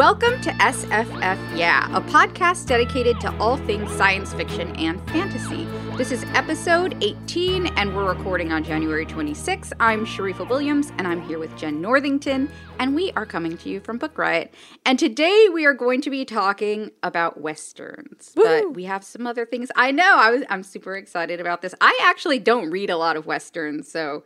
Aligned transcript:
Welcome 0.00 0.40
to 0.40 0.50
SFF 0.52 1.58
Yeah, 1.58 1.94
a 1.94 2.00
podcast 2.00 2.64
dedicated 2.64 3.20
to 3.20 3.36
all 3.36 3.58
things 3.58 3.92
science 3.92 4.32
fiction 4.32 4.74
and 4.76 4.98
fantasy. 5.10 5.66
This 5.98 6.10
is 6.10 6.24
episode 6.32 6.96
18, 7.02 7.66
and 7.76 7.94
we're 7.94 8.08
recording 8.08 8.50
on 8.50 8.64
January 8.64 9.04
26th. 9.04 9.74
I'm 9.78 10.06
Sharifah 10.06 10.48
Williams, 10.48 10.90
and 10.96 11.06
I'm 11.06 11.20
here 11.20 11.38
with 11.38 11.54
Jenn 11.58 11.82
Northington, 11.82 12.48
and 12.78 12.94
we 12.94 13.12
are 13.12 13.26
coming 13.26 13.58
to 13.58 13.68
you 13.68 13.80
from 13.80 13.98
Book 13.98 14.16
Riot. 14.16 14.54
And 14.86 14.98
today 14.98 15.48
we 15.52 15.66
are 15.66 15.74
going 15.74 16.00
to 16.00 16.08
be 16.08 16.24
talking 16.24 16.92
about 17.02 17.38
westerns, 17.38 18.32
Woo! 18.34 18.44
but 18.44 18.74
we 18.74 18.84
have 18.84 19.04
some 19.04 19.26
other 19.26 19.44
things. 19.44 19.68
I 19.76 19.90
know 19.90 20.16
I 20.16 20.30
was 20.30 20.44
I'm 20.48 20.62
super 20.62 20.96
excited 20.96 21.40
about 21.40 21.60
this. 21.60 21.74
I 21.78 21.98
actually 22.04 22.38
don't 22.38 22.70
read 22.70 22.88
a 22.88 22.96
lot 22.96 23.18
of 23.18 23.26
westerns, 23.26 23.92
so 23.92 24.24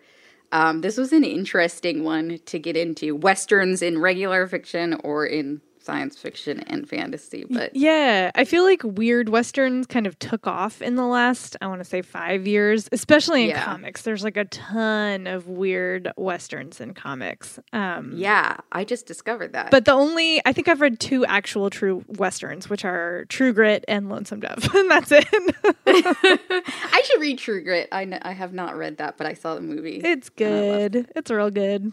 um, 0.53 0.80
this 0.80 0.97
was 0.97 1.12
an 1.12 1.25
interesting 1.25 2.05
one 2.05 2.39
to 2.47 2.59
get 2.59 2.77
into. 2.77 3.16
Westerns 3.16 3.83
in 3.83 3.98
regular 3.98 4.47
fiction 4.47 4.95
or 5.03 5.27
in 5.27 5.61
science 5.84 6.16
fiction 6.16 6.60
and 6.60 6.88
fantasy, 6.88 7.44
but 7.48 7.74
Yeah, 7.77 8.30
I 8.34 8.44
feel 8.44 8.64
like 8.64 8.82
weird 8.84 9.28
westerns 9.28 9.86
kind 9.86 10.06
of 10.06 10.18
took 10.18 10.46
off 10.46 10.80
in 10.80 10.94
the 10.96 11.04
last, 11.06 11.56
I 11.60 11.66
want 11.66 11.80
to 11.80 11.84
say 11.84 12.00
5 12.02 12.46
years, 12.46 12.88
especially 12.92 13.44
in 13.44 13.48
Yeah. 13.50 13.64
comics. 13.64 14.02
There's 14.02 14.24
like 14.24 14.36
a 14.36 14.46
ton 14.46 15.27
of 15.27 15.48
weird 15.48 16.10
westerns 16.16 16.80
in 16.80 16.94
comics. 16.94 17.58
Um 17.72 18.12
yeah, 18.16 18.56
I 18.72 18.84
just 18.84 19.06
discovered 19.06 19.52
that. 19.52 19.70
But 19.70 19.84
the 19.84 19.92
only 19.92 20.40
I 20.46 20.52
think 20.52 20.68
I've 20.68 20.80
read 20.80 20.98
two 21.00 21.24
actual 21.27 21.70
true 21.70 22.05
westerns, 22.08 22.68
which 22.70 22.84
are 22.84 23.24
True 23.28 23.52
Grit 23.52 23.84
and 23.88 24.08
Lonesome 24.08 24.40
Dove, 24.40 24.68
and 24.74 24.90
that's 24.90 25.12
it. 25.12 25.27
I 25.86 27.02
should 27.05 27.20
read 27.20 27.38
True 27.38 27.62
Grit. 27.62 27.88
I, 27.92 28.18
I 28.22 28.32
have 28.32 28.52
not 28.52 28.77
read 28.77 28.98
that, 28.98 29.16
but 29.16 29.27
I 29.27 29.34
saw 29.34 29.55
the 29.55 29.60
movie. 29.60 30.00
it's 30.05 30.30
and 30.38 30.55
I 30.55 30.60
loved 30.82 30.92
good. 30.92 31.10
It's 31.16 31.30
real 31.30 31.50
good. 31.50 31.92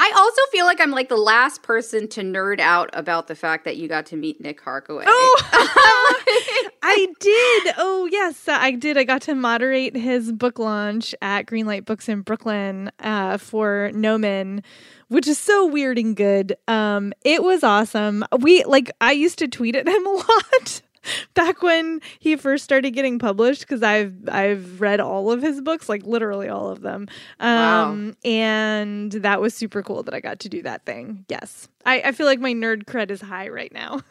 I 0.00 0.12
also 0.16 0.40
feel 0.52 0.64
like 0.64 0.80
I'm 0.80 0.92
like 0.92 1.08
the 1.08 1.16
last 1.16 1.62
person 1.62 2.06
to 2.08 2.20
nerd 2.22 2.60
out 2.60 2.90
about 2.92 3.26
the 3.26 3.34
fact 3.34 3.64
that 3.64 3.76
you 3.76 3.88
got 3.88 4.06
to 4.06 4.16
meet 4.16 4.40
Nick 4.40 4.62
Harkaway. 4.62 5.04
Oh, 5.06 5.42
I 6.82 7.06
did. 7.18 7.74
Oh, 7.78 8.08
yes, 8.10 8.44
I 8.46 8.72
did. 8.72 8.96
I 8.96 9.04
got 9.04 9.22
to 9.22 9.34
moderate 9.34 9.96
his 9.96 10.30
book 10.30 10.58
launch 10.58 11.14
at 11.20 11.46
Greenlight 11.46 11.84
Books 11.84 12.08
in 12.08 12.22
Brooklyn 12.22 12.92
uh, 13.00 13.38
for 13.38 13.90
Gnomon, 13.92 14.62
which 15.08 15.26
is 15.26 15.38
so 15.38 15.66
weird 15.66 15.98
and 15.98 16.14
good. 16.14 16.56
Um, 16.68 17.12
it 17.24 17.42
was 17.42 17.64
awesome. 17.64 18.24
We 18.38 18.62
like 18.64 18.92
I 19.00 19.12
used 19.12 19.38
to 19.40 19.48
tweet 19.48 19.74
at 19.74 19.88
him 19.88 20.06
a 20.06 20.10
lot. 20.10 20.82
Back 21.34 21.62
when 21.62 22.00
he 22.18 22.36
first 22.36 22.64
started 22.64 22.90
getting 22.92 23.18
published, 23.18 23.60
because 23.62 23.82
I've 23.82 24.14
I've 24.28 24.80
read 24.80 25.00
all 25.00 25.30
of 25.30 25.42
his 25.42 25.60
books, 25.60 25.88
like 25.88 26.02
literally 26.04 26.48
all 26.48 26.68
of 26.70 26.80
them, 26.82 27.06
um, 27.40 28.16
and 28.24 29.12
that 29.12 29.40
was 29.40 29.54
super 29.54 29.82
cool 29.82 30.02
that 30.04 30.14
I 30.14 30.20
got 30.20 30.40
to 30.40 30.48
do 30.48 30.62
that 30.62 30.84
thing. 30.84 31.24
Yes, 31.28 31.68
I, 31.84 32.00
I 32.02 32.12
feel 32.12 32.26
like 32.26 32.40
my 32.40 32.52
nerd 32.52 32.84
cred 32.84 33.10
is 33.10 33.20
high 33.20 33.48
right 33.48 33.72
now. 33.72 34.00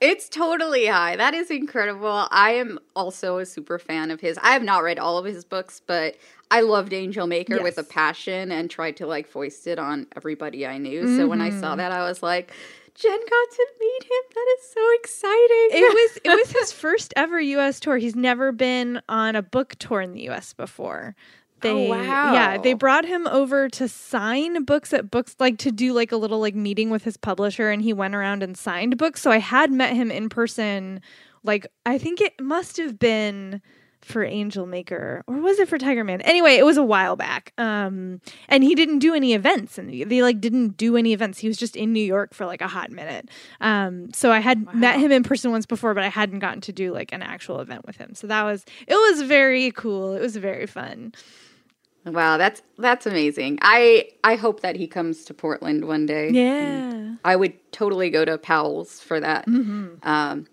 It's 0.00 0.28
totally 0.28 0.86
high. 0.86 1.14
That 1.14 1.32
is 1.32 1.48
incredible. 1.48 2.26
I 2.32 2.52
am 2.54 2.80
also 2.96 3.38
a 3.38 3.46
super 3.46 3.78
fan 3.78 4.10
of 4.10 4.20
his. 4.20 4.36
I 4.42 4.50
have 4.52 4.62
not 4.64 4.82
read 4.82 4.98
all 4.98 5.16
of 5.16 5.24
his 5.24 5.44
books, 5.44 5.80
but 5.86 6.16
I 6.50 6.62
loved 6.62 6.90
Angelmaker 6.90 7.62
with 7.62 7.78
a 7.78 7.84
passion 7.84 8.50
and 8.50 8.68
tried 8.68 8.96
to 8.96 9.06
like 9.06 9.28
foist 9.28 9.64
it 9.68 9.78
on 9.78 10.08
everybody 10.16 10.66
I 10.66 10.78
knew. 10.78 11.06
So 11.06 11.28
when 11.28 11.40
I 11.40 11.50
Mm-hmm. 11.50 11.60
saw 11.60 11.76
that, 11.76 11.92
I 11.92 12.02
was 12.08 12.20
like, 12.20 12.52
Jen 12.94 13.18
got 13.18 13.50
to 13.50 13.66
meet 13.80 14.04
him. 14.04 14.22
That 14.34 14.56
is 14.58 14.72
so 14.72 14.80
exciting. 15.00 15.68
it 15.70 15.94
was 15.94 16.18
it 16.24 16.28
was 16.28 16.52
his 16.52 16.72
first 16.80 17.12
ever 17.16 17.40
US 17.40 17.80
tour. 17.80 17.96
He's 17.96 18.16
never 18.16 18.52
been 18.52 19.00
on 19.08 19.36
a 19.36 19.42
book 19.42 19.76
tour 19.78 20.00
in 20.00 20.12
the 20.12 20.28
US 20.30 20.52
before. 20.52 21.14
Oh, 21.16 21.60
they 21.62 21.88
yeah, 21.88 22.58
they 22.58 22.74
brought 22.74 23.04
him 23.04 23.26
over 23.28 23.68
to 23.68 23.88
sign 23.88 24.64
books 24.64 24.92
at 24.92 25.10
books 25.10 25.36
like 25.38 25.58
to 25.58 25.70
do 25.70 25.92
like 25.92 26.10
a 26.10 26.16
little 26.16 26.40
like 26.40 26.56
meeting 26.56 26.90
with 26.90 27.04
his 27.04 27.16
publisher 27.16 27.70
and 27.70 27.82
he 27.82 27.92
went 27.92 28.14
around 28.14 28.42
and 28.42 28.56
signed 28.56 28.98
books. 28.98 29.22
So 29.22 29.30
I 29.30 29.38
had 29.38 29.70
met 29.70 29.94
him 29.94 30.10
in 30.10 30.28
person 30.28 31.00
like 31.44 31.66
I 31.86 31.98
think 31.98 32.20
it 32.20 32.40
must 32.40 32.76
have 32.78 32.98
been 32.98 33.62
for 34.04 34.26
Angelmaker 34.26 35.22
or 35.26 35.36
was 35.36 35.58
it 35.58 35.68
for 35.68 35.78
Tigerman? 35.78 36.20
Anyway, 36.24 36.54
it 36.54 36.64
was 36.64 36.76
a 36.76 36.82
while 36.84 37.16
back. 37.16 37.52
Um 37.58 38.20
and 38.48 38.64
he 38.64 38.74
didn't 38.74 38.98
do 38.98 39.14
any 39.14 39.34
events 39.34 39.78
and 39.78 39.90
they 39.90 40.22
like 40.22 40.40
didn't 40.40 40.76
do 40.76 40.96
any 40.96 41.12
events. 41.12 41.38
He 41.38 41.48
was 41.48 41.56
just 41.56 41.76
in 41.76 41.92
New 41.92 42.04
York 42.04 42.34
for 42.34 42.46
like 42.46 42.60
a 42.60 42.68
hot 42.68 42.90
minute. 42.90 43.28
Um 43.60 44.12
so 44.12 44.30
I 44.32 44.40
had 44.40 44.74
met 44.74 44.98
him 44.98 45.12
in 45.12 45.22
person 45.22 45.50
once 45.50 45.66
before 45.66 45.94
but 45.94 46.04
I 46.04 46.08
hadn't 46.08 46.40
gotten 46.40 46.60
to 46.62 46.72
do 46.72 46.92
like 46.92 47.12
an 47.12 47.22
actual 47.22 47.60
event 47.60 47.86
with 47.86 47.96
him. 47.96 48.14
So 48.14 48.26
that 48.26 48.42
was 48.42 48.64
it 48.86 48.94
was 48.94 49.22
very 49.22 49.70
cool. 49.72 50.14
It 50.14 50.20
was 50.20 50.36
very 50.36 50.66
fun. 50.66 51.12
wow, 52.04 52.36
that's 52.36 52.62
that's 52.78 53.06
amazing. 53.06 53.58
I 53.62 54.08
I 54.24 54.34
hope 54.34 54.60
that 54.60 54.76
he 54.76 54.86
comes 54.86 55.24
to 55.26 55.34
Portland 55.34 55.86
one 55.86 56.06
day. 56.06 56.30
Yeah. 56.30 57.14
I 57.24 57.36
would 57.36 57.54
totally 57.72 58.10
go 58.10 58.24
to 58.24 58.38
Powell's 58.38 59.00
for 59.00 59.20
that. 59.20 59.46
Mm-hmm. 59.46 59.96
Um, 60.02 60.46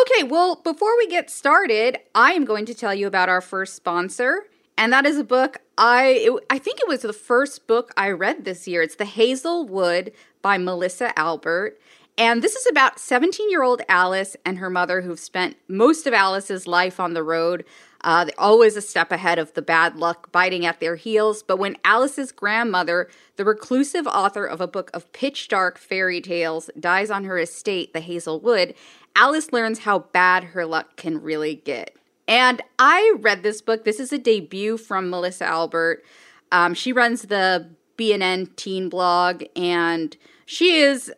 okay, 0.00 0.22
well, 0.22 0.56
before 0.56 0.96
we 0.96 1.06
get 1.06 1.30
started, 1.30 1.98
I 2.14 2.32
am 2.32 2.44
going 2.44 2.66
to 2.66 2.74
tell 2.74 2.94
you 2.94 3.06
about 3.06 3.28
our 3.28 3.40
first 3.40 3.74
sponsor, 3.74 4.44
and 4.76 4.92
that 4.92 5.06
is 5.06 5.18
a 5.18 5.24
book 5.24 5.58
I 5.78 6.04
it, 6.20 6.44
I 6.50 6.58
think 6.58 6.80
it 6.80 6.88
was 6.88 7.02
the 7.02 7.12
first 7.12 7.66
book 7.66 7.92
I 7.96 8.10
read 8.10 8.44
this 8.44 8.68
year. 8.68 8.82
It's 8.82 8.96
The 8.96 9.04
Hazel 9.04 9.66
Wood 9.66 10.12
by 10.42 10.58
Melissa 10.58 11.18
Albert. 11.18 11.78
And 12.18 12.42
this 12.42 12.54
is 12.54 12.66
about 12.66 12.98
17 12.98 13.50
year 13.50 13.62
old 13.62 13.82
Alice 13.88 14.36
and 14.44 14.58
her 14.58 14.68
mother 14.68 15.00
who've 15.00 15.18
spent 15.18 15.56
most 15.66 16.06
of 16.06 16.12
Alice's 16.12 16.66
life 16.66 17.00
on 17.00 17.14
the 17.14 17.22
road. 17.22 17.64
Uh, 18.04 18.26
always 18.36 18.76
a 18.76 18.80
step 18.80 19.12
ahead 19.12 19.38
of 19.38 19.54
the 19.54 19.62
bad 19.62 19.96
luck 19.96 20.32
biting 20.32 20.66
at 20.66 20.80
their 20.80 20.96
heels. 20.96 21.42
But 21.42 21.58
when 21.58 21.76
Alice's 21.84 22.32
grandmother, 22.32 23.08
the 23.36 23.44
reclusive 23.44 24.06
author 24.06 24.44
of 24.44 24.60
a 24.60 24.66
book 24.66 24.90
of 24.92 25.12
pitch 25.12 25.48
dark 25.48 25.78
fairy 25.78 26.20
tales, 26.20 26.70
dies 26.78 27.10
on 27.10 27.24
her 27.24 27.38
estate, 27.38 27.92
the 27.92 28.00
Hazel 28.00 28.40
Wood, 28.40 28.74
Alice 29.14 29.52
learns 29.52 29.80
how 29.80 30.00
bad 30.00 30.44
her 30.44 30.64
luck 30.66 30.96
can 30.96 31.22
really 31.22 31.56
get. 31.56 31.94
And 32.26 32.62
I 32.78 33.14
read 33.18 33.42
this 33.42 33.60
book. 33.60 33.84
This 33.84 34.00
is 34.00 34.12
a 34.12 34.18
debut 34.18 34.78
from 34.78 35.10
Melissa 35.10 35.44
Albert. 35.44 36.04
Um, 36.50 36.74
she 36.74 36.92
runs 36.92 37.22
the 37.22 37.68
B&N 37.96 38.46
teen 38.56 38.88
blog, 38.88 39.44
and 39.54 40.16
she 40.46 40.76
is 40.76 41.12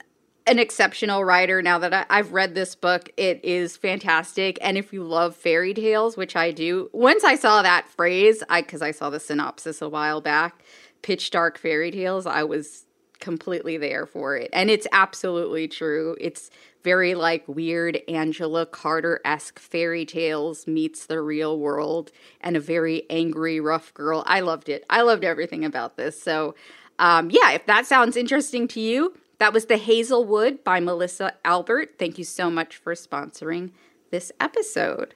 an 0.47 0.59
exceptional 0.59 1.25
writer. 1.25 1.63
Now 1.63 1.79
that 1.79 1.95
I, 1.95 2.07
I've 2.11 2.33
read 2.33 2.55
this 2.55 2.75
book, 2.75 3.11
it 3.17 3.43
is 3.45 3.77
fantastic. 3.77 4.59
And 4.61 4.77
if 4.77 4.93
you 4.93 5.03
love 5.03 5.37
fairy 5.37 5.75
tales, 5.75 6.17
which 6.17 6.37
I 6.37 6.51
do, 6.51 6.91
once 6.93 7.25
I 7.25 7.37
saw 7.37 7.63
that 7.63 7.89
phrase, 7.89 8.43
I 8.49 8.61
because 8.61 8.83
I 8.83 8.91
saw 8.91 9.11
the 9.11 9.21
synopsis 9.21 9.81
a 9.81 9.89
while 9.89 10.21
back, 10.21 10.63
pitch 11.03 11.31
dark 11.31 11.59
fairy 11.59 11.91
tales, 11.91 12.27
I 12.27 12.45
was 12.45 12.85
completely 13.21 13.79
there 13.79 14.05
for 14.05 14.37
it. 14.37 14.51
And 14.53 14.71
it's 14.71 14.87
absolutely 14.93 15.67
true. 15.67 16.17
It's 16.21 16.51
very 16.83 17.15
like 17.15 17.49
weird 17.49 18.01
Angela 18.09 18.67
Carter 18.67 19.21
esque 19.25 19.59
fairy 19.59 20.05
tales 20.05 20.67
meets 20.67 21.07
the 21.07 21.23
real 21.23 21.59
world 21.59 22.13
and 22.43 22.57
a 22.57 22.61
very 22.61 23.05
angry, 23.09 23.61
rough 23.61 23.95
girl. 23.95 24.23
I 24.27 24.41
loved 24.41 24.69
it. 24.69 24.85
I 24.91 25.01
loved 25.01 25.25
everything 25.25 25.65
about 25.65 25.97
this. 25.97 26.21
So, 26.21 26.55
um, 26.99 27.31
yeah, 27.31 27.53
if 27.53 27.65
that 27.65 27.87
sounds 27.87 28.17
interesting 28.17 28.69
to 28.69 28.81
you, 28.81 29.15
that 29.39 29.53
was 29.53 29.67
The 29.67 29.77
Hazel 29.77 30.25
Wood 30.25 30.63
by 30.65 30.81
Melissa 30.81 31.35
Albert. 31.45 31.95
Thank 31.99 32.19
you 32.19 32.25
so 32.25 32.51
much 32.51 32.77
for 32.77 32.95
sponsoring 32.95 33.71
this 34.11 34.31
episode. 34.41 35.15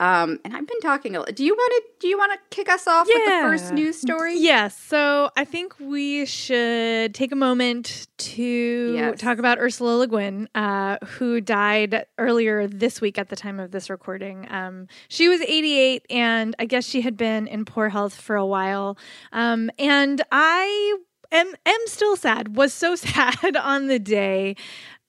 Um, 0.00 0.40
and 0.44 0.56
I've 0.56 0.66
been 0.66 0.80
talking 0.80 1.14
a 1.14 1.20
lot. 1.20 1.36
Do 1.36 1.44
you 1.44 1.54
want 1.54 1.72
to 1.76 1.82
do 2.00 2.08
you 2.08 2.18
want 2.18 2.32
to 2.32 2.38
kick 2.54 2.68
us 2.68 2.88
off 2.88 3.06
with 3.06 3.24
the 3.24 3.30
first 3.42 3.72
news 3.72 3.96
story? 4.00 4.36
Yes. 4.36 4.76
So 4.76 5.30
I 5.36 5.44
think 5.44 5.78
we 5.78 6.26
should 6.26 7.14
take 7.14 7.30
a 7.30 7.36
moment 7.36 8.08
to 8.18 8.92
Yes. 8.96 9.20
talk 9.20 9.38
about 9.38 9.58
Ursula 9.58 9.98
Le 9.98 10.08
Guin, 10.08 10.48
uh, 10.56 10.96
who 11.04 11.40
died 11.40 12.06
earlier 12.18 12.66
this 12.66 13.00
week 13.00 13.18
at 13.18 13.28
the 13.28 13.36
time 13.36 13.60
of 13.60 13.70
this 13.70 13.88
recording. 13.88 14.48
Um, 14.50 14.88
she 15.08 15.28
was 15.28 15.40
88, 15.42 16.04
and 16.10 16.56
I 16.58 16.64
guess 16.66 16.84
she 16.84 17.00
had 17.00 17.16
been 17.16 17.46
in 17.46 17.64
poor 17.64 17.88
health 17.88 18.14
for 18.20 18.34
a 18.34 18.44
while. 18.44 18.98
Um, 19.32 19.70
and 19.78 20.20
I 20.32 20.96
am 21.32 21.52
am 21.66 21.80
still 21.86 22.16
sad. 22.16 22.56
Was 22.56 22.72
so 22.72 22.94
sad 22.96 23.56
on 23.56 23.86
the 23.88 23.98
day. 23.98 24.56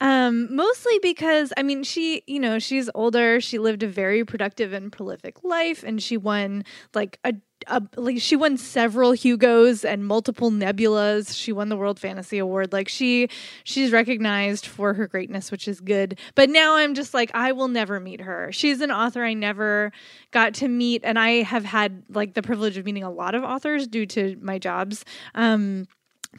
Um, 0.01 0.53
mostly 0.53 0.99
because 1.01 1.53
I 1.55 1.63
mean, 1.63 1.83
she, 1.83 2.23
you 2.27 2.39
know, 2.39 2.59
she's 2.59 2.89
older. 2.93 3.39
She 3.39 3.59
lived 3.59 3.81
a 3.81 3.87
very 3.87 4.25
productive 4.25 4.73
and 4.73 4.91
prolific 4.91 5.43
life, 5.43 5.83
and 5.83 6.03
she 6.03 6.17
won 6.17 6.65
like 6.93 7.17
a 7.23 7.33
uh, 7.67 7.79
like 7.95 8.19
she 8.19 8.35
won 8.35 8.57
several 8.57 9.13
Hugos 9.13 9.85
and 9.85 10.05
multiple 10.05 10.51
Nebulas. 10.51 11.35
She 11.35 11.51
won 11.51 11.69
the 11.69 11.77
World 11.77 11.99
Fantasy 11.99 12.37
Award. 12.37 12.73
Like 12.73 12.89
she 12.89 13.29
she's 13.63 13.91
recognized 13.91 14.65
for 14.65 14.93
her 14.93 15.07
greatness, 15.07 15.49
which 15.49 15.67
is 15.67 15.79
good. 15.79 16.19
But 16.35 16.49
now 16.49 16.75
I'm 16.75 16.93
just 16.93 17.13
like 17.13 17.31
I 17.33 17.53
will 17.53 17.69
never 17.69 17.99
meet 17.99 18.21
her. 18.21 18.51
She's 18.51 18.81
an 18.81 18.91
author 18.91 19.23
I 19.23 19.33
never 19.33 19.91
got 20.31 20.53
to 20.55 20.67
meet 20.67 21.01
and 21.03 21.17
I 21.17 21.43
have 21.43 21.65
had 21.65 22.03
like 22.09 22.33
the 22.33 22.43
privilege 22.43 22.77
of 22.77 22.85
meeting 22.85 23.03
a 23.03 23.11
lot 23.11 23.33
of 23.33 23.43
authors 23.43 23.87
due 23.87 24.05
to 24.07 24.37
my 24.41 24.59
jobs. 24.59 25.05
Um 25.33 25.87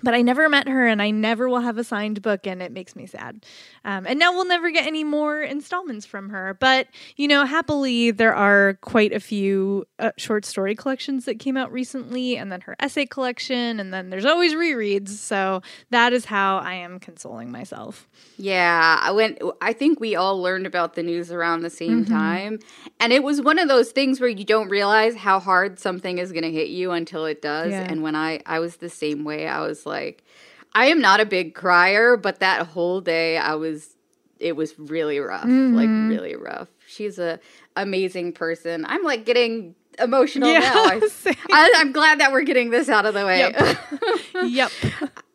but 0.02 0.14
I 0.14 0.22
never 0.22 0.48
met 0.48 0.68
her 0.68 0.86
and 0.86 1.00
I 1.00 1.10
never 1.10 1.48
will 1.48 1.60
have 1.60 1.78
a 1.78 1.84
signed 1.84 2.20
book 2.22 2.46
and 2.46 2.62
it 2.62 2.72
makes 2.72 2.94
me 2.94 3.06
sad. 3.06 3.44
Um, 3.84 4.06
and 4.06 4.18
now 4.18 4.32
we'll 4.32 4.46
never 4.46 4.70
get 4.70 4.86
any 4.86 5.04
more 5.04 5.40
installments 5.40 6.04
from 6.04 6.28
her. 6.30 6.54
But, 6.58 6.88
you 7.16 7.28
know, 7.28 7.46
happily, 7.46 8.10
there 8.10 8.34
are 8.34 8.74
quite 8.82 9.12
a 9.12 9.20
few 9.20 9.86
uh, 9.98 10.10
short 10.18 10.44
story 10.44 10.74
collections 10.74 11.24
that 11.24 11.38
came 11.38 11.56
out 11.56 11.72
recently 11.72 12.36
and 12.36 12.52
then 12.52 12.60
her 12.62 12.76
essay 12.78 13.06
collection 13.06 13.80
and 13.80 13.92
then 13.92 14.10
there's 14.10 14.26
always 14.26 14.54
rereads. 14.54 15.08
So 15.08 15.62
that 15.90 16.12
is 16.12 16.26
how 16.26 16.58
I 16.58 16.74
am 16.74 17.00
consoling 17.00 17.50
myself. 17.50 18.06
Yeah, 18.36 19.00
I 19.00 19.12
went 19.12 19.40
I 19.62 19.72
think 19.72 19.98
we 19.98 20.14
all 20.14 20.40
learned 20.42 20.66
about 20.66 20.94
the 20.94 21.02
news 21.02 21.32
around 21.32 21.62
the 21.62 21.70
same 21.70 22.04
mm-hmm. 22.04 22.12
time. 22.12 22.58
And 23.00 23.12
it 23.12 23.22
was 23.22 23.40
one 23.40 23.58
of 23.58 23.68
those 23.68 23.92
things 23.92 24.20
where 24.20 24.28
you 24.28 24.44
don't 24.44 24.68
realize 24.68 25.14
how 25.14 25.40
hard 25.40 25.78
something 25.78 26.18
is 26.18 26.32
going 26.32 26.44
to 26.44 26.52
hit 26.52 26.68
you 26.68 26.90
until 26.90 27.24
it 27.24 27.40
does. 27.40 27.70
Yeah. 27.70 27.86
And 27.88 28.02
when 28.02 28.14
I 28.14 28.40
I 28.44 28.58
was 28.58 28.76
the 28.76 28.90
same 28.90 29.24
way, 29.24 29.46
I 29.46 29.60
was 29.60 29.85
like, 29.86 30.24
I 30.74 30.86
am 30.86 31.00
not 31.00 31.20
a 31.20 31.24
big 31.24 31.54
crier, 31.54 32.16
but 32.16 32.40
that 32.40 32.66
whole 32.66 33.00
day 33.00 33.38
I 33.38 33.54
was, 33.54 33.96
it 34.38 34.56
was 34.56 34.78
really 34.78 35.18
rough, 35.18 35.44
mm-hmm. 35.44 35.74
like 35.74 35.88
really 35.88 36.36
rough. 36.36 36.68
She's 36.86 37.18
a 37.18 37.40
amazing 37.76 38.32
person. 38.32 38.84
I'm 38.86 39.02
like 39.02 39.24
getting 39.24 39.74
emotional 39.98 40.50
yeah, 40.50 40.60
now. 40.60 41.00
I, 41.52 41.72
am 41.76 41.92
glad 41.92 42.20
that 42.20 42.32
we're 42.32 42.42
getting 42.42 42.70
this 42.70 42.88
out 42.88 43.06
of 43.06 43.14
the 43.14 43.24
way. 43.24 43.38
Yep. 43.38 43.78
yep. 44.44 44.72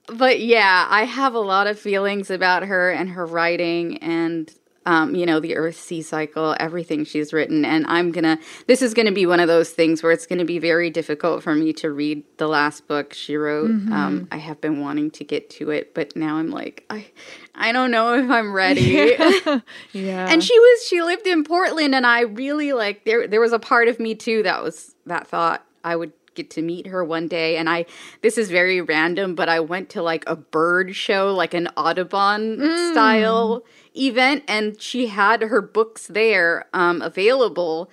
But 0.08 0.40
yeah, 0.42 0.88
I 0.90 1.04
have 1.06 1.34
a 1.34 1.40
lot 1.40 1.68
of 1.68 1.80
feelings 1.80 2.30
about 2.30 2.64
her 2.64 2.92
and 2.92 3.10
her 3.10 3.26
writing 3.26 3.98
and 4.00 4.54
um, 4.86 5.16
you 5.16 5.26
know, 5.26 5.40
the 5.40 5.54
Earthsea 5.56 6.04
cycle, 6.04 6.56
everything 6.60 7.06
she's 7.06 7.34
written. 7.34 7.64
And 7.64 7.86
I'm 7.88 8.12
gonna, 8.12 8.40
this 8.68 8.82
is 8.82 8.94
gonna 8.94 9.12
be 9.12 9.26
one 9.26 9.40
of 9.40 9.48
those 9.48 9.70
things 9.70 10.02
where 10.02 10.12
it's 10.12 10.26
gonna 10.26 10.46
be 10.46 10.60
very 10.60 10.90
difficult 10.90 11.44
for 11.44 11.54
me 11.54 11.72
to 11.74 11.92
read 11.92 12.24
the 12.38 12.48
last 12.48 12.88
book 12.88 13.14
she 13.14 13.36
wrote. 13.36 13.70
Mm-hmm. 13.70 13.94
Um, 13.94 14.28
I 14.32 14.38
have 14.38 14.60
been 14.60 14.82
wanting 14.82 15.12
to 15.12 15.24
get 15.24 15.50
to 15.52 15.70
it, 15.70 15.94
but 15.94 16.16
now 16.16 16.38
I'm 16.38 16.50
like, 16.50 16.86
I, 16.90 17.06
I 17.54 17.72
don't 17.72 17.92
know 17.92 18.14
if 18.14 18.30
I'm 18.30 18.54
ready. 18.54 18.82
Yeah. 19.22 19.60
yeah. 19.94 20.28
And 20.32 20.44
she 20.44 20.58
was, 20.58 20.88
she 20.88 21.02
lived 21.02 21.28
in 21.28 21.44
Portland, 21.44 21.94
and 21.94 22.06
I 22.06 22.22
really 22.22 22.74
like 22.74 23.06
there. 23.06 23.28
There 23.28 23.42
was 23.42 23.54
a 23.54 23.60
part 23.60 23.88
of 23.88 24.00
me 24.00 24.16
too 24.16 24.44
that 24.44 24.64
was 24.64 24.96
that 25.06 25.28
thought 25.28 25.66
I 25.84 25.96
would 25.96 26.14
get 26.36 26.50
to 26.50 26.62
meet 26.62 26.88
her 26.88 27.04
one 27.04 27.28
day 27.28 27.58
and 27.58 27.70
I 27.70 27.86
this 28.22 28.38
is 28.38 28.50
very 28.50 28.82
random 28.82 29.36
but 29.36 29.50
I 29.50 29.60
went 29.60 29.90
to 29.90 30.02
like 30.02 30.24
a 30.28 30.36
bird 30.36 30.96
show 30.96 31.34
like 31.34 31.54
an 31.54 31.68
Audubon 31.78 32.58
mm. 32.58 32.92
style 32.92 33.64
event 33.96 34.44
and 34.48 34.80
she 34.82 35.08
had 35.08 35.42
her 35.42 35.62
books 35.62 36.08
there 36.08 36.66
um, 36.74 37.02
available 37.02 37.90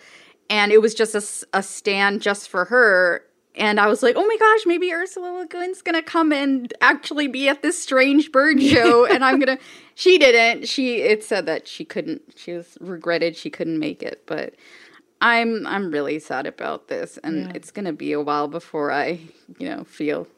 and 0.50 0.72
it 0.72 0.80
was 0.80 0.94
just 0.94 1.14
a, 1.14 1.58
a 1.58 1.62
stand 1.62 2.22
just 2.22 2.48
for 2.48 2.66
her 2.66 3.24
and 3.58 3.80
I 3.80 3.88
was 3.88 4.02
like, 4.02 4.14
oh 4.16 4.24
my 4.24 4.36
gosh, 4.38 4.66
maybe 4.66 4.92
Ursula 4.92 5.40
Le 5.40 5.46
Guin's 5.46 5.82
gonna 5.82 6.02
come 6.02 6.32
and 6.32 6.72
actually 6.80 7.26
be 7.26 7.48
at 7.48 7.60
this 7.60 7.80
strange 7.80 8.30
bird 8.30 8.62
show, 8.62 9.04
and 9.04 9.24
I'm 9.24 9.38
gonna. 9.38 9.58
She 9.98 10.16
didn't. 10.16 10.68
She 10.68 10.98
it 11.00 11.24
said 11.24 11.46
that 11.46 11.66
she 11.66 11.84
couldn't. 11.84 12.22
She 12.36 12.52
was 12.52 12.78
regretted 12.80 13.34
she 13.36 13.50
couldn't 13.50 13.80
make 13.80 14.00
it, 14.00 14.22
but 14.26 14.54
I'm 15.20 15.66
I'm 15.66 15.90
really 15.90 16.18
sad 16.18 16.46
about 16.46 16.88
this, 16.88 17.18
and 17.24 17.46
yeah. 17.46 17.52
it's 17.54 17.70
gonna 17.70 17.92
be 17.92 18.12
a 18.12 18.20
while 18.20 18.48
before 18.48 18.92
I, 18.92 19.20
you 19.58 19.68
know, 19.68 19.84
feel 19.84 20.28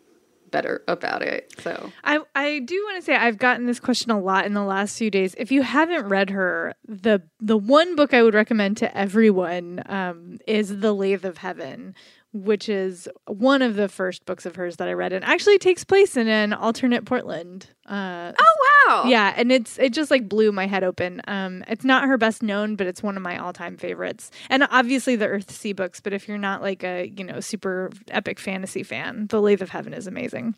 better 0.50 0.82
about 0.88 1.22
it. 1.22 1.52
So 1.60 1.92
I 2.04 2.20
I 2.34 2.60
do 2.60 2.82
want 2.84 2.96
to 2.96 3.02
say 3.02 3.14
I've 3.14 3.38
gotten 3.38 3.66
this 3.66 3.80
question 3.80 4.10
a 4.10 4.20
lot 4.20 4.46
in 4.46 4.54
the 4.54 4.64
last 4.64 4.98
few 4.98 5.10
days. 5.10 5.34
If 5.38 5.52
you 5.52 5.62
haven't 5.62 6.06
read 6.06 6.30
her, 6.30 6.74
the 6.86 7.22
the 7.40 7.56
one 7.56 7.96
book 7.96 8.12
I 8.14 8.22
would 8.22 8.34
recommend 8.34 8.76
to 8.78 8.96
everyone 8.96 9.82
um, 9.86 10.38
is 10.46 10.80
The 10.80 10.92
Lathe 10.92 11.24
of 11.24 11.38
Heaven, 11.38 11.94
which 12.32 12.68
is 12.68 13.08
one 13.26 13.60
of 13.60 13.74
the 13.74 13.88
first 13.88 14.24
books 14.24 14.46
of 14.46 14.56
hers 14.56 14.76
that 14.76 14.88
I 14.88 14.92
read, 14.92 15.12
and 15.12 15.24
actually 15.24 15.58
takes 15.58 15.84
place 15.84 16.16
in 16.16 16.28
an 16.28 16.52
alternate 16.52 17.04
Portland. 17.04 17.66
Uh, 17.86 18.32
oh 18.38 18.84
wow! 18.86 19.04
Yeah, 19.08 19.34
and 19.36 19.50
it's 19.50 19.78
it 19.78 19.92
just 19.92 20.10
like 20.10 20.28
blew 20.28 20.52
my 20.52 20.66
head 20.66 20.84
open. 20.84 21.20
Um, 21.26 21.64
it's 21.66 21.84
not 21.84 22.04
her 22.04 22.16
best 22.16 22.42
known, 22.42 22.76
but 22.76 22.86
it's 22.86 23.02
one 23.02 23.16
of 23.16 23.22
my 23.22 23.38
all 23.38 23.52
time 23.52 23.76
favorites, 23.76 24.30
and 24.48 24.66
obviously 24.70 25.16
the 25.16 25.26
Earthsea 25.26 25.74
books. 25.74 26.00
But 26.00 26.12
if 26.12 26.28
you're 26.28 26.38
not 26.38 26.62
like 26.62 26.84
a 26.84 27.12
you 27.16 27.24
know 27.24 27.40
super 27.40 27.90
epic 28.10 28.38
fantasy 28.38 28.82
fan, 28.82 29.26
The 29.28 29.40
Lathe 29.40 29.62
of 29.62 29.70
Heaven 29.70 29.92
is 29.92 30.06
amazing. 30.06 30.54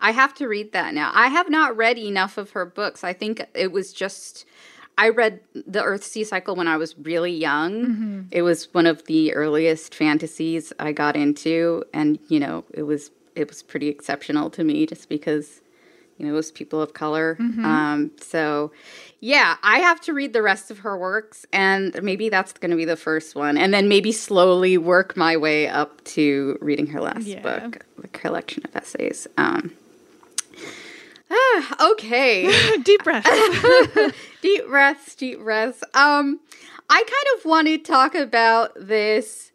I 0.00 0.10
have 0.10 0.34
to 0.34 0.48
read 0.48 0.72
that 0.72 0.94
now. 0.94 1.12
I 1.14 1.28
have 1.28 1.48
not 1.48 1.76
read 1.76 1.96
enough 1.96 2.36
of 2.36 2.50
her 2.50 2.66
books. 2.66 3.04
I 3.04 3.12
think 3.12 3.46
it 3.54 3.70
was 3.70 3.92
just 3.92 4.44
I 4.98 5.08
read 5.08 5.40
The 5.54 5.82
Earthsea 5.82 6.26
Cycle 6.26 6.54
when 6.54 6.68
I 6.68 6.76
was 6.76 6.96
really 6.98 7.32
young. 7.32 7.86
Mm-hmm. 7.86 8.20
It 8.30 8.42
was 8.42 8.72
one 8.72 8.86
of 8.86 9.04
the 9.06 9.34
earliest 9.34 9.94
fantasies 9.94 10.72
I 10.78 10.92
got 10.92 11.16
into, 11.16 11.84
and 11.92 12.18
you 12.28 12.38
know, 12.38 12.64
it 12.72 12.82
was 12.82 13.10
it 13.34 13.48
was 13.48 13.62
pretty 13.62 13.88
exceptional 13.88 14.50
to 14.50 14.64
me 14.64 14.86
just 14.86 15.08
because 15.08 15.60
you 16.18 16.26
know 16.26 16.32
it 16.32 16.36
was 16.36 16.52
people 16.52 16.80
of 16.80 16.92
color. 16.92 17.36
Mm-hmm. 17.40 17.64
Um, 17.64 18.10
so 18.20 18.72
yeah, 19.20 19.56
I 19.62 19.78
have 19.78 20.00
to 20.02 20.12
read 20.12 20.32
the 20.32 20.42
rest 20.42 20.70
of 20.70 20.80
her 20.80 20.96
works, 20.96 21.46
and 21.52 22.00
maybe 22.02 22.28
that's 22.28 22.52
going 22.52 22.70
to 22.70 22.76
be 22.76 22.84
the 22.84 22.96
first 22.96 23.34
one, 23.34 23.56
and 23.56 23.72
then 23.72 23.88
maybe 23.88 24.12
slowly 24.12 24.76
work 24.76 25.16
my 25.16 25.36
way 25.36 25.68
up 25.68 26.04
to 26.04 26.58
reading 26.60 26.88
her 26.88 27.00
last 27.00 27.26
yeah. 27.26 27.40
book, 27.40 27.86
the 27.98 28.08
collection 28.08 28.62
of 28.64 28.76
essays. 28.76 29.26
Um, 29.38 29.72
okay. 31.80 32.78
deep 32.82 33.02
breath. 33.04 33.26
deep 34.42 34.66
breaths, 34.66 35.14
deep 35.14 35.40
breaths. 35.40 35.82
Um, 35.94 36.40
I 36.88 36.98
kind 36.98 37.38
of 37.38 37.44
want 37.44 37.68
to 37.68 37.78
talk 37.78 38.14
about 38.14 38.72
this 38.76 39.52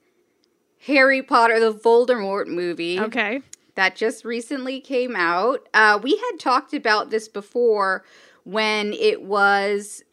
Harry 0.85 1.21
Potter, 1.21 1.59
the 1.59 1.73
Voldemort 1.73 2.47
movie. 2.47 2.99
Okay. 2.99 3.41
That 3.75 3.95
just 3.95 4.25
recently 4.25 4.79
came 4.79 5.15
out. 5.15 5.67
Uh, 5.73 5.99
we 6.01 6.17
had 6.17 6.39
talked 6.39 6.73
about 6.73 7.11
this 7.11 7.27
before 7.27 8.03
when 8.43 8.93
it 8.93 9.21
was 9.21 10.03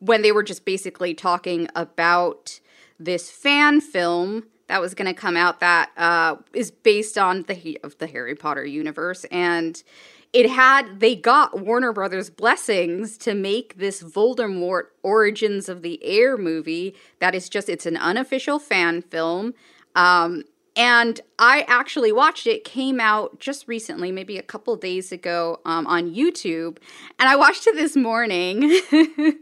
when 0.00 0.22
they 0.22 0.32
were 0.32 0.42
just 0.42 0.64
basically 0.64 1.14
talking 1.14 1.68
about 1.74 2.60
this 2.98 3.30
fan 3.30 3.80
film 3.80 4.44
that 4.66 4.80
was 4.80 4.94
going 4.94 5.06
to 5.06 5.18
come 5.18 5.36
out 5.36 5.60
that 5.60 5.90
uh, 5.96 6.36
is 6.52 6.70
based 6.70 7.16
on 7.16 7.42
the 7.44 7.78
of 7.82 7.96
the 7.98 8.06
Harry 8.06 8.34
Potter 8.34 8.64
universe 8.64 9.24
and 9.30 9.82
it 10.32 10.50
had 10.50 11.00
they 11.00 11.16
got 11.16 11.60
Warner 11.60 11.92
Brothers 11.92 12.30
blessings 12.30 13.16
to 13.18 13.34
make 13.34 13.78
this 13.78 14.02
Voldemort 14.02 14.84
Origins 15.02 15.68
of 15.68 15.82
the 15.82 15.98
Heir 16.04 16.36
movie 16.36 16.94
that 17.18 17.34
is 17.34 17.48
just 17.48 17.68
it's 17.68 17.86
an 17.86 17.96
unofficial 17.96 18.58
fan 18.58 19.02
film. 19.02 19.54
Um, 19.94 20.44
and 20.76 21.20
I 21.40 21.62
actually 21.66 22.12
watched 22.12 22.46
it. 22.46 22.62
Came 22.62 23.00
out 23.00 23.40
just 23.40 23.66
recently, 23.66 24.12
maybe 24.12 24.38
a 24.38 24.42
couple 24.42 24.76
days 24.76 25.10
ago, 25.10 25.60
um, 25.64 25.88
on 25.88 26.14
YouTube, 26.14 26.78
and 27.18 27.28
I 27.28 27.34
watched 27.34 27.66
it 27.66 27.74
this 27.74 27.96
morning, 27.96 28.62
and 28.92 29.36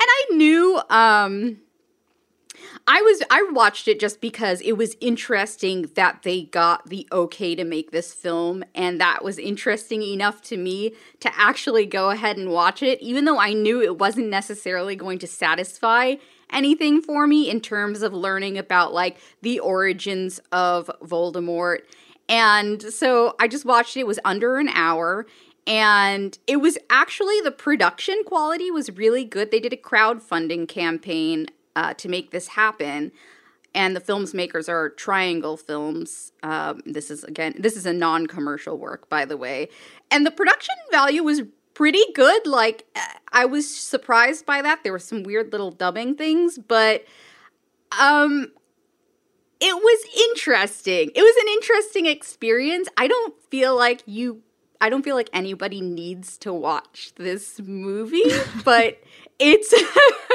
I 0.00 0.24
knew 0.30 0.80
um, 0.88 1.58
I 2.86 3.00
was 3.02 3.22
I 3.30 3.48
watched 3.52 3.88
it 3.88 4.00
just 4.00 4.20
because 4.20 4.60
it 4.62 4.72
was 4.72 4.96
interesting 5.00 5.90
that 5.94 6.22
they 6.22 6.44
got 6.44 6.88
the 6.88 7.06
okay 7.12 7.54
to 7.54 7.64
make 7.64 7.90
this 7.90 8.12
film 8.12 8.64
and 8.74 9.00
that 9.00 9.22
was 9.22 9.38
interesting 9.38 10.02
enough 10.02 10.42
to 10.42 10.56
me 10.56 10.94
to 11.20 11.30
actually 11.38 11.86
go 11.86 12.10
ahead 12.10 12.36
and 12.36 12.50
watch 12.50 12.82
it 12.82 13.00
even 13.00 13.24
though 13.24 13.38
I 13.38 13.52
knew 13.52 13.82
it 13.82 13.98
wasn't 13.98 14.28
necessarily 14.28 14.96
going 14.96 15.18
to 15.20 15.26
satisfy 15.26 16.14
anything 16.50 17.02
for 17.02 17.26
me 17.26 17.50
in 17.50 17.60
terms 17.60 18.02
of 18.02 18.12
learning 18.12 18.58
about 18.58 18.92
like 18.92 19.18
the 19.42 19.60
origins 19.60 20.40
of 20.52 20.90
Voldemort. 21.02 21.80
And 22.28 22.82
so 22.82 23.36
I 23.38 23.48
just 23.48 23.64
watched 23.64 23.96
it. 23.96 24.00
It 24.00 24.06
was 24.06 24.20
under 24.24 24.56
an 24.56 24.68
hour 24.68 25.26
and 25.66 26.38
it 26.46 26.56
was 26.56 26.78
actually 26.88 27.40
the 27.42 27.50
production 27.50 28.22
quality 28.24 28.70
was 28.70 28.90
really 28.90 29.24
good. 29.24 29.50
They 29.50 29.60
did 29.60 29.74
a 29.74 29.76
crowdfunding 29.76 30.68
campaign 30.68 31.46
uh, 31.76 31.94
to 31.94 32.08
make 32.08 32.30
this 32.30 32.48
happen. 32.48 33.12
And 33.74 33.94
the 33.94 34.00
films 34.00 34.34
makers 34.34 34.68
are 34.68 34.90
Tryangle 34.90 35.58
Films. 35.60 36.32
Um, 36.42 36.80
this 36.86 37.10
is 37.10 37.22
again, 37.24 37.54
this 37.58 37.76
is 37.76 37.86
a 37.86 37.92
non-commercial 37.92 38.78
work, 38.78 39.08
by 39.08 39.24
the 39.24 39.36
way. 39.36 39.68
And 40.10 40.24
the 40.24 40.30
production 40.30 40.74
value 40.90 41.22
was 41.22 41.42
pretty 41.74 42.02
good. 42.14 42.46
Like 42.46 42.86
I 43.30 43.44
was 43.44 43.72
surprised 43.72 44.46
by 44.46 44.62
that. 44.62 44.82
There 44.82 44.92
were 44.92 44.98
some 44.98 45.22
weird 45.22 45.52
little 45.52 45.70
dubbing 45.70 46.16
things, 46.16 46.58
but 46.58 47.04
um, 47.98 48.52
it 49.60 49.74
was 49.74 50.06
interesting. 50.30 51.10
It 51.14 51.22
was 51.22 51.36
an 51.36 51.48
interesting 51.48 52.06
experience. 52.06 52.88
I 52.96 53.06
don't 53.06 53.34
feel 53.50 53.76
like 53.76 54.02
you 54.06 54.42
I 54.80 54.90
don't 54.90 55.02
feel 55.02 55.16
like 55.16 55.30
anybody 55.32 55.80
needs 55.80 56.38
to 56.38 56.52
watch 56.52 57.12
this 57.16 57.60
movie, 57.60 58.30
but 58.64 59.00
it's 59.38 59.72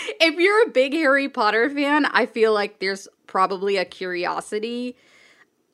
if 0.20 0.38
you're 0.38 0.66
a 0.66 0.70
big 0.70 0.92
Harry 0.92 1.28
Potter 1.28 1.68
fan, 1.70 2.06
I 2.06 2.26
feel 2.26 2.52
like 2.52 2.78
there's 2.78 3.08
probably 3.26 3.76
a 3.76 3.84
curiosity 3.84 4.96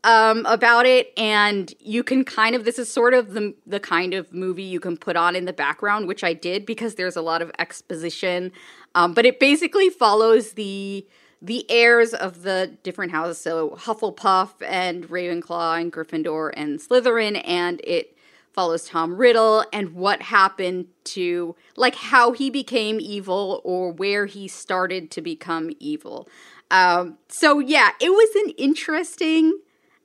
um, 0.05 0.47
about 0.47 0.87
it, 0.87 1.13
and 1.17 1.73
you 1.81 2.03
can 2.03 2.25
kind 2.25 2.55
of 2.55 2.65
this 2.65 2.79
is 2.79 2.91
sort 2.91 3.15
of 3.15 3.33
the 3.33 3.55
the 3.67 3.81
kind 3.81 4.15
of 4.15 4.33
movie 4.33 4.63
you 4.63 4.81
can 4.81 4.97
put 4.97 5.17
on 5.17 5.35
in 5.35 5.45
the 5.45 5.53
background, 5.53 6.07
which 6.07 6.23
I 6.23 6.33
did 6.33 6.65
because 6.65 6.95
there's 6.95 7.17
a 7.17 7.23
lot 7.23 7.43
of 7.43 7.51
exposition, 7.59 8.53
um, 8.95 9.13
but 9.13 9.27
it 9.27 9.41
basically 9.41 9.91
follows 9.91 10.53
the 10.53 11.07
the 11.41 11.69
heirs 11.71 12.15
of 12.15 12.43
the 12.43 12.77
different 12.83 13.13
houses, 13.13 13.41
so 13.41 13.71
Hufflepuff 13.71 14.51
and 14.67 15.09
Ravenclaw 15.09 15.81
and 15.81 15.93
Gryffindor 15.93 16.53
and 16.57 16.81
Slytherin, 16.81 17.43
and 17.45 17.81
it 17.85 18.17
follows 18.59 18.87
Tom 18.87 19.17
Riddle 19.17 19.65
and 19.73 19.95
what 19.95 20.21
happened 20.21 20.87
to 21.05 21.55
like 21.77 21.95
how 21.95 22.33
he 22.33 22.51
became 22.51 22.99
evil 22.99 23.61
or 23.63 23.93
where 23.93 24.27
he 24.27 24.49
started 24.49 25.13
to 25.13 25.21
become 25.21 25.71
evil. 25.79 26.29
Um, 26.69 27.19
so 27.29 27.61
yeah, 27.61 27.91
it 28.01 28.11
was 28.11 28.35
an 28.45 28.51
interesting 28.59 29.61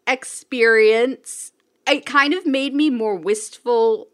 experience. 0.05 1.51
It 1.88 2.05
kind 2.05 2.36
of 2.36 2.45
made 2.45 2.75
me 2.75 2.91
more 2.91 3.15
wistful 3.15 4.10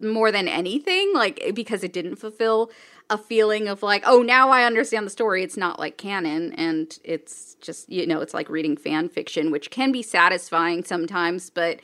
more 0.00 0.30
than 0.30 0.48
anything, 0.48 1.14
like 1.14 1.52
because 1.54 1.82
it 1.82 1.94
didn't 1.94 2.16
fulfill 2.16 2.70
a 3.08 3.16
feeling 3.16 3.68
of 3.68 3.82
like, 3.82 4.02
oh, 4.06 4.20
now 4.20 4.50
I 4.50 4.64
understand 4.64 5.06
the 5.06 5.10
story. 5.10 5.42
It's 5.42 5.56
not 5.56 5.78
like 5.78 5.96
canon, 5.96 6.52
and 6.52 6.94
it's 7.04 7.56
just 7.62 7.88
you 7.88 8.06
know, 8.06 8.20
it's 8.20 8.34
like 8.34 8.50
reading 8.50 8.76
fan 8.76 9.08
fiction, 9.08 9.50
which 9.50 9.70
can 9.70 9.92
be 9.92 10.02
satisfying 10.02 10.84
sometimes, 10.84 11.48
but. 11.48 11.80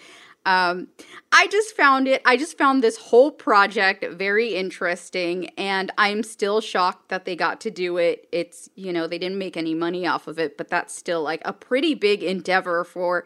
Um, 0.46 0.88
I 1.32 1.46
just 1.48 1.74
found 1.74 2.06
it, 2.06 2.20
I 2.26 2.36
just 2.36 2.58
found 2.58 2.82
this 2.82 2.96
whole 2.96 3.30
project 3.30 4.04
very 4.12 4.54
interesting, 4.54 5.48
and 5.56 5.90
I'm 5.96 6.22
still 6.22 6.60
shocked 6.60 7.08
that 7.08 7.24
they 7.24 7.34
got 7.34 7.60
to 7.62 7.70
do 7.70 7.96
it. 7.96 8.28
It's, 8.30 8.68
you 8.74 8.92
know, 8.92 9.06
they 9.06 9.18
didn't 9.18 9.38
make 9.38 9.56
any 9.56 9.74
money 9.74 10.06
off 10.06 10.28
of 10.28 10.38
it, 10.38 10.58
but 10.58 10.68
that's 10.68 10.94
still 10.94 11.22
like 11.22 11.40
a 11.44 11.52
pretty 11.52 11.94
big 11.94 12.22
endeavor 12.22 12.84
for 12.84 13.24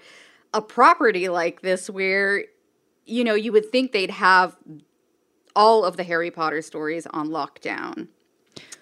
a 0.55 0.63
property 0.63 1.29
like 1.29 1.61
this 1.61 1.91
where 1.91 2.45
you 3.05 3.25
know 3.25 3.35
you 3.35 3.53
would 3.53 3.71
think 3.71 3.93
they'd 3.93 4.11
have 4.11 4.57
all 5.57 5.85
of 5.85 5.97
the 5.97 6.05
Harry 6.05 6.31
Potter 6.31 6.63
stories 6.63 7.07
on 7.09 7.29
lockdown. 7.29 8.09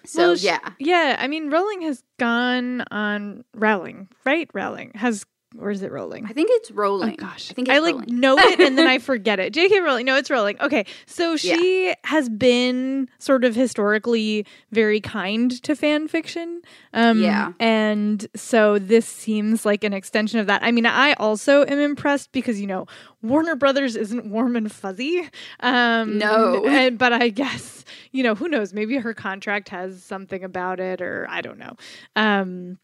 So 0.05 0.29
Well, 0.29 0.37
yeah. 0.37 0.59
yeah. 0.79 1.17
I 1.19 1.27
mean, 1.27 1.49
Rowling 1.49 1.81
has 1.81 2.03
gone 2.17 2.83
on 2.91 3.43
Rowling, 3.53 4.07
right? 4.25 4.49
Rowling 4.53 4.91
has, 4.95 5.25
or 5.59 5.71
is 5.71 5.81
it 5.81 5.91
rolling? 5.91 6.25
I 6.25 6.33
think 6.33 6.49
it's 6.51 6.71
rolling. 6.71 7.13
Oh 7.13 7.15
gosh, 7.15 7.49
I 7.49 7.53
think 7.53 7.67
it's 7.69 7.75
I 7.75 7.79
like 7.79 7.93
rolling. 7.95 8.19
know 8.19 8.37
it 8.37 8.59
and 8.59 8.77
then 8.77 8.87
I 8.87 8.97
forget 8.99 9.39
it. 9.39 9.53
J.K. 9.53 9.79
Rowling, 9.79 10.05
no, 10.05 10.15
it's 10.17 10.29
rolling. 10.29 10.59
Okay, 10.61 10.85
so 11.05 11.37
she 11.37 11.93
has 12.03 12.27
been 12.29 13.09
sort 13.19 13.43
of 13.45 13.55
historically 13.55 14.45
very 14.71 14.99
kind 14.99 15.51
to 15.63 15.75
fan 15.75 16.07
fiction. 16.07 16.61
Um, 16.93 17.21
Yeah. 17.21 17.53
and 17.59 18.27
so 18.35 18.77
this 18.79 19.05
seems 19.07 19.65
like 19.65 19.83
an 19.83 19.93
extension 19.93 20.39
of 20.39 20.47
that. 20.47 20.63
I 20.63 20.71
mean, 20.71 20.85
I 20.85 21.13
also 21.13 21.63
am 21.65 21.79
impressed 21.79 22.31
because 22.33 22.59
you 22.59 22.67
know 22.67 22.85
Warner 23.21 23.55
Brothers 23.55 23.95
isn't 23.95 24.25
warm 24.29 24.55
and 24.55 24.71
fuzzy. 24.71 25.27
Um, 25.61 26.17
No. 26.17 26.65
and, 26.65 26.97
but 26.97 27.13
I 27.13 27.29
guess 27.29 27.85
you 28.11 28.21
know 28.23 28.35
who 28.35 28.47
knows? 28.49 28.73
Maybe 28.73 28.97
her 28.97 29.13
contract 29.13 29.69
has 29.69 30.03
something 30.03 30.43
about 30.43 30.79
it, 30.79 31.01
or 31.01 31.25
I 31.29 31.41
don't 31.41 31.57
know. 31.57 31.75
Um, 32.15 32.79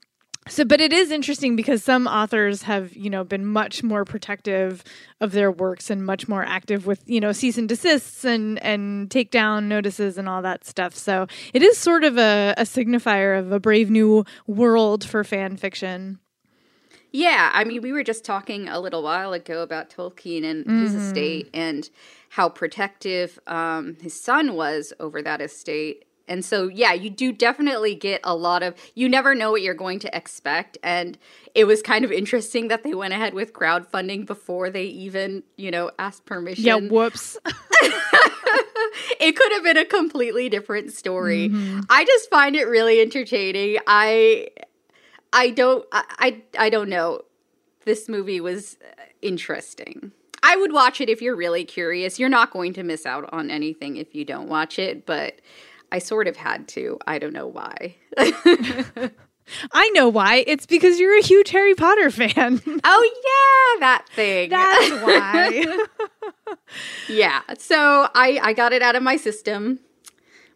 so, 0.47 0.65
but 0.65 0.81
it 0.81 0.91
is 0.91 1.09
interesting 1.11 1.55
because 1.55 1.83
some 1.83 2.05
authors 2.07 2.63
have, 2.63 2.95
you 2.95 3.09
know, 3.09 3.23
been 3.23 3.45
much 3.45 3.81
more 3.83 4.03
protective 4.03 4.83
of 5.21 5.31
their 5.31 5.51
works 5.51 5.89
and 5.89 6.05
much 6.05 6.27
more 6.27 6.43
active 6.43 6.85
with, 6.85 7.01
you 7.05 7.21
know, 7.21 7.31
cease 7.31 7.57
and 7.57 7.69
desists 7.69 8.25
and 8.25 8.61
and 8.63 9.09
takedown 9.09 9.65
notices 9.65 10.17
and 10.17 10.27
all 10.27 10.41
that 10.41 10.65
stuff. 10.65 10.95
So 10.95 11.27
it 11.53 11.61
is 11.63 11.77
sort 11.77 12.03
of 12.03 12.17
a, 12.17 12.53
a 12.57 12.63
signifier 12.63 13.39
of 13.39 13.51
a 13.51 13.59
brave 13.59 13.89
new 13.89 14.25
world 14.47 15.03
for 15.03 15.23
fan 15.23 15.55
fiction. 15.57 16.19
Yeah, 17.15 17.51
I 17.53 17.63
mean, 17.63 17.83
we 17.83 17.91
were 17.91 18.03
just 18.03 18.25
talking 18.25 18.67
a 18.67 18.79
little 18.79 19.03
while 19.03 19.33
ago 19.33 19.61
about 19.61 19.91
Tolkien 19.91 20.43
and 20.43 20.65
his 20.65 20.93
Mm-hmm. 20.93 20.97
estate 20.97 21.49
and 21.53 21.89
how 22.29 22.49
protective 22.49 23.37
um, 23.45 23.97
his 24.01 24.19
son 24.19 24.55
was 24.55 24.93
over 24.99 25.21
that 25.21 25.39
estate. 25.39 26.05
And 26.27 26.43
so, 26.43 26.67
yeah, 26.67 26.93
you 26.93 27.09
do 27.09 27.31
definitely 27.31 27.95
get 27.95 28.21
a 28.23 28.35
lot 28.35 28.63
of, 28.63 28.75
you 28.95 29.09
never 29.09 29.35
know 29.35 29.51
what 29.51 29.61
you're 29.61 29.73
going 29.73 29.99
to 29.99 30.15
expect. 30.15 30.77
And 30.81 31.17
it 31.53 31.65
was 31.65 31.81
kind 31.81 32.05
of 32.05 32.11
interesting 32.11 32.69
that 32.69 32.83
they 32.83 32.93
went 32.93 33.13
ahead 33.13 33.33
with 33.33 33.53
crowdfunding 33.53 34.25
before 34.25 34.69
they 34.69 34.85
even, 34.85 35.43
you 35.57 35.69
know, 35.69 35.91
asked 35.99 36.25
permission. 36.25 36.63
Yeah, 36.63 36.77
whoops. 36.77 37.37
it 39.19 39.35
could 39.35 39.51
have 39.51 39.63
been 39.63 39.77
a 39.77 39.85
completely 39.85 40.49
different 40.49 40.93
story. 40.93 41.49
Mm-hmm. 41.49 41.81
I 41.89 42.05
just 42.05 42.29
find 42.29 42.55
it 42.55 42.65
really 42.65 43.01
entertaining. 43.01 43.79
I 43.87 44.49
I 45.31 45.49
don't 45.49 45.85
I 45.91 46.03
I, 46.19 46.65
I 46.65 46.69
don't 46.69 46.89
know. 46.89 47.21
This 47.85 48.07
movie 48.07 48.39
was 48.39 48.77
interesting. 49.21 50.11
I 50.41 50.57
would 50.57 50.73
watch 50.73 50.99
it 50.99 51.09
if 51.09 51.21
you're 51.21 51.35
really 51.35 51.63
curious. 51.63 52.19
You're 52.19 52.29
not 52.29 52.51
going 52.51 52.73
to 52.73 52.83
miss 52.83 53.05
out 53.05 53.29
on 53.31 53.49
anything 53.49 53.97
if 53.97 54.13
you 54.13 54.25
don't 54.25 54.49
watch 54.49 54.77
it, 54.77 55.05
but 55.05 55.39
I 55.93 55.99
sort 55.99 56.27
of 56.27 56.35
had 56.35 56.67
to. 56.69 56.97
I 57.05 57.19
don't 57.19 57.33
know 57.33 57.45
why. 57.45 57.95
I 59.71 59.89
know 59.93 60.09
why. 60.09 60.43
It's 60.47 60.65
because 60.65 60.99
you're 60.99 61.15
a 61.15 61.21
huge 61.21 61.51
Harry 61.51 61.75
Potter 61.75 62.09
fan. 62.09 62.59
oh 62.83 63.11
yeah, 63.23 63.79
that 63.79 64.05
thing. 64.09 64.49
That's 64.49 64.91
why. 65.03 66.57
Yeah. 67.07 67.41
So 67.59 68.07
I 68.15 68.39
I 68.41 68.53
got 68.53 68.73
it 68.73 68.81
out 68.81 68.95
of 68.95 69.03
my 69.03 69.17
system. 69.17 69.81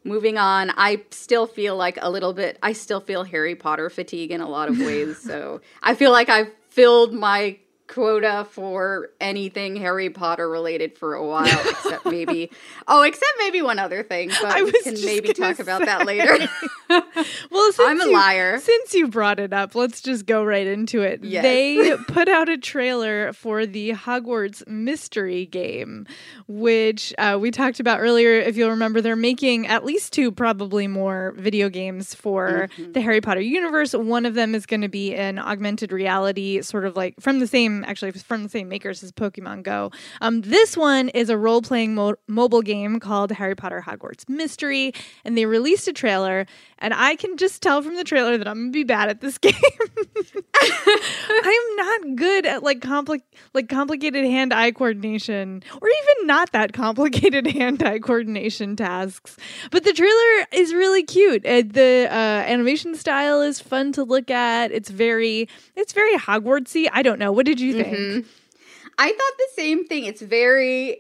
Moving 0.04 0.40
on, 0.40 0.72
I 0.72 1.04
still 1.12 1.46
feel 1.46 1.76
like 1.76 2.00
a 2.02 2.10
little 2.10 2.34
bit 2.34 2.58
I 2.64 2.74
still 2.74 3.00
feel 3.00 3.24
Harry 3.24 3.54
Potter 3.54 3.92
fatigue 3.92 4.32
in 4.32 4.42
a 4.42 4.50
lot 4.50 4.70
of 4.70 4.80
ways. 4.80 5.18
so 5.22 5.62
I 5.84 5.94
feel 5.94 6.12
like 6.12 6.30
I've 6.30 6.52
filled 6.70 7.14
my 7.14 7.60
quota 7.88 8.46
for 8.52 9.10
anything 9.20 9.76
Harry 9.78 10.10
Potter 10.10 10.50
related 10.50 10.98
for 10.98 11.14
a 11.14 11.26
while, 11.26 11.46
except 11.46 12.06
maybe 12.06 12.52
oh, 12.88 13.02
except 13.04 13.32
maybe 13.40 13.62
one 13.62 13.80
other 13.80 14.04
thing, 14.04 14.30
but 14.42 14.46
I 14.52 14.64
we 14.64 14.72
can 14.84 14.96
maybe 15.06 15.34
talk 15.34 15.60
about 15.60 15.86
that 15.86 16.06
later. 16.06 16.38
well, 16.90 17.72
since 17.72 17.80
I'm 17.80 18.02
a 18.02 18.06
you- 18.06 18.14
liar. 18.14 18.60
Since 18.60 18.94
you 18.94 19.08
brought 19.08 19.40
it 19.40 19.54
up, 19.54 19.76
let's 19.76 20.02
just 20.02 20.26
go 20.26 20.44
right 20.44 20.68
into 20.68 21.02
it. 21.02 21.24
Yes. 21.24 21.44
They 21.44 21.96
put 22.08 22.28
out 22.28 22.50
a 22.50 22.58
trailer 22.58 23.34
for 23.34 23.66
the 23.66 23.92
Hogwarts 23.92 24.68
Mystery 24.68 25.46
Game, 25.46 26.06
which 26.48 27.14
uh, 27.18 27.38
we 27.40 27.52
talked 27.52 27.80
about 27.80 28.00
earlier. 28.00 28.32
If 28.34 28.58
you'll 28.58 28.70
remember, 28.70 29.02
they're 29.02 29.16
making 29.16 29.68
at 29.68 29.86
least 29.86 30.14
two, 30.14 30.32
probably 30.32 30.88
more, 30.88 31.34
video 31.38 31.70
games 31.70 32.14
for 32.14 32.70
the 32.78 33.02
Harry 33.02 33.22
Potter 33.22 33.42
universe. 33.42 33.94
One 33.94 34.26
of 34.26 34.34
them 34.34 34.56
is 34.56 34.66
going 34.66 34.82
to 34.82 34.90
be 34.90 35.16
an 35.16 35.40
augmented 35.40 35.92
reality, 35.92 36.62
sort 36.62 36.86
of 36.86 36.96
like 36.96 37.16
from 37.20 37.40
the 37.40 37.48
same, 37.48 37.77
actually, 37.86 38.12
from 38.12 38.44
the 38.44 38.50
same 38.50 38.70
makers 38.70 39.04
as 39.04 39.12
Pokemon 39.12 39.64
Go. 39.64 39.92
Um, 40.22 40.42
this 40.42 40.76
one 40.78 41.10
is 41.10 41.30
a 41.30 41.38
role 41.38 41.62
playing 41.62 41.96
mo- 41.96 42.16
mobile 42.28 42.62
game 42.62 43.00
called 43.00 43.32
Harry 43.32 43.56
Potter 43.56 43.84
Hogwarts 43.86 44.28
Mystery, 44.30 44.94
and 45.26 45.38
they 45.38 45.46
released 45.46 45.88
a 45.88 45.94
trailer. 45.94 46.46
And 46.80 46.94
I 46.94 47.16
can 47.16 47.38
just 47.38 47.62
tell 47.62 47.82
from 47.82 47.96
the 47.96 48.04
trailer 48.04 48.38
that 48.38 48.48
I'm 48.48 48.56
gonna 48.58 48.72
be 48.72 48.84
bad 48.84 49.10
at 49.10 49.22
this 49.22 49.38
game. 49.40 49.54
I'm 50.60 51.76
not 51.76 52.16
good 52.16 52.46
at 52.46 52.64
like 52.64 52.80
compli- 52.80 53.22
like 53.54 53.70
complicated 53.70 54.26
hand-eye 54.26 54.72
coordination, 54.72 55.64
or 55.82 55.88
even 55.88 56.28
not 56.28 56.52
that 56.52 56.74
complicated 56.74 57.48
hand-eye 57.58 58.00
coordination 58.00 58.76
tasks. 58.76 59.38
But 59.72 59.84
the 59.84 59.94
trailer 59.94 60.48
is 60.52 60.74
really 60.74 61.04
cute. 61.04 61.46
Uh, 61.46 61.64
the 61.66 62.08
uh, 62.10 62.14
animation 62.14 62.96
style 62.96 63.42
is 63.42 63.60
fun 63.60 63.92
to 63.94 64.04
look 64.04 64.30
at. 64.30 64.72
It's 64.72 64.90
very, 64.90 65.48
it's 65.76 65.94
very 65.94 66.16
Hogwartsy. 66.18 66.88
I 66.92 67.02
don't 67.02 67.20
know. 67.20 67.32
What 67.32 67.46
did 67.46 67.60
you 67.60 67.67
think? 67.74 68.26
I 68.98 69.08
thought 69.10 69.38
the 69.38 69.50
same 69.56 69.86
thing. 69.86 70.06
It's 70.06 70.22
very, 70.22 71.00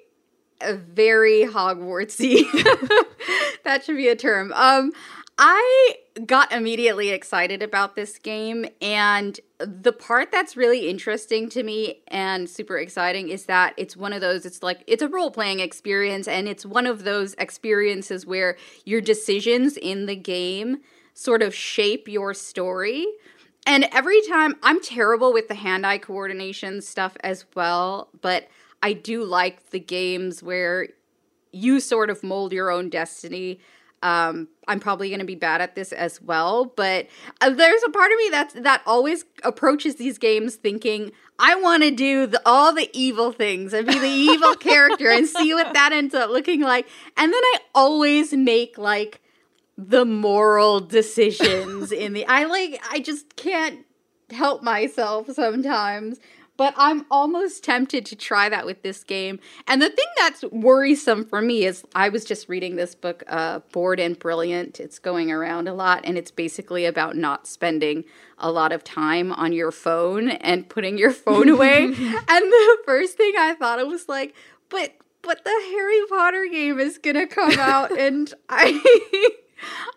very 0.62 1.44
Hogwartsy. 1.44 2.44
that 3.64 3.84
should 3.84 3.98
be 3.98 4.08
a 4.08 4.16
term. 4.16 4.54
Um, 4.54 4.92
I 5.40 5.96
got 6.26 6.52
immediately 6.52 7.10
excited 7.10 7.62
about 7.62 7.96
this 7.96 8.18
game, 8.18 8.66
and 8.82 9.40
the 9.60 9.92
part 9.92 10.32
that's 10.32 10.58
really 10.58 10.90
interesting 10.90 11.48
to 11.50 11.62
me 11.62 12.02
and 12.08 12.50
super 12.50 12.78
exciting 12.78 13.30
is 13.30 13.46
that 13.46 13.76
it's 13.78 13.96
one 13.96 14.14
of 14.14 14.22
those. 14.22 14.46
It's 14.46 14.64
like 14.64 14.84
it's 14.88 15.04
a 15.04 15.08
role 15.08 15.30
playing 15.30 15.60
experience, 15.60 16.28
and 16.28 16.48
it's 16.48 16.66
one 16.66 16.88
of 16.88 17.04
those 17.04 17.36
experiences 17.36 18.26
where 18.26 18.58
your 18.84 19.00
decisions 19.00 19.78
in 19.78 20.08
the 20.08 20.16
game 20.16 20.80
sort 21.14 21.44
of 21.44 21.54
shape 21.54 22.08
your 22.08 22.34
story. 22.34 23.06
And 23.68 23.86
every 23.92 24.22
time 24.22 24.56
I'm 24.64 24.82
terrible 24.82 25.34
with 25.34 25.50
the 25.50 25.56
hand 25.56 25.86
eye 25.86 25.98
coordination 25.98 26.82
stuff 26.82 27.18
as 27.22 27.44
well, 27.54 28.08
but 28.22 28.48
I 28.82 28.94
do 28.94 29.26
like 29.26 29.72
the 29.72 29.80
games 29.80 30.42
where 30.42 30.88
you 31.52 31.82
sort 31.82 32.10
of 32.10 32.24
mold 32.24 32.54
your 32.54 32.72
own 32.72 32.90
destiny. 32.90 33.60
Um, 34.02 34.48
I'm 34.70 34.80
probably 34.80 35.10
going 35.10 35.20
to 35.20 35.26
be 35.26 35.36
bad 35.36 35.60
at 35.60 35.76
this 35.76 35.92
as 35.92 36.22
well, 36.22 36.66
but 36.78 37.08
uh, 37.42 37.50
there's 37.50 37.84
a 37.84 37.90
part 37.90 38.10
of 38.10 38.18
me 38.18 38.30
that's 38.32 38.54
that 38.54 38.84
always 38.86 39.26
approaches 39.44 39.96
these 39.96 40.18
games 40.18 40.56
thinking 40.56 41.12
I 41.38 41.56
want 41.56 41.84
to 41.84 41.92
do 41.92 42.26
the, 42.26 42.42
all 42.46 42.74
the 42.74 42.90
evil 42.94 43.34
things 43.34 43.74
and 43.74 43.86
be 43.86 44.00
the 44.00 44.08
evil 44.08 44.56
character 44.60 45.10
and 45.10 45.28
see 45.28 45.54
what 45.54 45.74
that 45.74 45.92
ends 45.92 46.16
up 46.16 46.30
looking 46.30 46.62
like. 46.62 46.88
And 47.18 47.34
then 47.34 47.42
I 47.44 47.58
always 47.76 48.32
make 48.32 48.78
like 48.78 49.22
the 49.78 50.06
moral 50.06 50.80
decisions 50.80 51.92
in 51.92 52.14
the 52.14 52.26
I 52.26 52.46
like 52.46 52.82
I 52.90 53.00
just 53.00 53.36
can't 53.36 53.86
help 54.32 54.64
myself 54.64 55.30
sometimes 55.32 56.20
but 56.58 56.74
I'm 56.76 57.06
almost 57.10 57.64
tempted 57.64 58.06
to 58.08 58.16
try 58.16 58.50
that 58.50 58.66
with 58.66 58.82
this 58.82 59.04
game. 59.04 59.40
And 59.68 59.82
the 59.82 59.90
thing 59.90 60.06
that's 60.18 60.44
worrisome 60.46 61.24
for 61.24 61.42
me 61.42 61.66
is 61.66 61.86
I 61.94 62.10
was 62.10 62.26
just 62.26 62.50
reading 62.50 62.76
this 62.76 62.96
book, 62.96 63.24
uh, 63.28 63.60
Bored 63.72 64.00
and 64.00 64.18
Brilliant. 64.18 64.80
It's 64.80 65.00
going 65.00 65.32
around 65.32 65.68
a 65.68 65.74
lot, 65.74 66.02
and 66.04 66.18
it's 66.18 66.32
basically 66.32 66.86
about 66.86 67.16
not 67.16 67.48
spending 67.48 68.04
a 68.40 68.52
lot 68.52 68.72
of 68.72 68.84
time 68.84 69.32
on 69.32 69.54
your 69.54 69.72
phone 69.72 70.30
and 70.30 70.68
putting 70.68 70.98
your 70.98 71.12
phone 71.12 71.48
away. 71.48 71.86
and 71.86 71.96
the 71.96 72.78
first 72.86 73.16
thing 73.18 73.34
I 73.38 73.54
thought 73.54 73.80
it 73.80 73.88
was 73.88 74.10
like, 74.10 74.36
but 74.70 74.94
but 75.22 75.44
the 75.44 75.50
Harry 75.50 76.00
Potter 76.10 76.48
game 76.52 76.80
is 76.80 76.98
gonna 76.98 77.28
come 77.28 77.60
out, 77.60 77.92
and 78.00 78.34
I. 78.50 79.32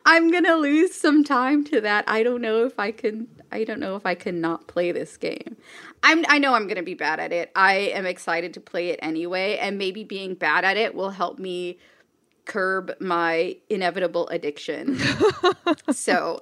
I'm 0.04 0.30
gonna 0.30 0.56
lose 0.56 0.94
some 0.94 1.24
time 1.24 1.64
to 1.64 1.80
that. 1.82 2.04
I 2.08 2.22
don't 2.22 2.40
know 2.40 2.64
if 2.64 2.78
I 2.78 2.90
can. 2.90 3.28
I 3.52 3.64
don't 3.64 3.80
know 3.80 3.96
if 3.96 4.06
I 4.06 4.14
can 4.14 4.40
not 4.40 4.66
play 4.66 4.92
this 4.92 5.16
game. 5.16 5.56
I'm. 6.02 6.24
I 6.28 6.38
know 6.38 6.54
I'm 6.54 6.66
gonna 6.66 6.82
be 6.82 6.94
bad 6.94 7.20
at 7.20 7.32
it. 7.32 7.50
I 7.54 7.74
am 7.74 8.06
excited 8.06 8.54
to 8.54 8.60
play 8.60 8.88
it 8.88 8.98
anyway, 9.02 9.58
and 9.58 9.78
maybe 9.78 10.04
being 10.04 10.34
bad 10.34 10.64
at 10.64 10.76
it 10.76 10.94
will 10.94 11.10
help 11.10 11.38
me 11.38 11.78
curb 12.44 12.92
my 13.00 13.56
inevitable 13.68 14.28
addiction. 14.28 14.98
so. 15.90 16.40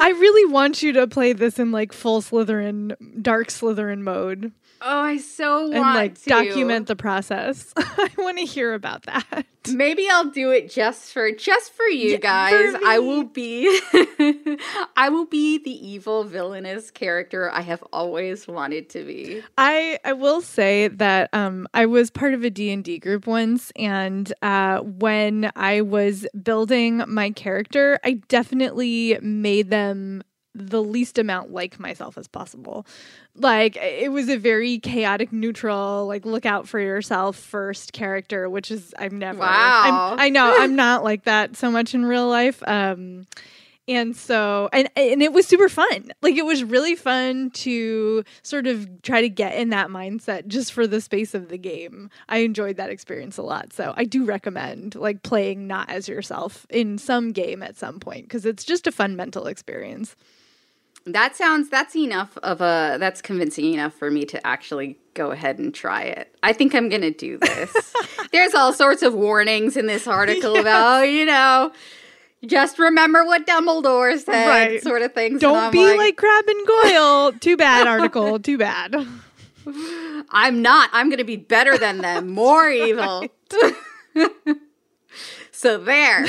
I 0.00 0.10
really 0.18 0.52
want 0.52 0.82
you 0.82 0.92
to 0.94 1.06
play 1.06 1.32
this 1.32 1.58
in 1.58 1.70
like 1.72 1.92
full 1.92 2.22
Slytherin, 2.22 3.22
dark 3.22 3.48
Slytherin 3.48 4.00
mode. 4.00 4.52
Oh, 4.84 5.00
I 5.02 5.16
so 5.18 5.62
want 5.68 5.74
and 5.74 5.94
like 5.94 6.20
to. 6.22 6.28
document 6.30 6.86
the 6.88 6.96
process. 6.96 7.72
I 7.76 8.10
want 8.18 8.38
to 8.38 8.44
hear 8.44 8.74
about 8.74 9.04
that. 9.04 9.46
Maybe 9.72 10.08
I'll 10.10 10.28
do 10.30 10.50
it 10.50 10.68
just 10.70 11.12
for 11.12 11.30
just 11.30 11.72
for 11.72 11.84
you 11.84 12.12
Yeah, 12.12 12.16
guys. 12.16 12.72
for 12.72 12.80
I 12.84 12.98
will 12.98 13.22
be 13.22 13.80
I 14.96 15.08
will 15.08 15.26
be 15.26 15.58
the 15.58 15.70
evil 15.70 16.24
villainous 16.24 16.90
character 16.90 17.48
I 17.50 17.60
have 17.60 17.82
always 17.92 18.48
wanted 18.48 18.88
to 18.90 19.04
be. 19.04 19.42
I 19.56 19.98
I 20.04 20.14
will 20.14 20.40
say 20.40 20.88
that 20.88 21.30
um 21.32 21.68
I 21.74 21.86
was 21.86 22.10
part 22.10 22.34
of 22.34 22.42
a 22.42 22.50
D&D 22.50 22.98
group 22.98 23.26
once 23.28 23.70
and 23.76 24.32
uh 24.42 24.80
when 24.80 25.52
I 25.54 25.82
was 25.82 26.26
building 26.42 27.04
my 27.06 27.30
character, 27.30 28.00
I 28.04 28.14
definitely 28.28 29.18
made 29.22 29.70
them 29.70 30.24
the 30.54 30.82
least 30.82 31.18
amount 31.18 31.52
like 31.52 31.80
myself 31.80 32.18
as 32.18 32.28
possible. 32.28 32.86
Like 33.34 33.76
it 33.76 34.12
was 34.12 34.28
a 34.28 34.36
very 34.36 34.78
chaotic 34.78 35.32
neutral 35.32 36.06
like 36.06 36.26
look 36.26 36.44
out 36.44 36.68
for 36.68 36.78
yourself 36.78 37.36
first 37.36 37.92
character, 37.92 38.48
which 38.50 38.70
is 38.70 38.94
I've 38.98 39.12
never 39.12 39.38
Wow. 39.38 40.12
I'm, 40.12 40.20
I 40.20 40.28
know 40.28 40.54
I'm 40.58 40.76
not 40.76 41.04
like 41.04 41.24
that 41.24 41.56
so 41.56 41.70
much 41.70 41.94
in 41.94 42.04
real 42.04 42.28
life. 42.28 42.62
Um 42.66 43.26
and 43.88 44.16
so 44.16 44.68
and 44.72 44.88
and 44.94 45.22
it 45.22 45.32
was 45.32 45.46
super 45.46 45.68
fun 45.68 46.12
like 46.22 46.36
it 46.36 46.44
was 46.44 46.62
really 46.62 46.94
fun 46.94 47.50
to 47.50 48.22
sort 48.42 48.66
of 48.66 49.02
try 49.02 49.20
to 49.20 49.28
get 49.28 49.56
in 49.56 49.70
that 49.70 49.88
mindset 49.88 50.46
just 50.46 50.72
for 50.72 50.86
the 50.86 51.00
space 51.00 51.34
of 51.34 51.48
the 51.48 51.58
game 51.58 52.08
i 52.28 52.38
enjoyed 52.38 52.76
that 52.76 52.90
experience 52.90 53.38
a 53.38 53.42
lot 53.42 53.72
so 53.72 53.92
i 53.96 54.04
do 54.04 54.24
recommend 54.24 54.94
like 54.94 55.22
playing 55.22 55.66
not 55.66 55.90
as 55.90 56.08
yourself 56.08 56.64
in 56.70 56.96
some 56.96 57.32
game 57.32 57.62
at 57.62 57.76
some 57.76 57.98
point 57.98 58.24
because 58.24 58.46
it's 58.46 58.64
just 58.64 58.86
a 58.86 58.92
fun 58.92 59.16
mental 59.16 59.46
experience 59.46 60.14
That 61.06 61.34
sounds 61.36 61.68
that's 61.68 61.96
enough 61.96 62.36
of 62.38 62.60
a 62.60 62.96
that's 62.98 63.20
convincing 63.22 63.74
enough 63.74 63.94
for 63.94 64.10
me 64.10 64.24
to 64.26 64.46
actually 64.46 64.98
go 65.14 65.30
ahead 65.32 65.58
and 65.58 65.74
try 65.74 66.02
it. 66.02 66.34
I 66.42 66.52
think 66.52 66.74
I'm 66.74 66.88
going 66.88 67.02
to 67.02 67.10
do 67.10 67.38
this. 67.38 67.94
There's 68.32 68.54
all 68.54 68.72
sorts 68.72 69.02
of 69.02 69.12
warnings 69.14 69.76
in 69.76 69.86
this 69.86 70.06
article 70.06 70.56
about, 70.56 71.02
you 71.02 71.26
know, 71.26 71.72
just 72.46 72.78
remember 72.78 73.24
what 73.24 73.46
Dumbledore 73.46 74.18
said, 74.18 74.48
Right. 74.48 74.82
sort 74.82 75.02
of 75.02 75.12
things. 75.12 75.40
don't 75.40 75.72
be 75.72 75.96
like, 75.96 76.16
Crabbe 76.16 76.48
and 76.48 76.66
Goyle 76.66 77.32
too 77.32 77.56
bad 77.56 77.86
article 77.86 78.38
too 78.40 78.58
bad 78.58 78.94
I'm 80.30 80.60
not. 80.62 80.90
I'm 80.92 81.08
going 81.08 81.18
to 81.18 81.24
be 81.24 81.36
better 81.36 81.78
than 81.78 81.98
them, 81.98 82.28
more 82.34 82.68
evil. 82.68 83.26
so 85.52 85.78
there. 85.78 86.26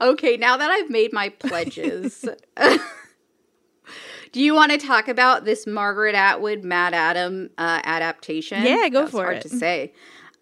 Okay, 0.00 0.36
now 0.36 0.56
that 0.56 0.70
I've 0.70 0.88
made 0.90 1.12
my 1.12 1.28
pledges, 1.28 2.24
do 4.32 4.40
you 4.40 4.54
want 4.54 4.72
to 4.72 4.78
talk 4.78 5.08
about 5.08 5.44
this 5.44 5.66
Margaret 5.66 6.14
Atwood 6.14 6.62
MaddAddam 6.62 7.50
uh, 7.58 7.80
adaptation? 7.84 8.62
Yeah, 8.62 8.88
go 8.88 9.00
That's 9.00 9.10
for 9.10 9.24
hard 9.24 9.36
it. 9.38 9.42
to 9.42 9.48
say. 9.48 9.92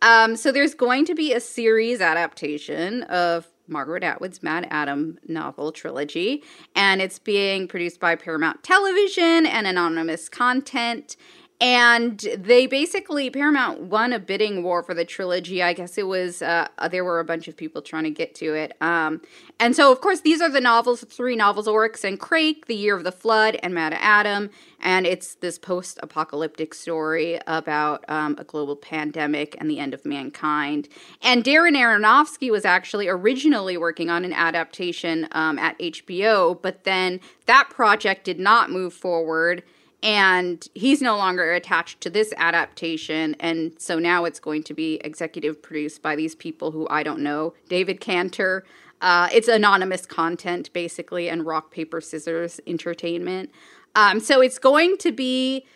Um, 0.01 0.37
so 0.37 0.53
there's 0.53 0.75
going 0.75 1.05
to 1.07 1.15
be 1.15 1.33
a 1.33 1.41
series 1.41 2.01
adaptation 2.01 3.03
of 3.05 3.49
Margaret 3.67 4.05
Atwood's 4.05 4.39
MaddAddam 4.41 5.17
novel 5.27 5.73
trilogy, 5.73 6.43
and 6.75 7.03
it's 7.03 7.19
being 7.19 7.69
produced 7.69 8.01
by 8.01 8.15
Paramount 8.15 8.63
Television 8.63 9.47
and 9.47 9.67
Anonymous 9.67 10.29
Content. 10.29 11.17
And 11.61 12.21
they 12.37 12.69
basically 12.69 13.31
Paramount 13.31 13.81
won 13.81 14.13
a 14.13 14.21
bidding 14.21 14.63
war 14.63 14.85
for 14.85 14.95
the 14.95 15.05
trilogy. 15.05 15.61
I 15.61 15.73
guess 15.73 15.99
it 15.99 16.07
was 16.07 16.41
uh, 16.41 16.69
there 16.93 17.05
were 17.05 17.19
a 17.19 17.25
bunch 17.25 17.49
of 17.49 17.57
people 17.57 17.83
trying 17.83 18.05
to 18.05 18.11
get 18.11 18.37
to 18.37 18.55
it. 18.55 18.77
Um, 18.81 19.21
and 19.59 19.75
so, 19.75 19.91
of 19.91 20.01
course, 20.01 20.21
these 20.21 20.41
are 20.41 20.49
the 20.49 20.61
novels, 20.61 21.05
three 21.09 21.35
novels: 21.35 21.67
Oryx 21.67 22.05
and 22.05 22.21
Crake, 22.21 22.67
The 22.67 22.77
Year 22.77 22.97
of 22.97 23.03
the 23.03 23.11
Flood, 23.11 23.59
and 23.61 23.75
MaddAddam. 23.75 24.51
And 24.81 25.05
it's 25.05 25.35
this 25.35 25.59
post-apocalyptic 25.59 26.75
story 26.75 27.41
about 27.49 28.05
um, 28.09 28.37
a 28.39 28.45
global 28.45 28.77
pandemic 28.77 29.57
and 29.59 29.69
the 29.69 29.81
end 29.81 29.95
of 29.95 30.07
mankind. 30.07 30.89
And 31.21 31.43
Darren 31.43 31.77
Aronofsky 31.77 32.53
was 32.53 32.65
actually 32.65 33.09
originally 33.09 33.77
working 33.77 34.11
on 34.11 34.25
an 34.25 34.33
adaptation 34.33 35.27
um, 35.33 35.59
at 35.59 35.77
HBO, 35.81 36.63
but 36.63 36.85
then 36.85 37.19
that 37.47 37.69
project 37.71 38.23
did 38.23 38.39
not 38.39 38.71
move 38.71 38.95
forward 38.95 39.65
and 40.03 40.67
he's 40.75 41.03
no 41.03 41.17
longer 41.17 41.53
attached 41.53 42.01
to 42.03 42.11
this 42.11 42.33
adaptation. 42.37 43.35
And 43.41 43.73
so 43.79 43.99
now 43.99 44.25
it's 44.25 44.39
going 44.39 44.63
to 44.65 44.75
be 44.75 45.01
executive 45.05 45.61
produced 45.61 46.03
by 46.03 46.15
these 46.15 46.35
people 46.35 46.71
who 46.71 46.87
i 46.89 47.03
don't 47.03 47.21
know. 47.21 47.55
David 47.69 48.01
Kanter 48.01 48.63
uh, 49.01 49.29
it's 49.33 49.49
anonymous 49.49 50.07
content 50.07 50.73
basically 50.73 51.29
and 51.29 51.47
rock 51.47 51.71
paper 51.71 52.01
scissors 52.01 52.61
entertainment. 52.67 53.51
Um, 53.95 54.21
so 54.21 54.41
it's 54.41 54.59
going 54.59 54.97
to 54.99 55.13
be 55.13 55.67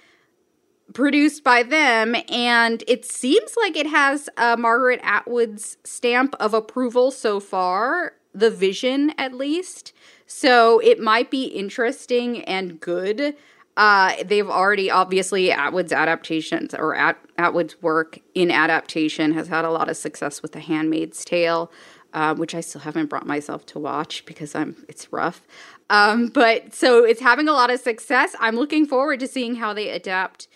produced 0.92 1.44
by 1.44 1.62
them. 1.62 2.16
And 2.28 2.82
it 2.86 3.04
seems 3.04 3.54
like 3.56 3.76
it 3.76 3.86
has 3.86 4.28
uh, 4.36 4.56
margaret 4.58 5.00
atwood's 5.02 5.78
stamp 5.84 6.34
of 6.40 6.52
approval 6.52 7.10
so 7.10 7.40
far 7.40 8.14
the 8.34 8.50
vision 8.50 9.12
at 9.18 9.34
least. 9.34 9.92
So 10.26 10.78
it 10.80 10.98
might 10.98 11.30
be 11.30 11.44
interesting 11.44 12.42
and 12.44 12.80
good 12.80 13.36
uh, 13.76 14.14
they've 14.24 14.48
already 14.48 14.90
obviously 14.90 15.50
Atwood's 15.50 15.92
adaptations 15.92 16.74
or 16.74 16.94
At, 16.94 17.18
Atwood's 17.38 17.80
work 17.80 18.18
in 18.34 18.50
adaptation 18.50 19.32
has 19.32 19.48
had 19.48 19.64
a 19.64 19.70
lot 19.70 19.88
of 19.88 19.96
success 19.96 20.42
with 20.42 20.52
The 20.52 20.60
Handmaid's 20.60 21.24
Tale, 21.24 21.72
uh, 22.12 22.34
which 22.34 22.54
I 22.54 22.60
still 22.60 22.82
haven't 22.82 23.06
brought 23.06 23.26
myself 23.26 23.64
to 23.66 23.78
watch 23.78 24.26
because 24.26 24.54
I'm 24.54 24.84
it's 24.88 25.12
rough. 25.12 25.42
Um, 25.88 26.28
but 26.28 26.74
so 26.74 27.04
it's 27.04 27.20
having 27.20 27.48
a 27.48 27.52
lot 27.52 27.70
of 27.70 27.80
success. 27.80 28.36
I'm 28.40 28.56
looking 28.56 28.86
forward 28.86 29.20
to 29.20 29.26
seeing 29.26 29.54
how 29.54 29.72
they 29.72 29.88
adapt 29.88 30.48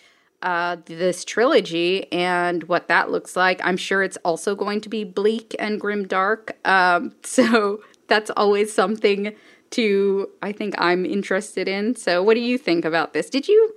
uh, 0.43 0.77
this 0.85 1.25
trilogy 1.25 2.11
and 2.11 2.63
what 2.63 2.87
that 2.87 3.09
looks 3.09 3.35
like. 3.35 3.59
I'm 3.63 3.77
sure 3.77 4.03
it's 4.03 4.17
also 4.17 4.55
going 4.55 4.81
to 4.81 4.89
be 4.89 5.03
bleak 5.03 5.55
and 5.57 5.81
grim 5.81 6.07
dark. 6.07 6.55
Um, 6.67 7.15
so 7.23 7.81
that's 8.07 8.29
always 8.37 8.71
something 8.71 9.33
to 9.71 10.29
I 10.41 10.51
think 10.51 10.75
I'm 10.77 11.05
interested 11.05 11.67
in. 11.67 11.95
So 11.95 12.23
what 12.23 12.35
do 12.35 12.41
you 12.41 12.57
think 12.57 12.85
about 12.85 13.13
this? 13.13 13.29
Did 13.29 13.47
you 13.47 13.73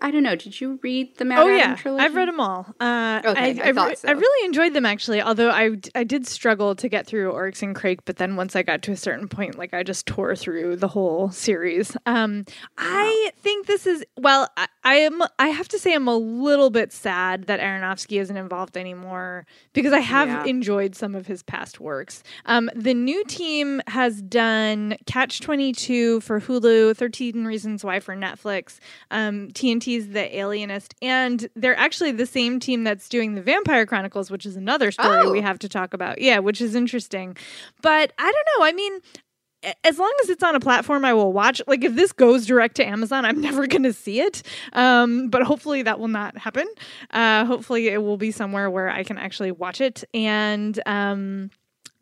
I 0.00 0.10
don't 0.10 0.22
know, 0.22 0.36
did 0.36 0.60
you 0.60 0.78
read 0.82 1.16
the 1.16 1.24
Mad 1.24 1.38
Oh 1.40 1.42
Adam 1.48 1.56
yeah, 1.58 1.74
trilogy? 1.76 2.04
I've 2.04 2.14
read 2.14 2.28
them 2.28 2.40
all. 2.40 2.66
Uh, 2.80 3.20
Okay, 3.24 3.60
I 3.60 3.68
I, 3.68 3.72
thought 3.72 3.88
re- 3.88 3.96
so. 3.96 4.08
I 4.08 4.12
really 4.12 4.46
enjoyed 4.46 4.72
them 4.74 4.86
actually. 4.86 5.20
Although 5.20 5.50
I 5.50 5.70
I 5.94 6.04
did 6.04 6.26
struggle 6.26 6.74
to 6.76 6.88
get 6.88 7.06
through 7.06 7.30
Oryx 7.30 7.62
and 7.62 7.74
Crake, 7.74 8.04
but 8.04 8.16
then 8.16 8.36
once 8.36 8.54
I 8.54 8.62
got 8.62 8.82
to 8.82 8.92
a 8.92 8.96
certain 8.96 9.28
point, 9.28 9.58
like 9.58 9.74
I 9.74 9.82
just 9.82 10.06
tore 10.06 10.36
through 10.36 10.76
the 10.76 10.88
whole 10.88 11.30
series. 11.30 11.96
Um, 12.06 12.44
I 12.76 13.30
think 13.42 13.66
this 13.66 13.86
is 13.86 14.04
well. 14.16 14.48
I, 14.56 14.66
I 14.84 14.94
am. 14.96 15.22
I 15.38 15.48
have 15.48 15.68
to 15.68 15.78
say, 15.78 15.94
I'm 15.94 16.08
a 16.08 16.16
little 16.16 16.70
bit 16.70 16.92
sad 16.92 17.44
that 17.44 17.60
Aronofsky 17.60 18.20
isn't 18.20 18.36
involved 18.36 18.76
anymore 18.76 19.46
because 19.72 19.92
I 19.92 19.98
have 20.00 20.28
Yeah. 20.28 20.44
enjoyed 20.44 20.94
some 20.94 21.14
of 21.14 21.26
his 21.26 21.42
past 21.42 21.80
works. 21.80 22.22
Um, 22.46 22.70
the 22.74 22.94
new 22.94 23.24
team 23.24 23.82
has 23.88 24.22
done 24.22 24.96
Catch 25.06 25.40
Twenty 25.40 25.72
Two 25.72 26.20
for 26.20 26.40
Hulu, 26.40 26.96
Thirteen 26.96 27.44
Reasons 27.44 27.84
Why 27.84 28.00
for 28.00 28.14
Netflix. 28.16 28.78
Um, 29.10 29.48
TNT 29.48 29.87
TNT's 29.88 30.08
The 30.08 30.38
Alienist, 30.38 30.94
and 31.02 31.48
they're 31.56 31.76
actually 31.78 32.12
the 32.12 32.26
same 32.26 32.60
team 32.60 32.84
that's 32.84 33.08
doing 33.08 33.34
the 33.34 33.42
Vampire 33.42 33.86
Chronicles, 33.86 34.30
which 34.30 34.44
is 34.46 34.56
another 34.56 34.90
story 34.90 35.22
Oh. 35.24 35.30
we 35.32 35.40
have 35.40 35.58
to 35.60 35.68
talk 35.68 35.94
about. 35.94 36.20
Yeah, 36.20 36.38
which 36.40 36.60
is 36.60 36.74
interesting. 36.74 37.36
But 37.82 38.12
I 38.18 38.24
don't 38.32 38.48
know. 38.58 38.64
I 38.66 38.72
mean, 38.72 39.00
as 39.84 39.98
long 39.98 40.12
as 40.22 40.28
it's 40.30 40.42
on 40.42 40.54
a 40.54 40.60
platform 40.60 41.04
I 41.04 41.14
will 41.14 41.32
watch. 41.32 41.60
Like 41.66 41.82
if 41.84 41.94
this 41.94 42.12
goes 42.12 42.46
direct 42.46 42.76
to 42.76 42.86
Amazon, 42.86 43.24
I'm 43.24 43.40
never 43.48 43.66
going 43.66 43.82
to 43.84 43.92
see 43.92 44.20
it. 44.20 44.42
Um, 44.72 45.28
but 45.30 45.42
hopefully 45.42 45.82
that 45.82 45.98
will 45.98 46.08
not 46.08 46.36
happen. 46.38 46.66
Uh, 47.10 47.44
hopefully 47.44 47.88
it 47.88 48.02
will 48.02 48.16
be 48.18 48.30
somewhere 48.30 48.70
where 48.70 48.88
I 48.88 49.02
can 49.04 49.18
actually 49.18 49.50
watch 49.52 49.80
it. 49.80 50.04
And 50.14 50.78
um, 50.86 51.50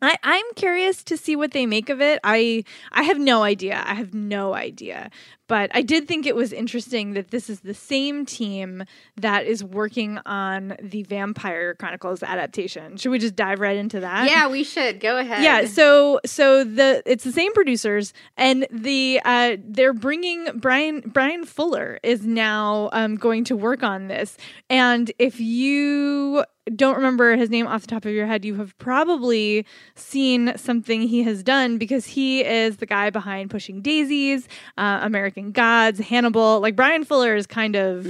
I, 0.01 0.17
I'm 0.23 0.45
curious 0.55 1.03
to 1.05 1.17
see 1.17 1.35
what 1.35 1.51
they 1.51 1.65
make 1.65 1.89
of 1.89 2.01
it. 2.01 2.19
I 2.23 2.63
I 2.91 3.03
have 3.03 3.19
no 3.19 3.43
idea. 3.43 3.83
I 3.85 3.95
have 3.95 4.13
no 4.13 4.53
idea. 4.53 5.09
But 5.47 5.71
I 5.73 5.81
did 5.81 6.09
think 6.09 6.25
it 6.25 6.35
was 6.35 6.51
interesting 6.51 7.13
that 7.13 7.31
this 7.31 7.49
is 7.49 7.61
the 7.61 7.73
same 7.73 8.25
team 8.25 8.83
that 9.15 9.45
is 9.45 9.63
working 9.63 10.19
on 10.25 10.75
the 10.81 11.03
Vampire 11.03 11.73
Chronicles 11.75 12.21
adaptation. 12.21 12.97
Should 12.97 13.11
we 13.11 13.19
just 13.19 13.35
dive 13.35 13.61
right 13.61 13.77
into 13.77 14.01
that? 14.01 14.29
Yeah, 14.29 14.49
we 14.49 14.65
should 14.65 14.99
go 14.99 15.17
ahead. 15.17 15.43
Yeah, 15.43 15.65
so 15.65 16.19
so 16.25 16.63
the 16.65 17.01
it's 17.05 17.23
the 17.23 17.31
same 17.31 17.53
producers, 17.53 18.13
and 18.35 18.67
the 18.69 19.21
uh, 19.23 19.55
they're 19.63 19.93
bringing 19.93 20.49
Brian 20.55 21.01
Brian 21.05 21.45
Fuller 21.45 21.99
is 22.03 22.25
now 22.25 22.89
um, 22.91 23.15
going 23.15 23.45
to 23.45 23.55
work 23.55 23.83
on 23.83 24.09
this. 24.09 24.37
And 24.69 25.11
if 25.17 25.39
you 25.39 26.43
don't 26.75 26.95
remember 26.95 27.35
his 27.35 27.49
name 27.49 27.67
off 27.67 27.81
the 27.81 27.87
top 27.87 28.05
of 28.05 28.11
your 28.11 28.25
head, 28.25 28.45
you 28.45 28.55
have 28.55 28.77
probably 28.77 29.65
seen 29.95 30.57
something 30.57 31.01
he 31.01 31.23
has 31.23 31.43
done 31.43 31.77
because 31.77 32.05
he 32.05 32.43
is 32.43 32.77
the 32.77 32.85
guy 32.85 33.09
behind 33.09 33.49
Pushing 33.49 33.81
Daisies, 33.81 34.47
uh, 34.77 34.99
American 35.01 35.51
Gods, 35.51 35.99
Hannibal. 35.99 36.59
Like 36.59 36.75
Brian 36.75 37.03
Fuller 37.03 37.35
is 37.35 37.47
kind 37.47 37.75
of 37.75 38.05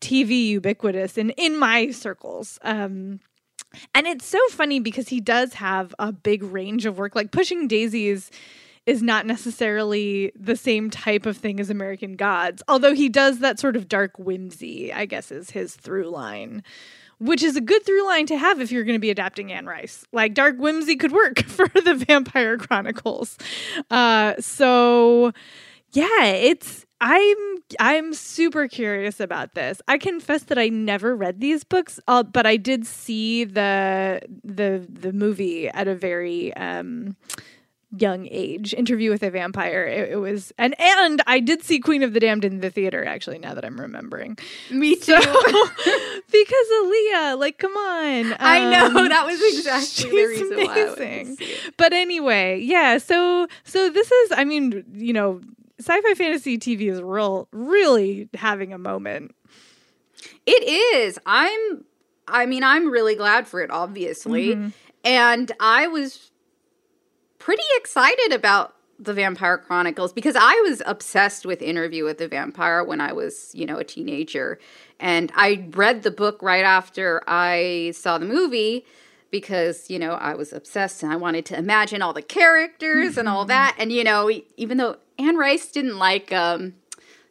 TV 0.00 0.46
ubiquitous 0.48 1.18
in 1.18 1.30
in 1.30 1.58
my 1.58 1.90
circles. 1.90 2.58
Um, 2.62 3.20
and 3.94 4.06
it's 4.06 4.26
so 4.26 4.40
funny 4.48 4.80
because 4.80 5.08
he 5.08 5.20
does 5.20 5.54
have 5.54 5.94
a 5.98 6.12
big 6.12 6.42
range 6.42 6.86
of 6.86 6.98
work. 6.98 7.14
Like 7.14 7.30
Pushing 7.30 7.68
Daisies 7.68 8.30
is 8.86 9.02
not 9.02 9.26
necessarily 9.26 10.32
the 10.34 10.56
same 10.56 10.90
type 10.90 11.26
of 11.26 11.36
thing 11.36 11.60
as 11.60 11.70
American 11.70 12.16
Gods, 12.16 12.62
although 12.66 12.94
he 12.94 13.08
does 13.08 13.38
that 13.40 13.60
sort 13.60 13.76
of 13.76 13.88
dark 13.88 14.18
whimsy, 14.18 14.92
I 14.92 15.04
guess 15.04 15.30
is 15.30 15.50
his 15.50 15.76
through 15.76 16.08
line. 16.08 16.62
Which 17.20 17.42
is 17.42 17.54
a 17.54 17.60
good 17.60 17.84
through 17.84 18.06
line 18.06 18.26
to 18.26 18.38
have 18.38 18.60
if 18.60 18.72
you're 18.72 18.84
going 18.84 18.96
to 18.96 19.00
be 19.00 19.10
adapting 19.10 19.52
Anne 19.52 19.66
Rice. 19.66 20.04
Like 20.12 20.34
dark 20.34 20.56
whimsy 20.56 20.96
could 20.96 21.12
work 21.12 21.40
for 21.46 21.68
the 21.68 21.94
Vampire 21.94 22.56
Chronicles. 22.56 23.36
Uh, 23.90 24.34
so 24.40 25.32
yeah, 25.92 26.24
it's 26.24 26.86
I'm 27.00 27.36
I'm 27.78 28.12
super 28.12 28.68
curious 28.68 29.20
about 29.20 29.54
this. 29.54 29.80
I 29.88 29.96
confess 29.98 30.44
that 30.44 30.58
I 30.58 30.68
never 30.68 31.16
read 31.16 31.40
these 31.40 31.64
books, 31.64 31.98
uh, 32.06 32.22
but 32.22 32.46
I 32.46 32.56
did 32.56 32.86
see 32.86 33.44
the 33.44 34.20
the 34.44 34.86
the 34.88 35.12
movie 35.12 35.68
at 35.68 35.88
a 35.88 35.94
very 35.94 36.54
um 36.54 37.16
young 37.96 38.28
age 38.30 38.72
interview 38.74 39.10
with 39.10 39.22
a 39.24 39.30
vampire 39.30 39.84
it, 39.84 40.10
it 40.10 40.16
was 40.16 40.52
and 40.58 40.78
and 40.80 41.20
i 41.26 41.40
did 41.40 41.60
see 41.60 41.80
queen 41.80 42.04
of 42.04 42.12
the 42.12 42.20
damned 42.20 42.44
in 42.44 42.60
the 42.60 42.70
theater 42.70 43.04
actually 43.04 43.36
now 43.38 43.52
that 43.52 43.64
i'm 43.64 43.80
remembering 43.80 44.38
me 44.70 44.94
too. 44.94 45.20
so 45.20 45.20
because 46.30 46.66
Aaliyah, 46.82 47.38
like 47.38 47.58
come 47.58 47.72
on 47.76 48.36
I 48.38 48.70
know 48.70 48.86
Um, 49.00 49.08
that 49.08 49.26
was 49.26 49.40
exactly 49.42 50.10
the 50.10 50.26
reason 50.26 50.48
why 50.50 50.62
I 50.62 50.66
went 50.84 50.96
to 50.98 51.02
amazing. 51.02 51.36
it. 51.40 51.74
but 51.76 51.92
anyway, 51.92 52.60
yeah. 52.60 52.98
So 52.98 53.46
so 53.64 53.90
this 53.90 54.10
is, 54.10 54.32
I 54.36 54.44
mean, 54.44 54.84
you 54.92 55.12
know, 55.12 55.40
sci-fi 55.80 56.14
fantasy 56.14 56.58
TV 56.58 56.90
is 56.90 57.00
real, 57.02 57.48
really 57.52 58.28
having 58.34 58.72
a 58.72 58.78
moment. 58.78 59.34
It 60.46 60.62
is. 60.96 61.18
I'm 61.26 61.84
I 62.28 62.46
mean, 62.46 62.62
I'm 62.62 62.90
really 62.90 63.16
glad 63.16 63.48
for 63.48 63.60
it, 63.60 63.70
obviously. 63.70 64.54
Mm-hmm. 64.54 64.68
And 65.04 65.50
I 65.60 65.86
was 65.88 66.29
pretty 67.40 67.64
excited 67.76 68.32
about 68.32 68.76
the 69.00 69.14
Vampire 69.14 69.58
Chronicles 69.58 70.12
because 70.12 70.36
I 70.38 70.54
was 70.68 70.82
obsessed 70.86 71.46
with 71.46 71.62
Interview 71.62 72.04
with 72.04 72.18
the 72.18 72.28
Vampire 72.28 72.84
when 72.84 73.00
I 73.00 73.12
was, 73.12 73.50
you 73.54 73.66
know, 73.66 73.78
a 73.78 73.84
teenager. 73.84 74.60
And 75.00 75.32
I 75.34 75.66
read 75.70 76.02
the 76.02 76.10
book 76.10 76.40
right 76.42 76.64
after 76.64 77.22
I 77.26 77.92
saw 77.96 78.18
the 78.18 78.26
movie 78.26 78.84
because, 79.30 79.88
you 79.88 79.98
know, 79.98 80.12
I 80.12 80.34
was 80.34 80.52
obsessed 80.52 81.02
and 81.02 81.10
I 81.10 81.16
wanted 81.16 81.46
to 81.46 81.58
imagine 81.58 82.02
all 82.02 82.12
the 82.12 82.22
characters 82.22 83.16
and 83.16 83.26
all 83.26 83.46
that. 83.46 83.74
And, 83.78 83.90
you 83.90 84.04
know, 84.04 84.30
even 84.56 84.76
though 84.76 84.98
Anne 85.18 85.36
Rice 85.36 85.70
didn't 85.72 85.98
like 85.98 86.32
um 86.32 86.74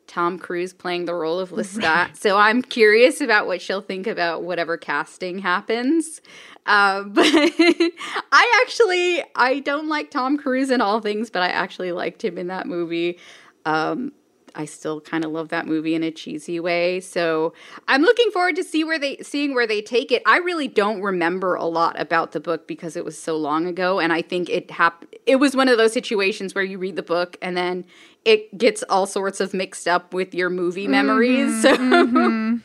Tom 0.09 0.39
Cruise 0.39 0.73
playing 0.73 1.05
the 1.05 1.13
role 1.13 1.39
of 1.39 1.51
Lestat. 1.51 2.17
So 2.17 2.37
I'm 2.37 2.61
curious 2.61 3.21
about 3.21 3.47
what 3.47 3.61
she'll 3.61 3.79
think 3.81 4.07
about 4.07 4.43
whatever 4.43 4.75
casting 4.75 5.39
happens. 5.39 6.19
Uh, 6.65 7.03
but 7.07 7.25
I 7.25 8.61
actually 8.63 9.23
I 9.35 9.59
don't 9.59 9.87
like 9.87 10.11
Tom 10.11 10.37
Cruise 10.37 10.71
in 10.71 10.81
all 10.81 10.99
things, 10.99 11.29
but 11.29 11.43
I 11.43 11.49
actually 11.49 11.91
liked 11.91 12.23
him 12.23 12.37
in 12.37 12.47
that 12.47 12.67
movie. 12.67 13.19
Um, 13.65 14.11
I 14.55 14.65
still 14.65 14.99
kind 14.99 15.23
of 15.23 15.31
love 15.31 15.49
that 15.49 15.67
movie 15.67 15.95
in 15.95 16.03
a 16.03 16.11
cheesy 16.11 16.59
way. 16.59 16.99
So 16.99 17.53
I'm 17.87 18.01
looking 18.01 18.31
forward 18.31 18.55
to 18.55 18.63
see 18.63 18.83
where 18.83 18.99
they 18.99 19.17
seeing 19.17 19.53
where 19.53 19.67
they 19.67 19.81
take 19.81 20.11
it. 20.11 20.23
I 20.25 20.37
really 20.37 20.67
don't 20.67 21.01
remember 21.01 21.55
a 21.55 21.65
lot 21.65 21.99
about 21.99 22.31
the 22.31 22.39
book 22.39 22.67
because 22.67 22.95
it 22.95 23.05
was 23.05 23.17
so 23.17 23.37
long 23.37 23.67
ago, 23.67 23.99
and 23.99 24.11
I 24.11 24.21
think 24.21 24.49
it 24.49 24.71
happened. 24.71 25.15
It 25.25 25.37
was 25.37 25.55
one 25.55 25.69
of 25.69 25.77
those 25.77 25.93
situations 25.93 26.55
where 26.55 26.63
you 26.63 26.77
read 26.77 26.95
the 26.95 27.03
book 27.03 27.37
and 27.41 27.55
then 27.55 27.85
it 28.25 28.57
gets 28.57 28.83
all 28.89 29.05
sorts 29.05 29.39
of 29.39 29.53
mixed 29.53 29.87
up 29.87 30.13
with 30.13 30.33
your 30.33 30.49
movie 30.49 30.87
memories. 30.87 31.61
So 31.61 31.73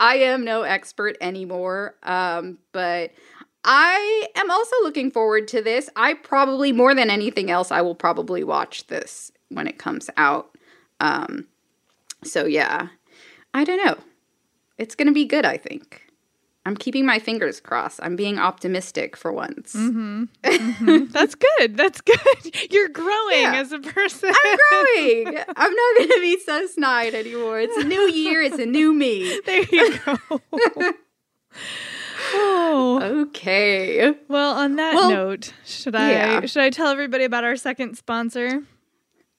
I 0.00 0.16
am 0.16 0.44
no 0.44 0.62
expert 0.62 1.16
anymore, 1.20 1.94
um, 2.02 2.58
but 2.72 3.12
I 3.64 4.28
am 4.36 4.50
also 4.50 4.76
looking 4.82 5.10
forward 5.10 5.48
to 5.48 5.62
this. 5.62 5.88
I 5.96 6.14
probably 6.14 6.72
more 6.72 6.94
than 6.94 7.10
anything 7.10 7.50
else, 7.50 7.70
I 7.70 7.82
will 7.82 7.94
probably 7.94 8.44
watch 8.44 8.86
this 8.86 9.32
when 9.48 9.66
it 9.66 9.78
comes 9.78 10.10
out. 10.16 10.56
Um, 11.00 11.46
so 12.22 12.46
yeah, 12.46 12.88
I 13.54 13.64
don't 13.64 13.84
know. 13.84 13.96
It's 14.78 14.94
gonna 14.94 15.12
be 15.12 15.24
good. 15.24 15.44
I 15.44 15.56
think. 15.56 16.05
I'm 16.66 16.76
keeping 16.76 17.06
my 17.06 17.18
fingers 17.18 17.60
crossed. 17.60 18.00
I'm 18.02 18.16
being 18.16 18.38
optimistic 18.38 19.16
for 19.16 19.32
once. 19.32 19.72
Mm-hmm. 19.74 20.24
Mm-hmm. 20.42 21.06
That's 21.12 21.34
good. 21.34 21.76
That's 21.76 22.00
good. 22.00 22.18
You're 22.70 22.88
growing 22.88 23.42
Yeah. 23.42 23.54
as 23.56 23.72
a 23.72 23.78
person. 23.78 24.28
I'm 24.44 24.58
growing. 24.70 25.28
I'm 25.56 25.72
not 25.74 25.98
gonna 25.98 26.20
be 26.20 26.38
so 26.44 26.66
snide 26.66 27.14
anymore. 27.14 27.60
It's 27.60 27.76
a 27.76 27.84
new 27.84 28.00
year. 28.10 28.42
It's 28.42 28.58
a 28.58 28.66
new 28.66 28.92
me. 28.92 29.40
there 29.46 29.62
you 29.70 29.98
go. 29.98 30.18
oh. 32.34 33.22
Okay. 33.28 34.14
Well, 34.28 34.54
on 34.56 34.76
that 34.76 34.94
Well, 34.94 35.10
note, 35.10 35.52
should 35.64 35.94
I 35.94 36.10
yeah. 36.10 36.46
should 36.46 36.62
I 36.62 36.70
tell 36.70 36.88
everybody 36.88 37.24
about 37.24 37.44
our 37.44 37.56
second 37.56 37.96
sponsor? 37.96 38.62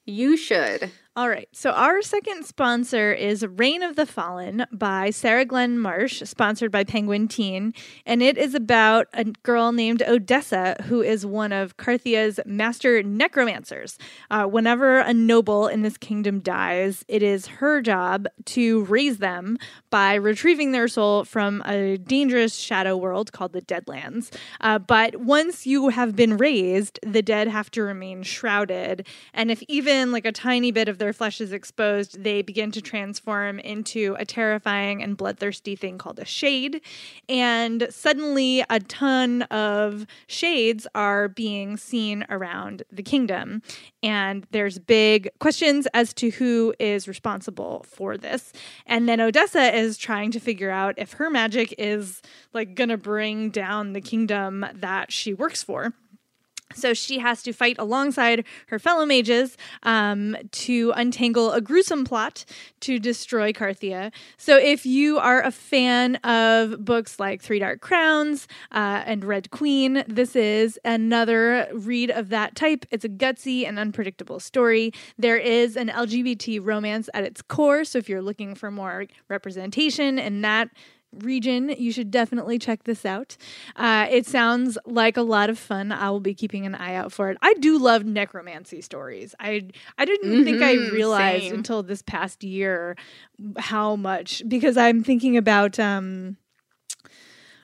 You 0.06 0.38
should. 0.38 0.92
All 1.18 1.30
right. 1.30 1.50
So 1.52 1.72
our 1.72 2.04
second 2.04 2.46
sponsor 2.46 3.12
is 3.12 3.44
Reign 3.44 3.82
of 3.82 3.96
the 3.96 4.06
Fallen 4.06 4.68
by 4.72 5.10
Sarah 5.10 5.46
Glenn 5.46 5.80
Marsh, 5.80 6.22
sponsored 6.22 6.72
by 6.72 6.84
Penguin 6.84 7.28
Teen, 7.28 7.74
and 8.06 8.22
it 8.22 8.38
is 8.38 8.54
about 8.54 9.08
a 9.14 9.24
girl 9.24 9.72
named 9.72 10.04
Odessa 10.04 10.76
who 10.84 11.02
is 11.02 11.26
one 11.26 11.52
of 11.52 11.76
Carthia's 11.76 12.40
master 12.46 13.02
necromancers. 13.02 13.98
Uh, 14.30 14.44
whenever 14.44 15.00
a 15.00 15.12
noble 15.12 15.68
in 15.68 15.82
this 15.82 15.98
kingdom 15.98 16.40
dies, 16.40 17.04
it 17.08 17.24
is 17.24 17.48
her 17.48 17.82
job 17.82 18.28
to 18.46 18.84
raise 18.84 19.18
them 19.18 19.58
by 19.90 20.16
retrieving 20.16 20.72
their 20.72 20.88
soul 20.88 21.24
from 21.24 21.62
a 21.66 21.98
dangerous 21.98 22.56
shadow 22.56 22.96
world 22.98 23.32
called 23.32 23.54
the 23.54 23.62
Deadlands. 23.62 24.34
Uh, 24.62 24.80
but 24.80 25.18
once 25.18 25.66
you 25.66 25.90
have 25.90 26.16
been 26.16 26.38
raised, 26.38 27.00
the 27.04 27.22
dead 27.22 27.48
have 27.48 27.72
to 27.72 27.82
remain 27.82 28.24
shrouded, 28.24 29.06
and 29.34 29.52
if 29.52 29.64
even 29.68 30.12
like 30.12 30.26
a 30.26 30.32
tiny 30.32 30.72
bit 30.72 30.88
of 30.88 30.98
their 30.98 31.14
flesh 31.14 31.42
is 31.42 31.52
exposed, 31.52 32.24
they 32.24 32.42
begin 32.42 32.72
to 32.72 32.82
transform 32.82 33.60
into 33.60 34.16
a 34.20 34.26
terrifying 34.26 35.02
and 35.02 35.18
bloodthirsty 35.18 35.76
thing 35.76 35.98
called 35.98 36.20
a 36.20 36.26
shade. 36.26 36.82
And 37.30 37.88
suddenly, 37.90 38.64
a 38.70 38.80
ton 38.80 39.44
of 39.44 40.06
shades 40.28 40.88
are 40.96 41.28
being 41.28 41.78
seen 41.78 42.26
around 42.30 42.84
the 42.92 43.04
kingdom. 43.04 43.62
And 44.04 44.46
there's 44.52 44.80
big 44.80 45.30
questions 45.40 45.88
as 45.94 46.14
to 46.16 46.30
who 46.30 46.74
is 46.80 47.08
responsible 47.08 47.86
for 47.88 48.18
this. 48.18 48.54
And 48.86 49.08
then 49.10 49.20
Odessa 49.20 49.76
is 49.78 49.98
trying 49.98 50.32
to 50.32 50.40
figure 50.40 50.72
out 50.72 50.96
if 50.98 51.14
her 51.14 51.30
magic 51.30 51.74
is 51.78 52.22
like 52.54 52.76
gonna 52.76 52.98
bring 52.98 53.50
down 53.52 53.94
the 53.94 54.02
kingdom 54.02 54.66
that 54.74 55.12
she 55.12 55.34
works 55.34 55.64
for. 55.64 55.94
So 56.76 56.94
she 56.94 57.20
has 57.20 57.42
to 57.44 57.54
fight 57.54 57.78
alongside 57.80 58.44
her 58.68 58.78
fellow 58.78 59.06
mages 59.06 59.58
um, 59.84 60.36
to 60.52 60.92
untangle 60.96 61.52
a 61.54 61.62
gruesome 61.62 62.04
plot 62.04 62.46
to 62.82 63.00
destroy 63.00 63.54
Carthia. 63.54 64.12
So 64.38 64.58
if 64.58 64.86
you 64.86 65.18
are 65.18 65.42
a 65.42 65.52
fan 65.52 66.16
of 66.18 66.84
books 66.84 67.20
like 67.20 67.42
Three 67.42 67.60
Dark 67.60 67.82
Crowns 67.82 68.48
uh, 68.72 69.04
and 69.06 69.24
Red 69.24 69.50
Queen, 69.52 70.04
this 70.08 70.36
is 70.36 70.78
another 70.84 71.68
read 71.74 72.12
of 72.12 72.30
that 72.30 72.56
type. 72.56 72.86
It's 72.92 73.06
a 73.06 73.10
gutsy 73.10 73.68
and 73.68 73.80
unpredictable 73.80 74.40
story. 74.40 74.94
There 75.18 75.38
is 75.38 75.78
an 75.78 75.88
LGBT 75.88 76.60
romance 76.64 77.10
at 77.14 77.24
its 77.24 77.42
core. 77.42 77.86
So 77.86 77.98
if 77.98 78.10
you're 78.10 78.22
looking 78.22 78.56
for 78.56 78.70
more 78.72 79.06
representation 79.30 80.20
in 80.20 80.42
that 80.42 80.70
region, 81.24 81.70
you 81.78 81.92
should 81.92 82.12
definitely 82.12 82.60
check 82.60 82.84
this 82.84 83.06
out. 83.06 83.38
Uh, 83.76 84.08
it 84.10 84.26
sounds 84.26 84.78
like 84.86 85.18
a 85.18 85.22
lot 85.22 85.50
of 85.50 85.58
fun. 85.60 85.92
I 85.92 86.10
will 86.10 86.20
be 86.20 86.34
keeping 86.34 86.66
an 86.66 86.76
eye 86.76 86.96
out 86.96 87.12
for 87.12 87.30
it. 87.30 87.38
I 87.42 87.54
do 87.56 87.78
love 87.78 88.06
necromancy 88.06 88.82
stories. 88.82 89.36
I 89.40 89.68
I 89.98 90.06
didn't 90.06 90.30
mm-hmm, 90.30 90.44
think 90.44 90.62
I 90.62 90.76
mm-hmm, 90.76 90.92
realized 90.92 91.50
same. 91.50 91.56
until 91.56 91.84
this 91.84 92.02
past 92.02 92.44
year 92.44 92.96
how 93.58 93.96
much 93.96 94.44
because 94.48 94.78
I'm 94.78 95.04
thinking 95.04 95.38
about 95.38 95.80
um 95.80 96.38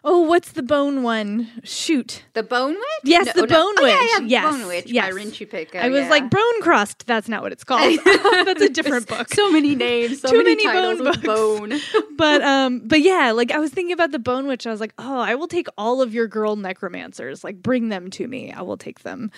Oh, 0.06 0.20
what's 0.20 0.52
the 0.52 0.64
bone 0.64 1.02
one? 1.02 1.50
Shoot. 1.64 2.24
The 2.34 2.44
bone 2.44 2.74
witch? 2.74 3.04
Yes, 3.06 3.28
no, 3.28 3.44
the 3.44 3.48
no. 3.48 3.56
bone 3.56 3.76
oh, 3.78 3.84
witch. 3.84 3.94
Yeah, 3.94 4.20
yeah, 4.20 4.26
yes. 4.26 4.52
Bone 4.52 4.68
witch 4.68 4.86
yes. 4.88 5.06
by 5.06 5.10
Rin 5.12 5.28
Chupeco. 5.32 5.76
I 5.76 5.88
was 5.88 6.02
yeah. 6.02 6.10
like 6.10 6.30
bone 6.30 6.62
crust. 6.62 7.08
That's 7.08 7.30
not 7.30 7.42
what 7.42 7.54
it's 7.54 7.64
called. 7.64 8.00
That's 8.06 8.62
a 8.62 8.68
different 8.68 9.08
book. 9.08 9.34
So 9.34 9.50
many 9.50 9.76
names. 9.76 10.20
So 10.20 10.30
Too 10.30 10.44
many, 10.44 10.66
many 10.68 10.98
bone 10.98 11.04
books. 11.06 11.18
Bone. 11.20 11.74
but 12.18 12.42
um, 12.42 12.82
but 12.84 13.00
yeah, 13.00 13.32
like 13.32 13.52
I 13.52 13.60
was 13.60 13.72
thinking 13.72 13.94
about 13.94 14.12
the 14.12 14.20
bone 14.20 14.46
witch. 14.46 14.68
I 14.68 14.72
was 14.72 14.82
like, 14.82 14.94
oh, 15.00 15.20
I 15.20 15.36
will 15.36 15.48
take 15.48 15.68
all 15.78 16.02
of 16.02 16.14
your 16.14 16.28
girl 16.28 16.58
necromancers. 16.58 17.46
Like, 17.46 17.64
bring 17.64 17.88
them 17.88 18.10
to 18.12 18.28
me. 18.28 18.52
I 18.52 18.62
will 18.62 18.78
take 18.78 19.04
them. 19.04 19.32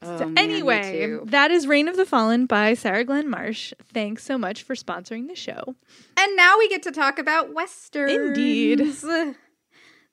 Oh, 0.00 0.18
so 0.18 0.26
man, 0.26 0.38
anyway, 0.38 1.18
that 1.24 1.50
is 1.50 1.66
Reign 1.66 1.88
of 1.88 1.96
the 1.96 2.06
Fallen 2.06 2.46
by 2.46 2.74
Sarah 2.74 3.04
Glenn 3.04 3.28
Marsh. 3.28 3.72
Thanks 3.92 4.22
so 4.22 4.38
much 4.38 4.62
for 4.62 4.76
sponsoring 4.76 5.26
the 5.26 5.34
show. 5.34 5.74
And 6.16 6.36
now 6.36 6.58
we 6.58 6.68
get 6.68 6.82
to 6.84 6.92
talk 6.92 7.18
about 7.18 7.52
westerns. 7.52 8.12
Indeed. 8.12 8.94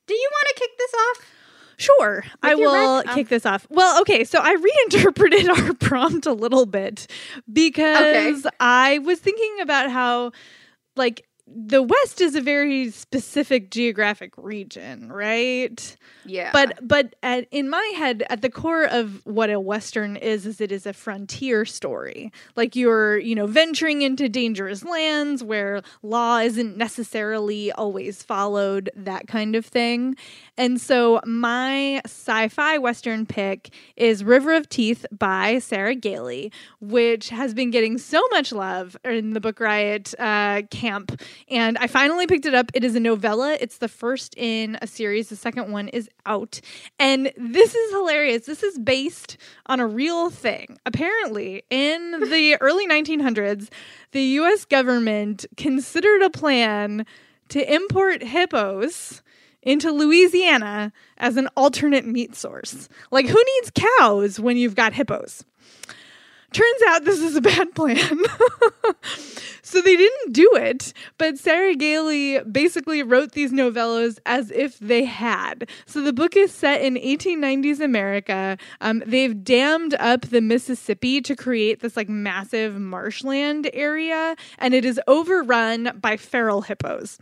Do 0.07 0.13
you 0.13 0.29
want 0.31 0.47
to 0.49 0.59
kick 0.59 0.69
this 0.77 0.93
off? 0.93 1.25
Sure, 1.77 2.23
I 2.43 2.53
will 2.53 3.01
oh. 3.07 3.13
kick 3.15 3.29
this 3.29 3.45
off. 3.45 3.65
Well, 3.69 4.01
okay, 4.01 4.23
so 4.23 4.39
I 4.39 4.53
reinterpreted 4.91 5.49
our 5.49 5.73
prompt 5.73 6.27
a 6.27 6.33
little 6.33 6.67
bit 6.67 7.07
because 7.51 8.45
okay. 8.45 8.55
I 8.59 8.99
was 8.99 9.19
thinking 9.19 9.61
about 9.61 9.89
how, 9.89 10.31
like, 10.95 11.25
the 11.53 11.83
West 11.83 12.21
is 12.21 12.35
a 12.35 12.41
very 12.41 12.89
specific 12.91 13.69
geographic 13.71 14.33
region, 14.37 15.11
right? 15.11 15.97
Yeah. 16.25 16.51
But 16.53 16.87
but 16.87 17.15
at, 17.23 17.47
in 17.51 17.69
my 17.69 17.93
head, 17.97 18.23
at 18.29 18.41
the 18.41 18.49
core 18.49 18.85
of 18.85 19.25
what 19.25 19.49
a 19.49 19.59
Western 19.59 20.15
is, 20.15 20.45
is 20.45 20.61
it 20.61 20.71
is 20.71 20.85
a 20.85 20.93
frontier 20.93 21.65
story. 21.65 22.31
Like 22.55 22.75
you're, 22.75 23.17
you 23.17 23.35
know, 23.35 23.47
venturing 23.47 24.01
into 24.01 24.29
dangerous 24.29 24.83
lands 24.83 25.43
where 25.43 25.81
law 26.03 26.37
isn't 26.37 26.77
necessarily 26.77 27.71
always 27.71 28.23
followed, 28.23 28.89
that 28.95 29.27
kind 29.27 29.55
of 29.55 29.65
thing. 29.65 30.15
And 30.57 30.79
so 30.79 31.19
my 31.25 32.01
sci-fi 32.05 32.77
Western 32.77 33.25
pick 33.25 33.73
is 33.95 34.23
River 34.23 34.53
of 34.53 34.69
Teeth 34.69 35.05
by 35.11 35.59
Sarah 35.59 35.95
Gailey, 35.95 36.51
which 36.79 37.29
has 37.29 37.53
been 37.53 37.71
getting 37.71 37.97
so 37.97 38.21
much 38.31 38.51
love 38.51 38.95
in 39.03 39.31
the 39.31 39.41
Book 39.41 39.59
Riot 39.59 40.13
uh, 40.19 40.61
camp 40.69 41.19
and 41.49 41.77
I 41.77 41.87
finally 41.87 42.27
picked 42.27 42.45
it 42.45 42.53
up. 42.53 42.71
It 42.73 42.83
is 42.83 42.95
a 42.95 42.99
novella. 42.99 43.57
It's 43.59 43.77
the 43.77 43.87
first 43.87 44.35
in 44.37 44.77
a 44.81 44.87
series. 44.87 45.29
The 45.29 45.35
second 45.35 45.71
one 45.71 45.87
is 45.89 46.09
out. 46.25 46.61
And 46.99 47.31
this 47.37 47.75
is 47.75 47.91
hilarious. 47.91 48.45
This 48.45 48.63
is 48.63 48.79
based 48.79 49.37
on 49.65 49.79
a 49.79 49.87
real 49.87 50.29
thing. 50.29 50.77
Apparently, 50.85 51.63
in 51.69 52.11
the 52.29 52.57
early 52.61 52.87
1900s, 52.87 53.69
the 54.11 54.21
US 54.21 54.65
government 54.65 55.45
considered 55.57 56.21
a 56.21 56.29
plan 56.29 57.05
to 57.49 57.73
import 57.73 58.23
hippos 58.23 59.21
into 59.61 59.91
Louisiana 59.91 60.91
as 61.17 61.37
an 61.37 61.47
alternate 61.55 62.05
meat 62.05 62.35
source. 62.35 62.89
Like, 63.11 63.27
who 63.27 63.43
needs 63.55 63.71
cows 63.99 64.39
when 64.39 64.57
you've 64.57 64.75
got 64.75 64.93
hippos? 64.93 65.45
Turns 66.53 66.81
out 66.87 67.05
this 67.05 67.21
is 67.21 67.35
a 67.37 67.41
bad 67.41 67.73
plan. 67.73 67.97
so 69.61 69.81
they 69.81 69.95
didn't 69.95 70.33
do 70.33 70.49
it, 70.55 70.91
but 71.17 71.37
Sarah 71.37 71.75
Gailey 71.75 72.39
basically 72.39 73.03
wrote 73.03 73.31
these 73.31 73.53
novellas 73.53 74.19
as 74.25 74.51
if 74.51 74.77
they 74.79 75.05
had. 75.05 75.69
So 75.85 76.01
the 76.01 76.11
book 76.11 76.35
is 76.35 76.51
set 76.51 76.81
in 76.81 76.95
1890s 76.95 77.79
America. 77.79 78.57
Um, 78.81 79.01
they've 79.05 79.43
dammed 79.43 79.93
up 79.93 80.23
the 80.23 80.41
Mississippi 80.41 81.21
to 81.21 81.37
create 81.37 81.79
this 81.79 81.95
like 81.95 82.09
massive 82.09 82.77
marshland 82.77 83.69
area, 83.71 84.35
and 84.57 84.73
it 84.73 84.83
is 84.83 84.99
overrun 85.07 85.97
by 86.01 86.17
feral 86.17 86.63
hippos 86.63 87.17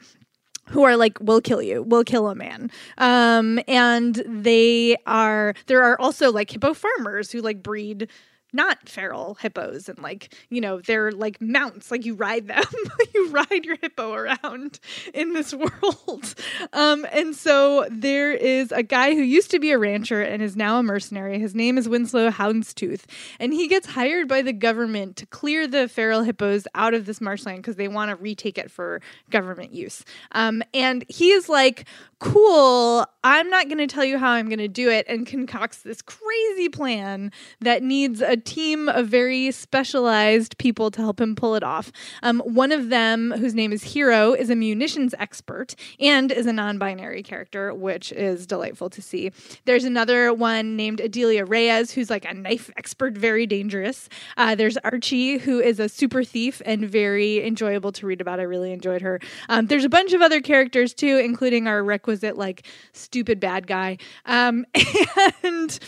who 0.69 0.83
are 0.83 0.95
like 0.95 1.17
will 1.19 1.41
kill 1.41 1.61
you 1.63 1.81
will 1.81 2.03
kill 2.03 2.29
a 2.29 2.35
man 2.35 2.69
um 2.99 3.59
and 3.67 4.21
they 4.27 4.95
are 5.07 5.55
there 5.65 5.81
are 5.81 5.99
also 5.99 6.31
like 6.31 6.51
hippo 6.51 6.75
farmers 6.75 7.31
who 7.31 7.41
like 7.41 7.63
breed 7.63 8.07
not 8.53 8.89
feral 8.89 9.35
hippos 9.35 9.89
and 9.89 9.99
like 9.99 10.33
you 10.49 10.61
know 10.61 10.79
they're 10.81 11.11
like 11.11 11.39
mounts 11.41 11.91
like 11.91 12.05
you 12.05 12.15
ride 12.15 12.47
them 12.47 12.63
you 13.13 13.29
ride 13.29 13.63
your 13.63 13.77
hippo 13.81 14.13
around 14.13 14.79
in 15.13 15.33
this 15.33 15.53
world. 15.81 16.35
Um 16.73 17.05
and 17.11 17.35
so 17.35 17.87
there 17.91 18.31
is 18.31 18.71
a 18.71 18.83
guy 18.83 19.13
who 19.13 19.21
used 19.21 19.51
to 19.51 19.59
be 19.59 19.71
a 19.71 19.77
rancher 19.77 20.21
and 20.21 20.41
is 20.41 20.55
now 20.55 20.79
a 20.79 20.83
mercenary. 20.83 21.39
His 21.39 21.55
name 21.55 21.77
is 21.77 21.87
winslow 21.87 22.29
houndstooth 22.29 23.03
and 23.39 23.53
he 23.53 23.67
gets 23.67 23.87
hired 23.87 24.27
by 24.27 24.41
the 24.41 24.53
government 24.53 25.15
to 25.17 25.25
clear 25.25 25.67
the 25.67 25.87
feral 25.87 26.23
hippos 26.23 26.67
out 26.75 26.93
of 26.93 27.05
this 27.05 27.21
marshland 27.21 27.59
because 27.59 27.75
they 27.75 27.87
want 27.87 28.09
to 28.09 28.15
retake 28.15 28.57
it 28.57 28.71
for 28.71 29.01
government 29.29 29.73
use. 29.73 30.03
Um 30.31 30.63
and 30.73 31.05
he 31.07 31.31
is 31.31 31.49
like 31.49 31.85
cool 32.19 33.05
i'm 33.23 33.49
not 33.49 33.67
going 33.67 33.77
to 33.77 33.87
tell 33.87 34.03
you 34.03 34.17
how 34.17 34.31
i'm 34.31 34.47
going 34.47 34.59
to 34.59 34.67
do 34.67 34.89
it 34.89 35.05
and 35.07 35.25
concocts 35.25 35.83
this 35.83 36.01
crazy 36.01 36.69
plan 36.69 37.31
that 37.61 37.81
needs 37.81 38.21
a 38.21 38.35
team 38.35 38.89
of 38.89 39.07
very 39.07 39.51
specialized 39.51 40.57
people 40.57 40.91
to 40.91 41.01
help 41.01 41.19
him 41.19 41.35
pull 41.35 41.55
it 41.55 41.63
off. 41.63 41.91
Um, 42.23 42.41
one 42.41 42.71
of 42.71 42.89
them, 42.89 43.31
whose 43.31 43.55
name 43.55 43.71
is 43.71 43.83
Hero, 43.83 44.33
is 44.33 44.49
a 44.49 44.55
munitions 44.55 45.15
expert 45.17 45.75
and 45.99 46.31
is 46.31 46.45
a 46.45 46.53
non 46.53 46.77
binary 46.77 47.23
character, 47.23 47.73
which 47.73 48.11
is 48.11 48.45
delightful 48.45 48.89
to 48.89 49.01
see. 49.01 49.31
There's 49.65 49.83
another 49.83 50.33
one 50.33 50.75
named 50.75 50.99
Adelia 50.99 51.45
Reyes, 51.45 51.91
who's 51.91 52.09
like 52.09 52.25
a 52.25 52.33
knife 52.33 52.69
expert, 52.77 53.17
very 53.17 53.45
dangerous. 53.45 54.09
Uh, 54.37 54.55
there's 54.55 54.77
Archie, 54.77 55.37
who 55.37 55.59
is 55.59 55.79
a 55.79 55.89
super 55.89 56.23
thief 56.23 56.61
and 56.65 56.89
very 56.89 57.45
enjoyable 57.45 57.91
to 57.93 58.05
read 58.05 58.21
about. 58.21 58.39
I 58.39 58.43
really 58.43 58.71
enjoyed 58.71 59.01
her. 59.01 59.19
Um, 59.47 59.67
there's 59.67 59.85
a 59.85 59.89
bunch 59.89 60.13
of 60.13 60.21
other 60.21 60.41
characters 60.41 60.93
too, 60.93 61.17
including 61.17 61.67
our 61.67 61.83
requisite, 61.83 62.08
like, 62.37 62.65
stupid 62.93 63.39
bad 63.39 63.67
guy. 63.67 63.97
Um, 64.25 64.65
and 65.43 65.79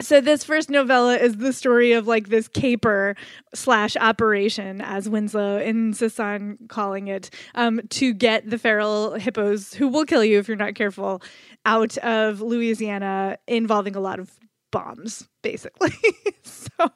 so 0.00 0.20
this 0.20 0.44
first 0.44 0.70
novella 0.70 1.16
is 1.16 1.38
the 1.38 1.52
story 1.52 1.92
of 1.92 2.06
like 2.06 2.28
this 2.28 2.46
caper 2.46 3.16
slash 3.52 3.96
operation, 3.96 4.80
as 4.80 5.08
Winslow 5.08 5.58
insists 5.58 6.20
on 6.20 6.56
calling 6.68 7.08
it, 7.08 7.30
um, 7.56 7.80
to 7.90 8.14
get 8.14 8.48
the 8.48 8.58
feral 8.58 9.14
hippos 9.14 9.74
who 9.74 9.88
will 9.88 10.04
kill 10.04 10.22
you 10.22 10.38
if 10.38 10.46
you're 10.46 10.56
not 10.56 10.76
careful 10.76 11.20
out 11.66 11.96
of 11.98 12.40
Louisiana, 12.40 13.38
involving 13.48 13.96
a 13.96 14.00
lot 14.00 14.20
of 14.20 14.30
bombs, 14.70 15.28
basically. 15.42 15.92
so 16.44 16.88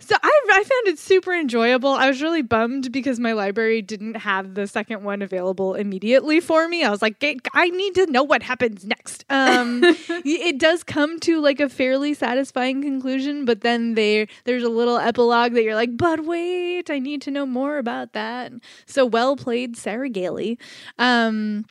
so 0.00 0.16
I, 0.22 0.40
I 0.50 0.64
found 0.64 0.88
it 0.88 0.98
super 0.98 1.32
enjoyable. 1.32 1.90
I 1.90 2.08
was 2.08 2.20
really 2.22 2.42
bummed 2.42 2.90
because 2.92 3.20
my 3.20 3.32
library 3.32 3.82
didn't 3.82 4.14
have 4.16 4.54
the 4.54 4.66
second 4.66 5.04
one 5.04 5.22
available 5.22 5.74
immediately 5.74 6.40
for 6.40 6.68
me. 6.68 6.84
I 6.84 6.90
was 6.90 7.02
like, 7.02 7.22
I 7.54 7.70
need 7.70 7.94
to 7.94 8.06
know 8.06 8.22
what 8.22 8.42
happens 8.42 8.84
next. 8.84 9.24
Um, 9.30 9.82
it 10.08 10.58
does 10.58 10.82
come 10.82 11.20
to 11.20 11.40
like 11.40 11.60
a 11.60 11.68
fairly 11.68 12.14
satisfying 12.14 12.82
conclusion, 12.82 13.44
but 13.44 13.60
then 13.60 13.94
there 13.94 14.26
there's 14.44 14.64
a 14.64 14.68
little 14.68 14.98
epilogue 14.98 15.52
that 15.52 15.62
you're 15.62 15.74
like, 15.74 15.96
but 15.96 16.24
wait, 16.24 16.90
I 16.90 16.98
need 16.98 17.22
to 17.22 17.30
know 17.30 17.46
more 17.46 17.78
about 17.78 18.12
that. 18.14 18.52
So 18.86 19.06
well 19.06 19.36
played, 19.36 19.76
Sarah 19.76 20.08
Gailey. 20.08 20.58
Um, 20.98 21.64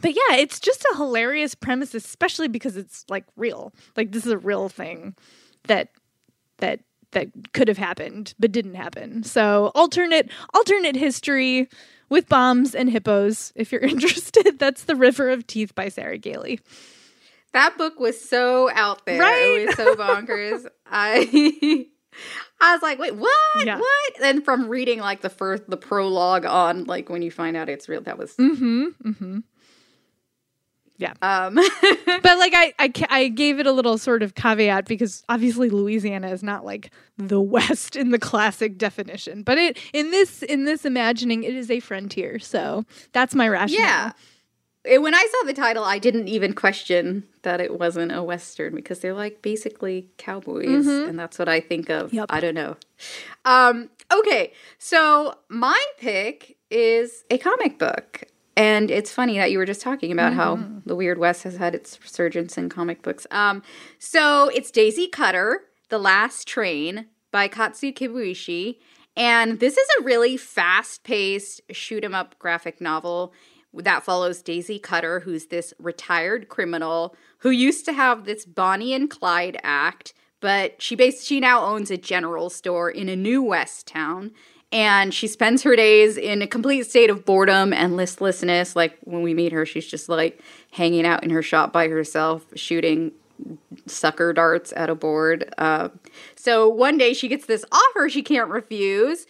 but 0.00 0.10
yeah, 0.10 0.36
it's 0.36 0.60
just 0.60 0.84
a 0.92 0.96
hilarious 0.96 1.54
premise, 1.54 1.94
especially 1.94 2.48
because 2.48 2.76
it's 2.76 3.04
like 3.08 3.24
real. 3.36 3.72
Like 3.96 4.12
this 4.12 4.26
is 4.26 4.32
a 4.32 4.38
real 4.38 4.68
thing 4.68 5.14
that 5.64 5.88
that 6.58 6.80
that 7.14 7.28
could 7.52 7.68
have 7.68 7.78
happened 7.78 8.34
but 8.38 8.52
didn't 8.52 8.74
happen. 8.74 9.22
So 9.24 9.72
alternate 9.74 10.30
alternate 10.52 10.96
history 10.96 11.68
with 12.08 12.28
bombs 12.28 12.74
and 12.74 12.90
hippos. 12.90 13.52
If 13.56 13.72
you're 13.72 13.80
interested, 13.94 14.58
that's 14.58 14.84
The 14.84 14.94
River 14.96 15.30
of 15.30 15.46
Teeth 15.46 15.74
by 15.74 15.88
Sarah 15.88 16.18
Gailey. 16.18 16.60
That 17.52 17.78
book 17.78 17.98
was 18.00 18.20
so 18.20 18.68
out 18.72 19.06
there. 19.06 19.20
Right? 19.20 19.60
It 19.60 19.66
was 19.68 19.76
so 19.76 19.94
bonkers. 19.94 20.66
I 20.86 21.86
I 22.60 22.72
was 22.74 22.82
like, 22.82 22.98
wait, 22.98 23.14
what? 23.14 23.64
Yeah. 23.64 23.78
What? 23.78 24.22
And 24.22 24.44
from 24.44 24.68
reading 24.68 25.00
like 25.00 25.20
the 25.20 25.30
first 25.30 25.68
the 25.68 25.76
prologue 25.76 26.44
on 26.44 26.84
like 26.84 27.08
when 27.08 27.22
you 27.22 27.30
find 27.30 27.56
out 27.56 27.68
it's 27.68 27.88
real, 27.88 28.00
that 28.02 28.18
was 28.18 28.34
Mm-hmm. 28.36 28.84
Mm-hmm. 29.04 29.38
Yeah. 30.96 31.14
Um, 31.22 31.54
but 32.06 32.38
like 32.38 32.52
I, 32.54 32.72
I, 32.78 32.92
I 33.10 33.28
gave 33.28 33.58
it 33.58 33.66
a 33.66 33.72
little 33.72 33.98
sort 33.98 34.22
of 34.22 34.34
caveat 34.34 34.86
because 34.86 35.24
obviously 35.28 35.68
Louisiana 35.70 36.28
is 36.28 36.42
not 36.42 36.64
like 36.64 36.90
the 37.18 37.40
West 37.54 37.96
in 37.96 38.10
the 38.10 38.18
classic 38.18 38.78
definition, 38.78 39.42
but 39.42 39.58
it 39.58 39.78
in 39.92 40.10
this 40.10 40.42
in 40.42 40.64
this 40.64 40.84
imagining 40.84 41.42
it 41.42 41.54
is 41.54 41.70
a 41.70 41.80
frontier. 41.80 42.38
So 42.38 42.84
that's 43.12 43.34
my 43.34 43.48
rationale. 43.48 43.86
Yeah. 43.86 44.12
It, 44.84 45.00
when 45.00 45.14
I 45.14 45.26
saw 45.32 45.46
the 45.46 45.54
title, 45.54 45.82
I 45.82 45.98
didn't 45.98 46.28
even 46.28 46.52
question 46.52 47.24
that 47.40 47.58
it 47.58 47.78
wasn't 47.78 48.12
a 48.12 48.22
western 48.22 48.74
because 48.74 49.00
they're 49.00 49.14
like 49.14 49.40
basically 49.40 50.10
cowboys, 50.18 50.66
mm-hmm. 50.66 51.08
and 51.08 51.18
that's 51.18 51.38
what 51.38 51.48
I 51.48 51.60
think 51.60 51.88
of. 51.88 52.12
Yep. 52.12 52.26
I 52.28 52.40
don't 52.40 52.54
know. 52.54 52.76
Um, 53.46 53.88
okay, 54.12 54.52
so 54.78 55.38
my 55.48 55.82
pick 55.96 56.58
is 56.70 57.24
a 57.30 57.38
comic 57.38 57.78
book. 57.78 58.24
And 58.56 58.90
it's 58.90 59.12
funny 59.12 59.38
that 59.38 59.50
you 59.50 59.58
were 59.58 59.66
just 59.66 59.80
talking 59.80 60.12
about 60.12 60.32
mm-hmm. 60.32 60.40
how 60.40 60.80
the 60.86 60.94
Weird 60.94 61.18
West 61.18 61.42
has 61.42 61.56
had 61.56 61.74
its 61.74 61.98
resurgence 62.00 62.56
in 62.56 62.68
comic 62.68 63.02
books. 63.02 63.26
Um, 63.30 63.62
so 63.98 64.48
it's 64.54 64.70
Daisy 64.70 65.08
Cutter, 65.08 65.62
The 65.88 65.98
Last 65.98 66.46
Train 66.46 67.06
by 67.32 67.48
Kazu 67.48 67.92
Kibuishi. 67.92 68.78
And 69.16 69.60
this 69.60 69.76
is 69.76 69.88
a 69.98 70.04
really 70.04 70.36
fast 70.36 71.04
paced 71.04 71.60
shoot 71.70 72.04
'em 72.04 72.14
up 72.14 72.38
graphic 72.38 72.80
novel 72.80 73.32
that 73.72 74.04
follows 74.04 74.42
Daisy 74.42 74.78
Cutter, 74.78 75.20
who's 75.20 75.46
this 75.46 75.74
retired 75.78 76.48
criminal 76.48 77.16
who 77.38 77.50
used 77.50 77.84
to 77.86 77.92
have 77.92 78.24
this 78.24 78.44
Bonnie 78.44 78.92
and 78.92 79.10
Clyde 79.10 79.58
act, 79.62 80.14
but 80.40 80.80
she 80.80 80.94
basically 80.94 81.26
she 81.26 81.40
now 81.40 81.64
owns 81.64 81.90
a 81.90 81.96
general 81.96 82.50
store 82.50 82.90
in 82.90 83.08
a 83.08 83.16
new 83.16 83.42
West 83.42 83.86
town 83.86 84.32
and 84.74 85.14
she 85.14 85.28
spends 85.28 85.62
her 85.62 85.76
days 85.76 86.18
in 86.18 86.42
a 86.42 86.48
complete 86.48 86.82
state 86.82 87.08
of 87.08 87.24
boredom 87.24 87.72
and 87.72 87.96
listlessness. 87.96 88.74
Like 88.74 88.98
when 89.04 89.22
we 89.22 89.32
meet 89.32 89.52
her, 89.52 89.64
she's 89.64 89.86
just 89.86 90.08
like 90.08 90.40
hanging 90.72 91.06
out 91.06 91.22
in 91.22 91.30
her 91.30 91.42
shop 91.42 91.72
by 91.72 91.86
herself, 91.86 92.44
shooting 92.56 93.12
sucker 93.86 94.32
darts 94.32 94.72
at 94.74 94.90
a 94.90 94.96
board. 94.96 95.54
Uh, 95.58 95.90
so 96.34 96.68
one 96.68 96.98
day 96.98 97.14
she 97.14 97.28
gets 97.28 97.46
this 97.46 97.64
offer 97.70 98.08
she 98.08 98.22
can't 98.22 98.50
refuse. 98.50 99.28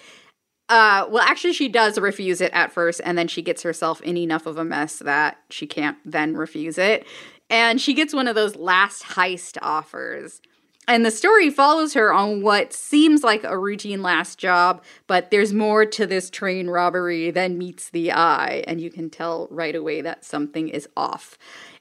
Uh, 0.70 1.04
well, 1.10 1.22
actually, 1.22 1.52
she 1.52 1.68
does 1.68 1.98
refuse 1.98 2.40
it 2.40 2.50
at 2.54 2.72
first, 2.72 3.02
and 3.04 3.18
then 3.18 3.28
she 3.28 3.42
gets 3.42 3.62
herself 3.62 4.00
in 4.00 4.16
enough 4.16 4.46
of 4.46 4.56
a 4.56 4.64
mess 4.64 5.00
that 5.00 5.36
she 5.50 5.66
can't 5.66 5.98
then 6.06 6.34
refuse 6.34 6.78
it. 6.78 7.06
And 7.50 7.78
she 7.78 7.92
gets 7.92 8.14
one 8.14 8.28
of 8.28 8.34
those 8.34 8.56
last 8.56 9.02
heist 9.02 9.58
offers. 9.60 10.40
And 10.86 11.04
the 11.04 11.10
story 11.10 11.48
follows 11.50 11.94
her 11.94 12.12
on 12.12 12.42
what 12.42 12.72
seems 12.72 13.22
like 13.22 13.44
a 13.44 13.58
routine 13.58 14.02
last 14.02 14.38
job, 14.38 14.82
but 15.06 15.30
there's 15.30 15.52
more 15.52 15.86
to 15.86 16.06
this 16.06 16.28
train 16.28 16.68
robbery 16.68 17.30
than 17.30 17.56
meets 17.56 17.90
the 17.90 18.12
eye, 18.12 18.64
and 18.66 18.80
you 18.80 18.90
can 18.90 19.08
tell 19.08 19.48
right 19.50 19.74
away 19.74 20.02
that 20.02 20.24
something 20.24 20.68
is 20.68 20.88
off. 20.96 21.38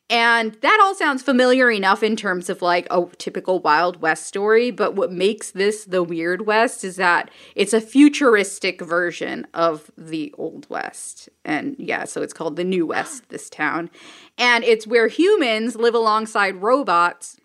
And 0.10 0.54
that 0.62 0.80
all 0.82 0.94
sounds 0.94 1.24
familiar 1.24 1.72
enough 1.72 2.04
in 2.04 2.16
terms 2.16 2.50
of 2.50 2.62
like 2.62 2.88
a 2.92 3.06
typical 3.18 3.60
Wild 3.60 4.02
West 4.02 4.28
story, 4.28 4.70
but 4.70 4.96
what 4.96 5.12
makes 5.12 5.52
this 5.52 5.86
the 5.86 6.04
Weird 6.04 6.46
West 6.46 6.84
is 6.84 6.98
that 6.98 7.32
it's 7.56 7.74
a 7.74 7.82
futuristic 7.82 8.82
version 8.82 9.48
of 9.54 9.90
the 9.98 10.34
Old 10.38 10.70
West. 10.70 11.30
And 11.44 11.76
yeah, 11.80 12.04
so 12.04 12.22
it's 12.22 12.34
called 12.34 12.58
the 12.58 12.64
New 12.64 12.86
West, 12.86 13.30
this 13.30 13.50
town. 13.50 13.90
And 14.38 14.64
it's 14.64 14.86
where 14.86 15.08
humans 15.08 15.76
live 15.76 15.96
alongside 15.96 16.62
robots 16.62 17.38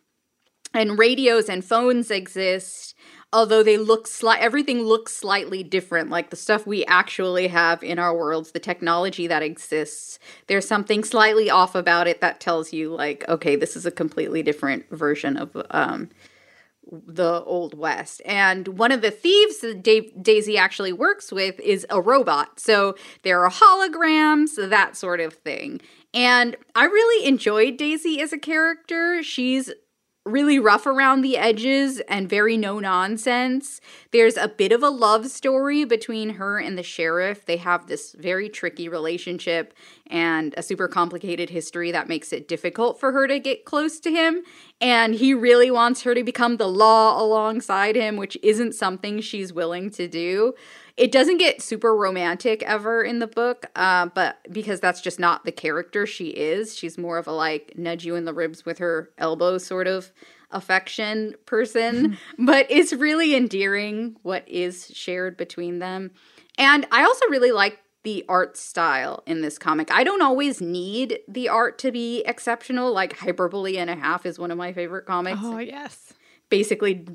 and 0.78 0.98
radios 0.98 1.48
and 1.48 1.64
phones 1.64 2.10
exist 2.10 2.94
although 3.32 3.62
they 3.62 3.76
look 3.76 4.06
slight 4.06 4.40
everything 4.40 4.82
looks 4.82 5.12
slightly 5.12 5.62
different. 5.62 6.08
Like 6.08 6.30
the 6.30 6.36
stuff 6.36 6.66
we 6.66 6.84
actually 6.86 7.48
have 7.48 7.82
in 7.82 7.98
our 7.98 8.16
worlds 8.16 8.52
the 8.52 8.60
technology 8.60 9.26
that 9.26 9.42
exists 9.42 10.18
there's 10.46 10.66
something 10.66 11.04
slightly 11.04 11.50
off 11.50 11.74
about 11.74 12.06
it 12.06 12.20
that 12.20 12.40
tells 12.40 12.72
you 12.72 12.94
like 12.94 13.28
okay 13.28 13.56
this 13.56 13.76
is 13.76 13.84
a 13.84 13.90
completely 13.90 14.42
different 14.42 14.88
version 14.90 15.36
of 15.36 15.56
um, 15.70 16.08
the 16.90 17.42
old 17.44 17.76
west. 17.76 18.22
And 18.24 18.66
one 18.68 18.92
of 18.92 19.02
the 19.02 19.10
thieves 19.10 19.58
that 19.58 19.82
Dave, 19.82 20.10
daisy 20.20 20.56
actually 20.56 20.92
works 20.92 21.30
with 21.30 21.60
is 21.60 21.86
a 21.90 22.00
robot. 22.00 22.58
So 22.58 22.96
there 23.22 23.44
are 23.44 23.50
holograms 23.50 24.56
that 24.56 24.96
sort 24.96 25.20
of 25.20 25.34
thing. 25.34 25.80
And 26.14 26.56
i 26.74 26.84
really 26.84 27.26
enjoyed 27.26 27.76
daisy 27.76 28.20
as 28.20 28.32
a 28.32 28.38
character. 28.38 29.22
She's 29.22 29.70
really 30.28 30.58
rough 30.58 30.86
around 30.86 31.22
the 31.22 31.36
edges 31.36 32.00
and 32.08 32.28
very 32.28 32.56
no 32.56 32.78
nonsense. 32.78 33.80
There's 34.10 34.36
a 34.36 34.48
bit 34.48 34.72
of 34.72 34.82
a 34.82 34.90
love 34.90 35.28
story 35.28 35.84
between 35.84 36.30
her 36.30 36.58
and 36.58 36.78
the 36.78 36.82
sheriff. 36.82 37.46
They 37.46 37.56
have 37.56 37.86
this 37.86 38.14
very 38.18 38.48
tricky 38.48 38.88
relationship 38.88 39.74
and 40.06 40.54
a 40.56 40.62
super 40.62 40.88
complicated 40.88 41.50
history 41.50 41.90
that 41.92 42.08
makes 42.08 42.32
it 42.32 42.48
difficult 42.48 43.00
for 43.00 43.12
her 43.12 43.26
to 43.26 43.38
get 43.38 43.64
close 43.64 44.00
to 44.00 44.10
him. 44.10 44.42
And 44.80 45.14
he 45.14 45.34
really 45.34 45.70
wants 45.70 46.02
her 46.02 46.14
to 46.14 46.22
become 46.22 46.56
the 46.56 46.68
law 46.68 47.20
alongside 47.20 47.96
him, 47.96 48.16
which 48.16 48.38
isn't 48.42 48.74
something 48.74 49.20
she's 49.20 49.52
willing 49.52 49.90
to 49.90 50.06
do. 50.08 50.54
It 50.98 51.12
doesn't 51.12 51.38
get 51.38 51.62
super 51.62 51.96
romantic 51.96 52.62
ever 52.64 53.04
in 53.04 53.20
the 53.20 53.28
book, 53.28 53.66
uh, 53.76 54.06
but 54.06 54.38
because 54.50 54.80
that's 54.80 55.00
just 55.00 55.20
not 55.20 55.44
the 55.44 55.52
character 55.52 56.06
she 56.06 56.28
is. 56.30 56.76
She's 56.76 56.98
more 56.98 57.18
of 57.18 57.28
a 57.28 57.32
like 57.32 57.74
nudge 57.76 58.04
you 58.04 58.16
in 58.16 58.24
the 58.24 58.34
ribs 58.34 58.66
with 58.66 58.78
her 58.78 59.10
elbow 59.16 59.58
sort 59.58 59.86
of 59.86 60.10
affection 60.50 61.36
person. 61.46 62.18
but 62.38 62.66
it's 62.68 62.92
really 62.92 63.36
endearing 63.36 64.16
what 64.22 64.48
is 64.48 64.90
shared 64.92 65.36
between 65.36 65.78
them. 65.78 66.10
And 66.58 66.84
I 66.90 67.04
also 67.04 67.26
really 67.28 67.52
like 67.52 67.78
the 68.02 68.24
art 68.28 68.56
style 68.56 69.22
in 69.24 69.40
this 69.40 69.56
comic. 69.56 69.92
I 69.92 70.02
don't 70.02 70.22
always 70.22 70.60
need 70.60 71.20
the 71.28 71.48
art 71.48 71.78
to 71.78 71.92
be 71.92 72.22
exceptional. 72.26 72.92
Like 72.92 73.16
Hyperbole 73.16 73.78
and 73.78 73.88
a 73.88 73.94
Half 73.94 74.26
is 74.26 74.36
one 74.36 74.50
of 74.50 74.58
my 74.58 74.72
favorite 74.72 75.06
comics. 75.06 75.40
Oh, 75.42 75.58
yes 75.58 76.07
basically 76.48 77.06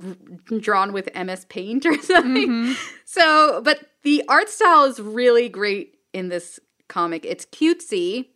drawn 0.59 0.93
with 0.93 1.09
MS 1.15 1.45
Paint 1.45 1.85
or 1.85 1.97
something. 2.01 2.49
Mm-hmm. 2.49 2.73
So, 3.05 3.61
but 3.61 3.79
the 4.03 4.23
art 4.27 4.49
style 4.49 4.83
is 4.83 4.99
really 4.99 5.49
great 5.49 5.95
in 6.13 6.29
this 6.29 6.59
comic. 6.87 7.25
It's 7.25 7.45
cutesy, 7.45 8.27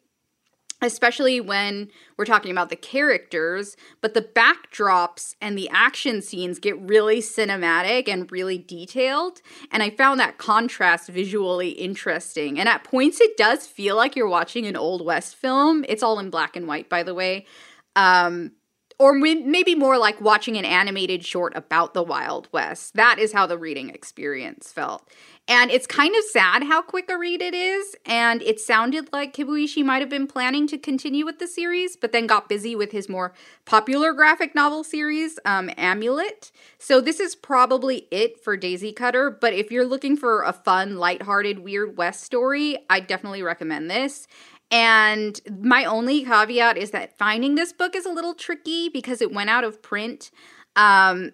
especially 0.82 1.42
when 1.42 1.90
we're 2.18 2.26
talking 2.26 2.52
about 2.52 2.70
the 2.70 2.76
characters, 2.76 3.76
but 4.02 4.14
the 4.14 4.22
backdrops 4.22 5.36
and 5.42 5.58
the 5.58 5.70
action 5.70 6.22
scenes 6.22 6.60
get 6.60 6.80
really 6.80 7.20
cinematic 7.20 8.08
and 8.08 8.32
really 8.32 8.58
detailed. 8.58 9.42
And 9.72 9.84
I 9.84 9.90
found 9.90 10.20
that 10.20 10.38
contrast 10.38 11.10
visually 11.10 11.70
interesting. 11.70 12.60
And 12.60 12.70
at 12.70 12.84
points, 12.84 13.22
it 13.22 13.38
does 13.38 13.68
feel 13.68 13.96
like 13.96 14.16
you're 14.16 14.28
watching 14.28 14.66
an 14.66 14.76
Old 14.76 15.04
West 15.04 15.36
film. 15.36 15.86
It's 15.88 16.04
all 16.04 16.20
in 16.20 16.30
black 16.30 16.56
and 16.56 16.68
white, 16.68 16.90
by 16.90 17.04
the 17.04 17.14
way. 17.14 17.46
Um, 17.96 18.52
or 19.00 19.14
maybe 19.14 19.76
more 19.76 19.98
like 19.98 20.20
watching 20.20 20.58
an 20.58 20.66
animated 20.66 21.24
short 21.24 21.56
about 21.56 21.94
the 21.94 22.02
Wild 22.02 22.48
West. 22.52 22.96
That 22.96 23.20
is 23.20 23.32
how 23.32 23.46
the 23.46 23.58
reading 23.58 23.90
experience 23.90 24.72
felt. 24.72 25.08
And 25.48 25.72
it's 25.72 25.88
kind 25.88 26.14
of 26.16 26.24
sad 26.26 26.64
how 26.64 26.82
quick 26.82 27.10
a 27.10 27.18
read 27.18 27.42
it 27.42 27.54
is. 27.54 27.96
And 28.06 28.42
it 28.42 28.60
sounded 28.60 29.14
like 29.14 29.34
Kibuishi 29.34 29.86
might 29.86 30.02
have 30.02 30.10
been 30.10 30.28
planning 30.28 30.68
to 30.68 30.78
continue 30.78 31.24
with 31.26 31.40
the 31.40 31.48
series, 31.48 31.96
but 31.96 32.12
then 32.12 32.28
got 32.28 32.50
busy 32.50 32.76
with 32.76 32.92
his 32.92 33.08
more 33.08 33.34
popular 33.66 34.14
graphic 34.14 34.56
novel 34.56 34.84
series, 34.84 35.40
um, 35.46 35.70
Amulet. 35.78 36.52
So 36.80 37.00
this 37.00 37.20
is 37.20 37.36
probably 37.36 38.08
it 38.12 38.44
for 38.44 38.58
Daisy 38.58 38.92
Cutter. 38.92 39.30
But 39.30 39.54
if 39.54 39.72
you're 39.72 39.86
looking 39.86 40.18
for 40.18 40.42
a 40.44 40.52
fun, 40.52 40.98
lighthearted, 40.98 41.60
Weird 41.60 41.98
West 41.98 42.24
story, 42.24 42.80
I 42.90 43.00
definitely 43.00 43.44
recommend 43.44 43.90
this. 43.90 44.28
And 44.69 45.39
my 45.62 45.86
only 45.86 46.25
caveat 46.25 46.77
is 46.77 46.91
that 46.91 47.17
finding 47.17 47.56
this 47.56 47.71
book 47.71 47.95
is 47.95 48.06
a 48.06 48.12
little 48.12 48.34
tricky 48.34 48.89
because 48.89 49.21
it 49.21 49.32
went 49.32 49.49
out 49.49 49.63
of 49.63 49.82
print. 49.82 50.30
Um, 50.75 51.32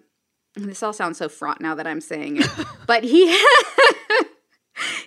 this 0.54 0.82
all 0.82 0.92
sounds 0.92 1.18
so 1.18 1.28
fraught 1.28 1.60
now 1.60 1.74
that 1.74 1.86
I'm 1.86 2.00
saying 2.00 2.36
it, 2.38 2.48
but 2.86 3.02
he 3.02 3.26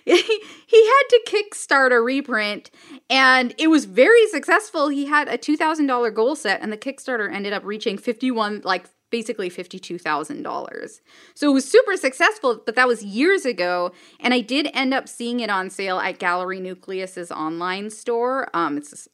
he 0.04 0.86
had 0.86 1.02
to 1.10 1.20
kickstart 1.26 1.92
a 1.92 2.00
reprint 2.00 2.70
and 3.10 3.54
it 3.58 3.68
was 3.68 3.84
very 3.86 4.26
successful. 4.28 4.88
He 4.88 5.06
had 5.06 5.28
a 5.28 5.38
$2,000 5.38 6.14
goal 6.14 6.36
set 6.36 6.60
and 6.60 6.72
the 6.72 6.76
Kickstarter 6.76 7.32
ended 7.32 7.52
up 7.52 7.64
reaching 7.64 7.98
51 7.98 8.62
like 8.64 8.86
basically 9.10 9.50
$52,000. 9.50 11.00
So 11.34 11.50
it 11.50 11.54
was 11.54 11.70
super 11.70 11.96
successful, 11.96 12.60
but 12.64 12.74
that 12.76 12.88
was 12.88 13.04
years 13.04 13.44
ago. 13.44 13.92
And 14.20 14.34
I 14.34 14.40
did 14.40 14.68
end 14.74 14.94
up 14.94 15.08
seeing 15.08 15.40
it 15.40 15.50
on 15.50 15.70
sale 15.70 15.98
at 15.98 16.18
Gallery 16.18 16.60
Nucleus's 16.60 17.30
online 17.30 17.90
store. 17.90 18.48
Um, 18.54 18.76
it's 18.76 18.90
this 18.90 19.08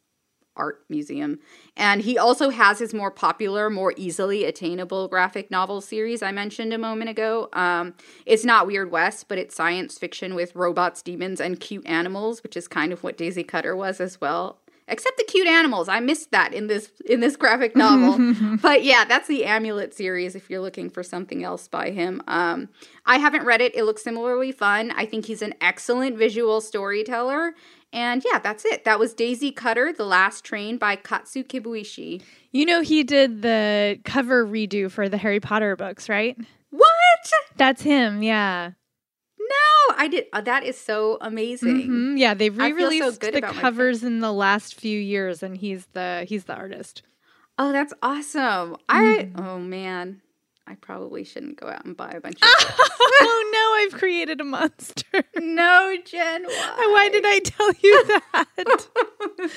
art 0.57 0.85
museum. 0.89 1.41
And 1.77 2.03
he 2.03 2.17
also 2.17 2.51
has 2.51 2.79
his 2.79 2.95
more 2.95 3.11
popular, 3.11 3.69
more 3.69 3.93
easily 3.97 4.45
attainable 4.45 5.09
graphic 5.09 5.51
novel 5.51 5.81
series 5.81 6.23
I 6.23 6.31
mentioned 6.31 6.73
a 6.73 6.79
moment 6.79 7.11
ago. 7.11 7.49
Um, 7.53 7.95
it's 8.25 8.45
not 8.45 8.67
Weird 8.67 8.91
West, 8.91 9.27
but 9.29 9.39
it's 9.39 9.57
science 9.57 9.99
fiction 9.99 10.35
with 10.35 10.55
robots, 10.55 11.03
demons, 11.03 11.41
and 11.41 11.59
cute 11.59 11.87
animals, 11.87 12.43
which 12.43 12.57
is 12.57 12.69
kind 12.69 12.93
of 12.93 13.03
what 13.03 13.17
Daisy 13.17 13.43
Cutter 13.43 13.75
was 13.75 14.01
as 14.01 14.21
well 14.21 14.61
except 14.89 15.17
the 15.17 15.25
cute 15.25 15.47
animals. 15.47 15.89
I 15.89 16.01
missed 16.01 16.31
that 16.33 16.53
in 16.53 16.67
this 16.67 16.91
in 17.07 17.21
this 17.21 17.37
graphic 17.37 17.75
novel. 17.77 18.59
but 18.63 18.85
yeah, 18.85 19.05
that's 19.05 19.29
the 19.29 19.45
Amulet 19.45 19.95
series 19.95 20.35
if 20.35 20.51
you're 20.51 20.61
looking 20.61 20.91
for 20.91 21.03
something 21.03 21.43
else 21.45 21.69
by 21.69 21.91
him. 21.91 22.23
Um, 22.27 22.69
I 23.07 23.19
haven't 23.19 23.45
read 23.45 23.61
it. 23.61 23.75
It 23.75 23.85
looks 23.85 24.03
similarly 24.03 24.53
fun. 24.53 24.91
I 24.93 25.07
think 25.07 25.27
he's 25.27 25.43
an 25.43 25.55
excellent 25.61 26.17
visual 26.19 26.61
storyteller 26.61 27.55
And 27.93 28.25
yeah, 28.25 28.39
that's 28.41 28.65
it. 28.65 28.85
That 28.85 28.99
was 28.99 29.15
Daisy 29.15 29.53
Cutter, 29.53 29.93
The 29.93 30.05
Last 30.05 30.45
Train 30.45 30.79
by 30.79 30.97
Kazu 30.97 31.45
Kibuishi. 31.45 32.23
You 32.51 32.67
know, 32.67 32.81
he 32.81 33.05
did 33.05 33.43
the 33.43 34.01
cover 34.05 34.45
redo 34.47 34.91
for 34.91 35.09
the 35.09 35.17
Harry 35.17 35.41
Potter 35.41 35.77
books, 35.77 36.09
right? 36.09 36.37
What? 36.71 37.33
That's 37.57 37.83
him, 37.83 38.23
yeah. 38.23 38.73
No, 39.49 39.95
I 39.97 40.09
did. 40.09 40.27
Uh, 40.33 40.41
that 40.43 40.65
is 40.65 40.79
so 40.79 41.19
amazing. 41.21 41.89
Mhm, 41.89 42.19
Yeah, 42.19 42.35
they've 42.35 42.55
so 42.55 42.63
re-released 42.63 43.21
good 43.21 43.35
the 43.35 43.41
covers 43.43 44.03
in 44.03 44.21
the 44.21 44.33
last 44.33 44.75
few 44.75 44.99
years, 44.99 45.43
and 45.43 45.57
he's 45.57 45.87
the 45.93 46.25
he's 46.29 46.45
the 46.45 46.55
artist. 46.55 47.03
Oh, 47.59 47.71
that's 47.73 47.93
awesome. 48.03 48.77
I 48.89 49.31
oh 49.37 49.59
man, 49.59 50.23
I 50.67 50.75
probably 50.77 51.25
shouldn't 51.25 51.61
go 51.61 51.69
out 51.69 51.85
and 51.85 51.97
buy 51.97 52.11
a 52.11 52.21
bunch 52.21 52.37
of 52.43 52.49
oh 52.49 53.51
no, 53.53 53.85
I've 53.85 53.99
created 54.01 54.41
a 54.41 54.45
monster. 54.45 55.23
no, 55.37 55.97
Jenn. 56.05 56.45
Why? 56.45 56.89
Why 56.93 57.09
did 57.11 57.25
I 57.27 57.39
tell 57.41 57.71
you 57.83 58.05
that? 58.33 59.51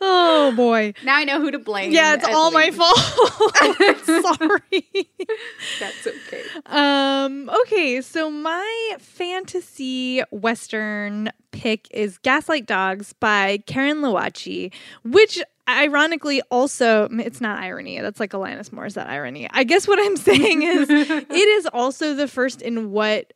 Oh 0.00 0.52
boy. 0.54 0.94
Now 1.04 1.16
I 1.16 1.24
know 1.24 1.40
who 1.40 1.50
to 1.50 1.58
blame. 1.58 1.92
Yeah, 1.92 2.14
it's 2.14 2.26
all 2.28 2.50
my 2.50 2.70
fault. 2.70 2.98
Sorry. 4.04 4.86
That's 5.80 6.06
okay. 6.06 6.42
Um, 6.66 7.50
okay, 7.62 8.00
so 8.00 8.30
my 8.30 8.96
fantasy 8.98 10.20
western 10.30 11.30
pick 11.52 11.88
is 11.90 12.18
Gaslight 12.18 12.66
Dogs 12.66 13.12
by 13.14 13.58
Karen 13.66 13.98
Lowachee, 13.98 14.72
which 15.04 15.42
ironically 15.68 16.42
also 16.50 17.08
it's 17.12 17.40
not 17.40 17.58
irony, 17.58 18.00
that's 18.00 18.20
like 18.20 18.30
Alanis 18.30 18.70
Morissette 18.70 19.06
irony. 19.08 19.48
I 19.50 19.64
guess 19.64 19.88
what 19.88 19.98
I'm 19.98 20.16
saying 20.28 20.62
is 20.62 20.88
it 20.90 21.30
is 21.32 21.66
also 21.72 22.14
the 22.14 22.28
first 22.28 22.62
in 22.62 22.90
what 22.90 23.32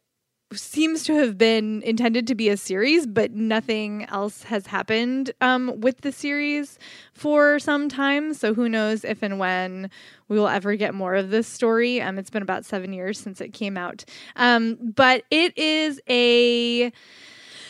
seems 0.53 1.05
to 1.05 1.15
have 1.15 1.39
been 1.39 1.83
intended 1.83 2.27
to 2.27 2.35
be 2.35 2.49
a 2.49 2.57
series, 2.57 3.07
but 3.07 3.33
nothing 3.33 4.05
else 4.07 4.43
has 4.45 4.67
happened 4.67 5.33
um, 5.41 5.81
with 5.81 6.01
the 6.01 6.11
series 6.11 6.79
for 7.13 7.59
some 7.59 7.89
time. 7.89 8.35
So 8.35 8.55
who 8.55 8.69
knows 8.69 9.05
if 9.05 9.23
and 9.23 9.39
when 9.39 9.91
we 10.29 10.39
will 10.39 10.49
ever 10.49 10.75
get 10.77 10.95
more 10.95 11.15
of 11.15 11.31
this 11.31 11.47
story. 11.47 12.01
Um, 12.01 12.19
it's 12.19 12.31
been 12.31 12.43
about 12.43 12.65
seven 12.65 12.93
years 12.93 13.19
since 13.19 13.41
it 13.41 13.53
came 13.53 13.77
out. 13.77 14.05
Um, 14.37 14.77
but 14.81 15.25
it 15.31 15.57
is 15.57 16.01
a 16.09 16.93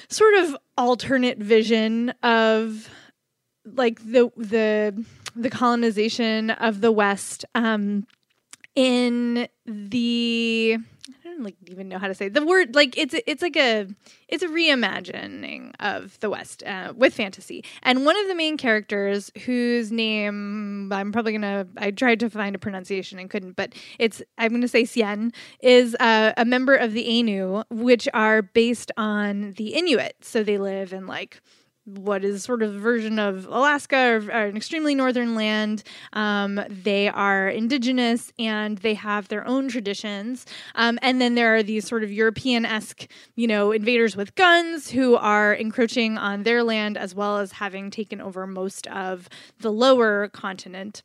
sort 0.08 0.34
of 0.34 0.56
alternate 0.76 1.38
vision 1.38 2.14
of 2.22 2.88
like 3.64 3.98
the 4.00 4.30
the 4.36 5.04
the 5.36 5.50
colonization 5.50 6.50
of 6.50 6.80
the 6.80 6.90
West 6.90 7.44
um, 7.54 8.06
in 8.74 9.48
the 9.66 10.78
like 11.42 11.56
even 11.66 11.88
know 11.88 11.98
how 11.98 12.08
to 12.08 12.14
say 12.14 12.28
the 12.28 12.44
word 12.44 12.74
like 12.74 12.96
it's 12.96 13.14
it's 13.26 13.42
like 13.42 13.56
a 13.56 13.86
it's 14.28 14.42
a 14.42 14.48
reimagining 14.48 15.72
of 15.80 16.18
the 16.20 16.30
West 16.30 16.62
uh, 16.64 16.92
with 16.96 17.14
fantasy. 17.14 17.64
And 17.82 18.04
one 18.04 18.16
of 18.18 18.28
the 18.28 18.34
main 18.34 18.56
characters 18.56 19.30
whose 19.44 19.90
name 19.90 20.92
I'm 20.92 21.12
probably 21.12 21.32
gonna 21.32 21.66
I 21.76 21.90
tried 21.90 22.20
to 22.20 22.30
find 22.30 22.54
a 22.54 22.58
pronunciation 22.58 23.18
and 23.18 23.28
couldn't 23.28 23.56
but 23.56 23.74
it's 23.98 24.22
I'm 24.38 24.52
gonna 24.52 24.68
say 24.68 24.84
Sjenn 24.84 25.34
is 25.60 25.96
uh, 26.00 26.32
a 26.36 26.44
member 26.44 26.74
of 26.74 26.92
the 26.92 27.04
Aniw 27.06 27.64
which 27.70 28.08
are 28.14 28.42
based 28.42 28.92
on 28.96 29.52
the 29.52 29.74
Inuit. 29.74 30.16
So 30.22 30.42
they 30.42 30.58
live 30.58 30.92
in 30.92 31.06
like 31.06 31.40
what 31.98 32.24
is 32.24 32.42
sort 32.42 32.62
of 32.62 32.74
a 32.74 32.78
version 32.78 33.18
of 33.18 33.46
Alaska 33.46 33.96
or, 33.96 34.16
or 34.16 34.46
an 34.46 34.56
extremely 34.56 34.94
northern 34.94 35.34
land. 35.34 35.82
Um, 36.12 36.60
they 36.68 37.08
are 37.08 37.48
indigenous 37.48 38.32
and 38.38 38.78
they 38.78 38.94
have 38.94 39.28
their 39.28 39.46
own 39.46 39.68
traditions. 39.68 40.46
Um, 40.74 40.98
and 41.02 41.20
then 41.20 41.34
there 41.34 41.54
are 41.56 41.62
these 41.62 41.86
sort 41.86 42.04
of 42.04 42.12
European 42.12 42.64
esque, 42.64 43.06
you 43.34 43.46
know, 43.46 43.72
invaders 43.72 44.16
with 44.16 44.34
guns 44.34 44.90
who 44.90 45.16
are 45.16 45.52
encroaching 45.52 46.18
on 46.18 46.42
their 46.42 46.62
land 46.62 46.96
as 46.96 47.14
well 47.14 47.38
as 47.38 47.52
having 47.52 47.90
taken 47.90 48.20
over 48.20 48.46
most 48.46 48.86
of 48.88 49.28
the 49.60 49.72
lower 49.72 50.28
continent. 50.28 51.02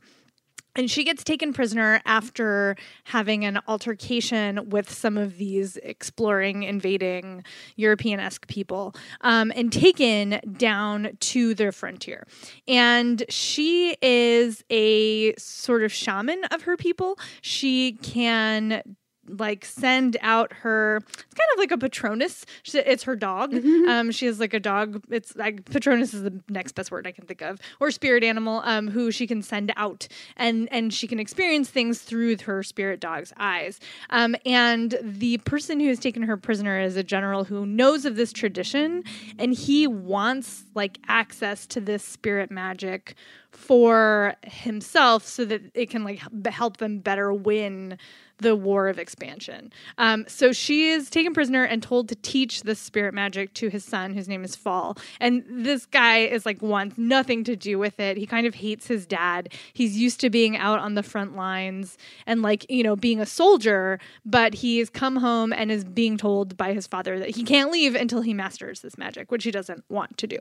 And 0.75 0.91
she 0.91 1.03
gets 1.03 1.23
taken 1.23 1.53
prisoner 1.53 2.01
after 2.05 2.75
having 3.05 3.45
an 3.45 3.59
altercation 3.67 4.69
with 4.69 4.91
some 4.91 5.17
of 5.17 5.37
these 5.37 5.77
exploring, 5.77 6.63
invading 6.63 7.43
European 7.75 8.19
esque 8.19 8.47
people 8.47 8.93
um, 9.21 9.51
and 9.55 9.71
taken 9.71 10.41
down 10.57 11.11
to 11.19 11.53
the 11.53 11.71
frontier. 11.71 12.27
And 12.67 13.23
she 13.29 13.95
is 14.01 14.63
a 14.69 15.33
sort 15.35 15.83
of 15.83 15.93
shaman 15.93 16.43
of 16.51 16.63
her 16.63 16.75
people. 16.75 17.17
She 17.41 17.93
can 17.93 18.83
like 19.27 19.65
send 19.65 20.17
out 20.21 20.51
her 20.53 20.97
it's 21.07 21.33
kind 21.33 21.49
of 21.53 21.59
like 21.59 21.71
a 21.71 21.77
patronus. 21.77 22.45
She- 22.63 22.79
it's 22.79 23.03
her 23.03 23.15
dog. 23.15 23.53
Um 23.87 24.11
she 24.11 24.25
has 24.25 24.39
like 24.39 24.53
a 24.53 24.59
dog. 24.59 25.03
It's 25.09 25.35
like 25.35 25.65
patronus 25.65 26.13
is 26.13 26.23
the 26.23 26.39
next 26.49 26.73
best 26.73 26.91
word 26.91 27.07
i 27.07 27.11
can 27.11 27.25
think 27.25 27.41
of. 27.41 27.59
Or 27.79 27.91
spirit 27.91 28.23
animal 28.23 28.61
um 28.65 28.87
who 28.87 29.11
she 29.11 29.27
can 29.27 29.41
send 29.41 29.71
out 29.75 30.07
and 30.37 30.67
and 30.71 30.93
she 30.93 31.07
can 31.07 31.19
experience 31.19 31.69
things 31.69 32.01
through 32.01 32.37
her 32.45 32.63
spirit 32.63 32.99
dog's 32.99 33.33
eyes. 33.37 33.79
Um 34.09 34.35
and 34.45 34.97
the 35.01 35.37
person 35.39 35.79
who 35.79 35.87
has 35.87 35.99
taken 35.99 36.23
her 36.23 36.37
prisoner 36.37 36.79
is 36.79 36.95
a 36.95 37.03
general 37.03 37.43
who 37.45 37.65
knows 37.65 38.05
of 38.05 38.15
this 38.15 38.31
tradition 38.33 39.03
and 39.39 39.53
he 39.53 39.87
wants 39.87 40.63
like 40.75 40.97
access 41.07 41.65
to 41.67 41.81
this 41.81 42.03
spirit 42.03 42.51
magic 42.51 43.15
for 43.55 44.35
himself 44.43 45.25
so 45.25 45.45
that 45.45 45.61
it 45.73 45.89
can 45.89 46.03
like 46.03 46.21
help 46.45 46.77
them 46.77 46.99
better 46.99 47.33
win 47.33 47.97
the 48.39 48.55
war 48.55 48.89
of 48.89 48.99
expansion. 48.99 49.71
Um, 49.97 50.25
so 50.27 50.51
she 50.51 50.89
is 50.89 51.09
taken 51.09 51.33
prisoner 51.33 51.63
and 51.63 51.81
told 51.81 52.09
to 52.09 52.15
teach 52.15 52.63
this 52.63 52.79
spirit 52.79 53.13
magic 53.13 53.53
to 53.55 53.69
his 53.69 53.85
son, 53.85 54.13
whose 54.13 54.27
name 54.27 54.43
is 54.43 54.55
Fall. 54.55 54.97
And 55.21 55.43
this 55.49 55.85
guy 55.85 56.19
is 56.19 56.45
like 56.45 56.61
wants 56.61 56.97
nothing 56.97 57.45
to 57.45 57.55
do 57.55 57.79
with 57.79 57.99
it. 57.99 58.17
He 58.17 58.25
kind 58.25 58.45
of 58.45 58.55
hates 58.55 58.87
his 58.87 59.05
dad. 59.05 59.53
He's 59.73 59.97
used 59.97 60.19
to 60.19 60.29
being 60.29 60.57
out 60.57 60.79
on 60.79 60.95
the 60.95 61.03
front 61.03 61.35
lines 61.35 61.97
and 62.27 62.41
like 62.41 62.69
you 62.69 62.83
know 62.83 62.95
being 62.95 63.21
a 63.21 63.25
soldier, 63.25 63.99
but 64.25 64.53
he's 64.53 64.89
come 64.89 65.15
home 65.15 65.53
and 65.53 65.71
is 65.71 65.85
being 65.85 66.17
told 66.17 66.57
by 66.57 66.73
his 66.73 66.87
father 66.87 67.19
that 67.19 67.35
he 67.35 67.43
can't 67.43 67.71
leave 67.71 67.95
until 67.95 68.21
he 68.21 68.33
masters 68.33 68.81
this 68.81 68.97
magic, 68.97 69.31
which 69.31 69.45
he 69.45 69.51
doesn't 69.51 69.85
want 69.89 70.17
to 70.17 70.27
do. 70.27 70.39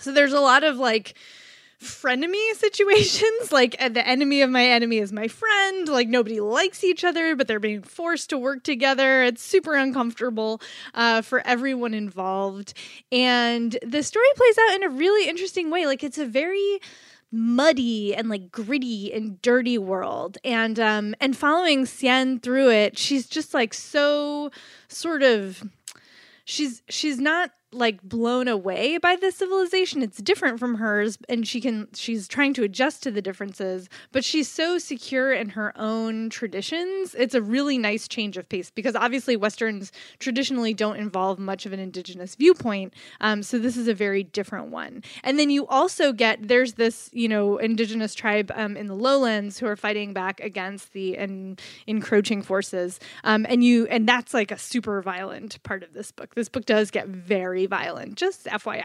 So 0.00 0.12
there's 0.12 0.32
a 0.32 0.40
lot 0.40 0.64
of 0.64 0.78
like 0.78 1.14
frenemy 1.80 2.54
situations. 2.54 3.52
Like 3.52 3.76
uh, 3.80 3.88
the 3.88 4.06
enemy 4.06 4.42
of 4.42 4.50
my 4.50 4.64
enemy 4.64 4.98
is 4.98 5.12
my 5.12 5.26
friend. 5.26 5.88
Like 5.88 6.08
nobody 6.08 6.40
likes 6.40 6.84
each 6.84 7.02
other 7.02 7.34
but 7.34 7.48
they're 7.48 7.58
being 7.58 7.82
forced 7.82 8.30
to 8.30 8.38
work 8.38 8.62
together. 8.62 9.22
It's 9.22 9.42
super 9.42 9.74
uncomfortable 9.74 10.60
uh, 10.94 11.22
for 11.22 11.44
everyone 11.46 11.94
involved. 11.94 12.74
And 13.10 13.78
the 13.82 14.02
story 14.02 14.26
plays 14.36 14.58
out 14.58 14.74
in 14.76 14.82
a 14.82 14.88
really 14.88 15.28
interesting 15.28 15.70
way. 15.70 15.86
Like 15.86 16.04
it's 16.04 16.18
a 16.18 16.26
very 16.26 16.80
muddy 17.32 18.14
and 18.14 18.28
like 18.28 18.52
gritty 18.52 19.12
and 19.12 19.40
dirty 19.42 19.78
world. 19.78 20.38
And 20.44 20.78
um 20.78 21.14
and 21.20 21.36
following 21.36 21.84
Sjenn 21.84 22.42
through 22.42 22.70
it 22.70 22.98
she's 22.98 23.26
just 23.26 23.54
like 23.54 23.72
so 23.74 24.50
sort 24.88 25.22
of 25.22 25.62
she's 26.44 26.82
she's 26.88 27.18
not 27.18 27.50
like 27.72 28.02
blown 28.02 28.48
away 28.48 28.98
by 28.98 29.16
this 29.16 29.36
civilization. 29.36 30.02
It's 30.02 30.18
different 30.18 30.58
from 30.58 30.76
hers 30.76 31.18
and 31.28 31.46
she 31.46 31.60
can 31.60 31.88
she's 31.94 32.26
trying 32.26 32.54
to 32.54 32.62
adjust 32.62 33.02
to 33.02 33.10
the 33.10 33.20
differences 33.20 33.88
but 34.12 34.24
she's 34.24 34.48
so 34.48 34.78
secure 34.78 35.32
in 35.32 35.50
her 35.50 35.72
own 35.76 36.30
traditions. 36.30 37.14
It's 37.14 37.34
a 37.34 37.42
really 37.42 37.76
nice 37.76 38.08
change 38.08 38.36
of 38.36 38.48
pace 38.48 38.70
because 38.70 38.96
obviously 38.96 39.36
westerns 39.36 39.92
traditionally 40.18 40.72
don't 40.72 40.96
involve 40.96 41.38
much 41.38 41.66
of 41.66 41.72
an 41.72 41.80
indigenous 41.80 42.34
viewpoint 42.34 42.94
um, 43.20 43.42
so 43.42 43.58
this 43.58 43.76
is 43.76 43.88
a 43.88 43.94
very 43.94 44.24
different 44.24 44.68
one. 44.68 45.02
And 45.22 45.38
then 45.38 45.50
you 45.50 45.66
also 45.66 46.12
get 46.12 46.48
there's 46.48 46.74
this 46.74 47.10
you 47.12 47.28
know 47.28 47.58
indigenous 47.58 48.14
tribe 48.14 48.50
um, 48.54 48.76
in 48.76 48.86
the 48.86 48.94
lowlands 48.94 49.58
who 49.58 49.66
are 49.66 49.76
fighting 49.76 50.12
back 50.12 50.40
against 50.40 50.92
the 50.92 51.18
en- 51.18 51.58
encroaching 51.86 52.42
forces. 52.42 52.98
Um, 53.24 53.44
and 53.48 53.62
you 53.62 53.86
and 53.88 54.08
that's 54.08 54.32
like 54.32 54.50
a 54.50 54.58
super 54.58 55.02
violent 55.02 55.62
part 55.62 55.82
of 55.82 55.92
this 55.92 56.12
book. 56.12 56.34
This 56.34 56.48
book 56.48 56.64
does 56.64 56.90
get 56.90 57.08
very 57.08 57.57
violent 57.66 58.14
just 58.16 58.46
fyi 58.46 58.82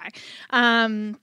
um, 0.51 1.17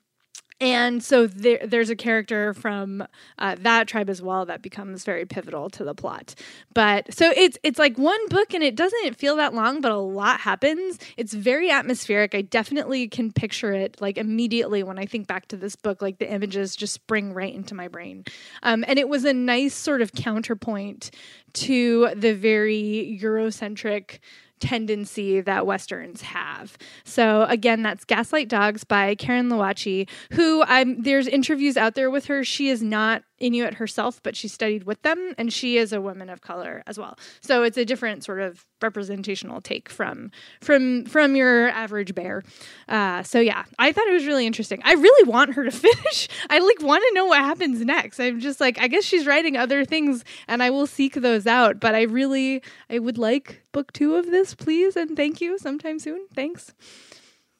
and 0.60 1.02
so 1.02 1.26
there, 1.26 1.66
there's 1.66 1.88
a 1.88 1.96
character 1.96 2.52
from 2.52 3.06
uh, 3.38 3.56
that 3.60 3.88
tribe 3.88 4.10
as 4.10 4.20
well 4.20 4.44
that 4.44 4.60
becomes 4.60 5.04
very 5.04 5.24
pivotal 5.24 5.70
to 5.70 5.84
the 5.84 5.94
plot. 5.94 6.34
But 6.74 7.14
so 7.14 7.32
it's 7.34 7.56
it's 7.62 7.78
like 7.78 7.96
one 7.96 8.28
book 8.28 8.52
and 8.52 8.62
it 8.62 8.76
doesn't 8.76 9.16
feel 9.16 9.36
that 9.36 9.54
long, 9.54 9.80
but 9.80 9.90
a 9.90 9.96
lot 9.96 10.40
happens. 10.40 10.98
It's 11.16 11.32
very 11.32 11.70
atmospheric. 11.70 12.34
I 12.34 12.42
definitely 12.42 13.08
can 13.08 13.32
picture 13.32 13.72
it 13.72 14.00
like 14.00 14.18
immediately 14.18 14.82
when 14.82 14.98
I 14.98 15.06
think 15.06 15.26
back 15.26 15.48
to 15.48 15.56
this 15.56 15.76
book. 15.76 16.02
Like 16.02 16.18
the 16.18 16.30
images 16.30 16.76
just 16.76 16.92
spring 16.92 17.32
right 17.32 17.54
into 17.54 17.74
my 17.74 17.88
brain, 17.88 18.24
um, 18.62 18.84
and 18.86 18.98
it 18.98 19.08
was 19.08 19.24
a 19.24 19.32
nice 19.32 19.74
sort 19.74 20.02
of 20.02 20.12
counterpoint 20.12 21.10
to 21.54 22.10
the 22.14 22.34
very 22.34 23.18
Eurocentric 23.22 24.18
tendency 24.60 25.40
that 25.40 25.66
westerns 25.66 26.22
have. 26.22 26.76
So 27.04 27.44
again, 27.44 27.82
that's 27.82 28.04
Gaslight 28.04 28.48
Dogs 28.48 28.84
by 28.84 29.14
Karen 29.14 29.48
Lowachee, 29.48 30.08
who 30.32 30.62
I'm 30.62 31.02
there's 31.02 31.26
interviews 31.26 31.76
out 31.76 31.94
there 31.94 32.10
with 32.10 32.26
her. 32.26 32.44
She 32.44 32.68
is 32.68 32.82
not 32.82 33.22
Inuit 33.40 33.74
herself, 33.74 34.22
but 34.22 34.36
she 34.36 34.48
studied 34.48 34.84
with 34.84 35.00
them, 35.02 35.34
and 35.38 35.52
she 35.52 35.78
is 35.78 35.92
a 35.92 36.00
woman 36.00 36.28
of 36.28 36.42
color 36.42 36.82
as 36.86 36.98
well. 36.98 37.18
So 37.40 37.62
it's 37.62 37.78
a 37.78 37.84
different 37.84 38.22
sort 38.22 38.40
of 38.40 38.66
representational 38.82 39.60
take 39.60 39.88
from 39.88 40.30
from 40.60 41.04
from 41.06 41.34
your 41.34 41.68
average 41.70 42.14
bear. 42.14 42.42
Uh, 42.88 43.22
so 43.22 43.40
yeah, 43.40 43.64
I 43.78 43.92
thought 43.92 44.06
it 44.06 44.12
was 44.12 44.26
really 44.26 44.46
interesting. 44.46 44.80
I 44.84 44.92
really 44.92 45.28
want 45.28 45.54
her 45.54 45.64
to 45.64 45.70
finish. 45.88 46.28
I 46.48 46.58
like 46.58 46.82
want 46.82 47.02
to 47.08 47.14
know 47.14 47.26
what 47.26 47.40
happens 47.40 47.84
next. 47.84 48.20
I'm 48.20 48.40
just 48.40 48.60
like, 48.60 48.78
I 48.78 48.88
guess 48.88 49.04
she's 49.04 49.26
writing 49.26 49.56
other 49.56 49.84
things, 49.84 50.24
and 50.46 50.62
I 50.62 50.70
will 50.70 50.86
seek 50.86 51.14
those 51.14 51.46
out. 51.46 51.80
But 51.80 51.94
I 51.94 52.02
really, 52.02 52.62
I 52.88 52.98
would 52.98 53.18
like 53.18 53.62
book 53.72 53.92
two 53.92 54.16
of 54.16 54.26
this, 54.26 54.54
please, 54.54 54.96
and 54.96 55.16
thank 55.16 55.40
you 55.40 55.58
sometime 55.58 55.98
soon. 55.98 56.26
Thanks. 56.34 56.74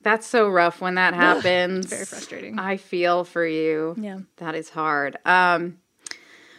That's 0.02 0.26
so 0.26 0.48
rough 0.48 0.80
when 0.80 0.94
that 0.94 1.14
happens. 1.26 1.86
very 1.86 2.04
frustrating. 2.04 2.58
I 2.58 2.76
feel 2.76 3.24
for 3.24 3.46
you. 3.46 3.94
Yeah. 3.98 4.20
That 4.36 4.54
is 4.54 4.68
hard. 4.70 5.16
Um 5.24 5.78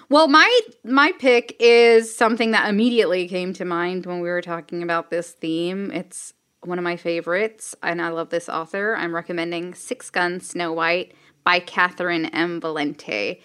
well, 0.10 0.28
my 0.28 0.60
my 0.84 1.14
pick 1.20 1.56
is 1.60 2.14
something 2.14 2.52
that 2.52 2.68
immediately 2.70 3.30
came 3.30 3.54
to 3.54 3.64
mind 3.64 4.06
when 4.06 4.20
we 4.20 4.28
were 4.28 4.42
talking 4.42 4.84
about 4.84 5.10
this 5.10 5.32
theme. 5.32 5.90
It's 5.92 6.34
one 6.66 6.78
of 6.78 6.84
my 6.84 6.98
favorites, 6.98 7.76
and 7.82 8.02
I 8.02 8.10
love 8.10 8.30
this 8.30 8.50
author. 8.50 8.94
I'm 8.98 9.16
recommending 9.16 9.74
Six 9.74 10.10
Gun 10.10 10.42
Snow 10.42 10.74
White 10.74 11.14
by 11.46 11.62
Catherynne 11.62 12.30
M. 12.34 12.60
Valente. 12.60 13.40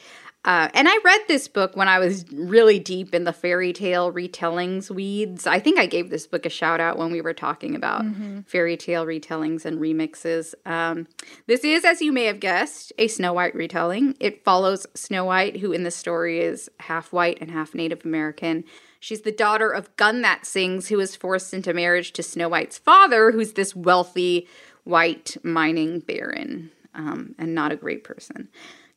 Uh, 0.46 0.68
and 0.74 0.88
I 0.88 0.96
read 1.04 1.20
this 1.26 1.48
book 1.48 1.74
when 1.74 1.88
I 1.88 1.98
was 1.98 2.24
really 2.32 2.78
deep 2.78 3.12
in 3.12 3.24
the 3.24 3.32
fairy 3.32 3.72
tale 3.72 4.12
retellings 4.12 4.88
weeds. 4.90 5.44
I 5.44 5.58
think 5.58 5.76
I 5.76 5.86
gave 5.86 6.08
this 6.08 6.28
book 6.28 6.46
a 6.46 6.50
shout 6.50 6.80
out 6.80 6.96
when 6.96 7.10
we 7.10 7.20
were 7.20 7.34
talking 7.34 7.74
about 7.74 8.04
mm-hmm. 8.04 8.42
fairy 8.42 8.76
tale 8.76 9.04
retellings 9.04 9.64
and 9.64 9.80
remixes. 9.80 10.54
Um, 10.64 11.08
this 11.48 11.64
is, 11.64 11.84
as 11.84 12.00
you 12.00 12.12
may 12.12 12.26
have 12.26 12.38
guessed, 12.38 12.92
a 12.96 13.08
Snow 13.08 13.32
White 13.32 13.56
retelling. 13.56 14.16
It 14.20 14.44
follows 14.44 14.86
Snow 14.94 15.24
White, 15.24 15.56
who 15.56 15.72
in 15.72 15.82
the 15.82 15.90
story 15.90 16.38
is 16.38 16.70
half 16.78 17.12
white 17.12 17.38
and 17.40 17.50
half 17.50 17.74
Native 17.74 18.04
American. 18.04 18.62
She's 19.00 19.22
the 19.22 19.32
daughter 19.32 19.70
of 19.70 19.94
Gun 19.96 20.22
That 20.22 20.46
Sings, 20.46 20.88
who 20.88 21.00
is 21.00 21.16
forced 21.16 21.54
into 21.54 21.74
marriage 21.74 22.12
to 22.12 22.22
Snow 22.22 22.48
White's 22.48 22.78
father, 22.78 23.32
who's 23.32 23.54
this 23.54 23.74
wealthy 23.74 24.46
white 24.84 25.36
mining 25.42 25.98
baron 25.98 26.70
um, 26.94 27.34
and 27.36 27.52
not 27.52 27.72
a 27.72 27.76
great 27.76 28.04
person. 28.04 28.48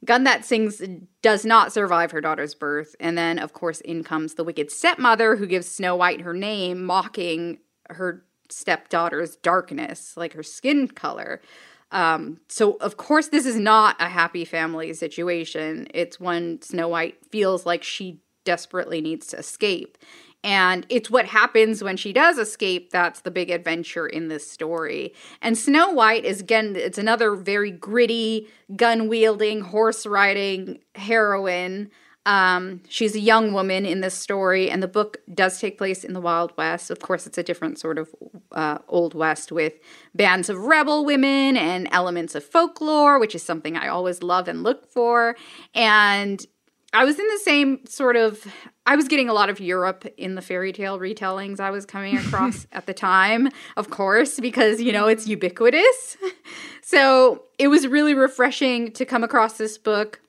Gun 0.06 0.24
That 0.24 0.45
Sings 0.45 0.82
does 1.22 1.45
not 1.45 1.74
survive 1.74 2.12
her 2.12 2.22
daughter's 2.22 2.56
birth. 2.56 2.95
And 3.00 3.18
then, 3.18 3.38
of 3.38 3.54
course, 3.54 3.82
in 3.82 4.04
comes 4.04 4.36
the 4.36 4.43
wicked 4.43 4.72
stepmother 4.72 5.36
who 5.36 5.45
gives 5.45 5.68
Snow 5.68 5.95
White 5.95 6.22
her 6.22 6.34
name, 6.34 6.84
mocking 6.84 7.60
her 7.89 8.24
stepdaughter's 8.50 9.36
darkness, 9.36 10.16
like 10.16 10.34
her 10.34 10.43
skin 10.43 10.88
color. 10.88 11.41
Um, 11.91 12.39
so, 12.47 12.74
of 12.74 12.97
course, 12.97 13.28
this 13.28 13.45
is 13.45 13.58
not 13.58 13.95
a 14.00 14.10
happy 14.10 14.45
family 14.45 14.93
situation. 14.93 15.88
It's 15.93 16.20
when 16.20 16.62
Snow 16.62 16.88
White 16.88 17.18
feels 17.32 17.66
like 17.66 17.84
she 17.84 18.22
desperately 18.45 19.02
needs 19.02 19.28
to 19.28 19.38
escape. 19.38 19.97
And 20.44 20.86
it's 20.90 21.10
what 21.10 21.26
happens 21.26 21.84
when 21.84 21.98
she 21.98 22.14
does 22.14 22.38
escape 22.38 22.92
that's 22.92 23.22
the 23.22 23.32
big 23.32 23.50
adventure 23.50 24.08
in 24.08 24.30
this 24.30 24.50
story. 24.50 25.14
And 25.42 25.58
Snow 25.58 25.92
White 25.92 26.24
is 26.24 26.40
again, 26.40 26.76
it's 26.78 26.98
another 26.98 27.36
very 27.36 27.72
gritty, 27.72 28.48
gun 28.76 29.10
wielding, 29.10 29.62
horse 29.62 30.06
riding 30.06 30.80
heroine. 30.96 31.92
Um, 32.26 32.82
she's 32.88 33.16
a 33.16 33.20
young 33.20 33.54
woman 33.54 33.86
in 33.86 34.02
this 34.02 34.14
story, 34.14 34.70
and 34.70 34.84
the 34.84 34.88
book 34.88 35.18
does 35.34 35.60
take 35.60 35.78
place 35.78 36.04
in 36.04 36.14
the 36.14 36.22
Wild 36.22 36.54
West. 36.58 36.92
Of 36.92 37.00
course, 37.00 37.26
it's 37.26 37.38
a 37.38 37.44
different 37.44 37.80
sort 37.80 37.98
of 37.98 38.14
uh, 38.52 38.78
Old 38.88 39.16
West 39.16 39.52
with 39.52 39.74
bands 40.14 40.50
of 40.50 40.58
rebel 40.58 41.06
women 41.06 41.58
and 41.58 41.88
elements 41.92 42.36
of 42.36 42.44
folklore, 42.44 43.20
which 43.20 43.34
is 43.36 43.42
something 43.42 43.76
I 43.76 43.88
always 43.88 44.22
love 44.22 44.48
and 44.48 44.64
look 44.64 44.86
for. 44.92 45.36
And 45.74 46.46
I 46.92 47.06
was 47.06 47.20
in 47.20 47.28
the 47.28 47.40
same 47.44 47.86
sort 47.86 48.16
of 48.16 48.46
I 48.86 48.96
was 48.96 49.08
getting 49.08 49.30
a 49.30 49.34
lot 49.34 49.50
of 49.50 49.60
Europe 49.60 50.06
in 50.18 50.36
the 50.36 50.42
fairy 50.42 50.74
tale 50.74 50.98
retellings 51.00 51.60
I 51.60 51.70
was 51.70 51.86
coming 51.86 52.18
across 52.26 52.66
at 52.72 52.88
the 52.88 52.94
time, 52.94 53.50
of 53.78 53.90
course, 53.90 54.40
because 54.40 54.82
you 54.82 54.92
know 54.92 55.08
it's 55.08 55.28
ubiquitous. 55.28 56.18
So, 56.82 57.44
it 57.60 57.68
was 57.68 57.86
really 57.86 58.16
refreshing 58.16 58.92
to 58.94 59.06
come 59.06 59.24
across 59.24 59.60
this 59.60 59.78
book 59.78 60.22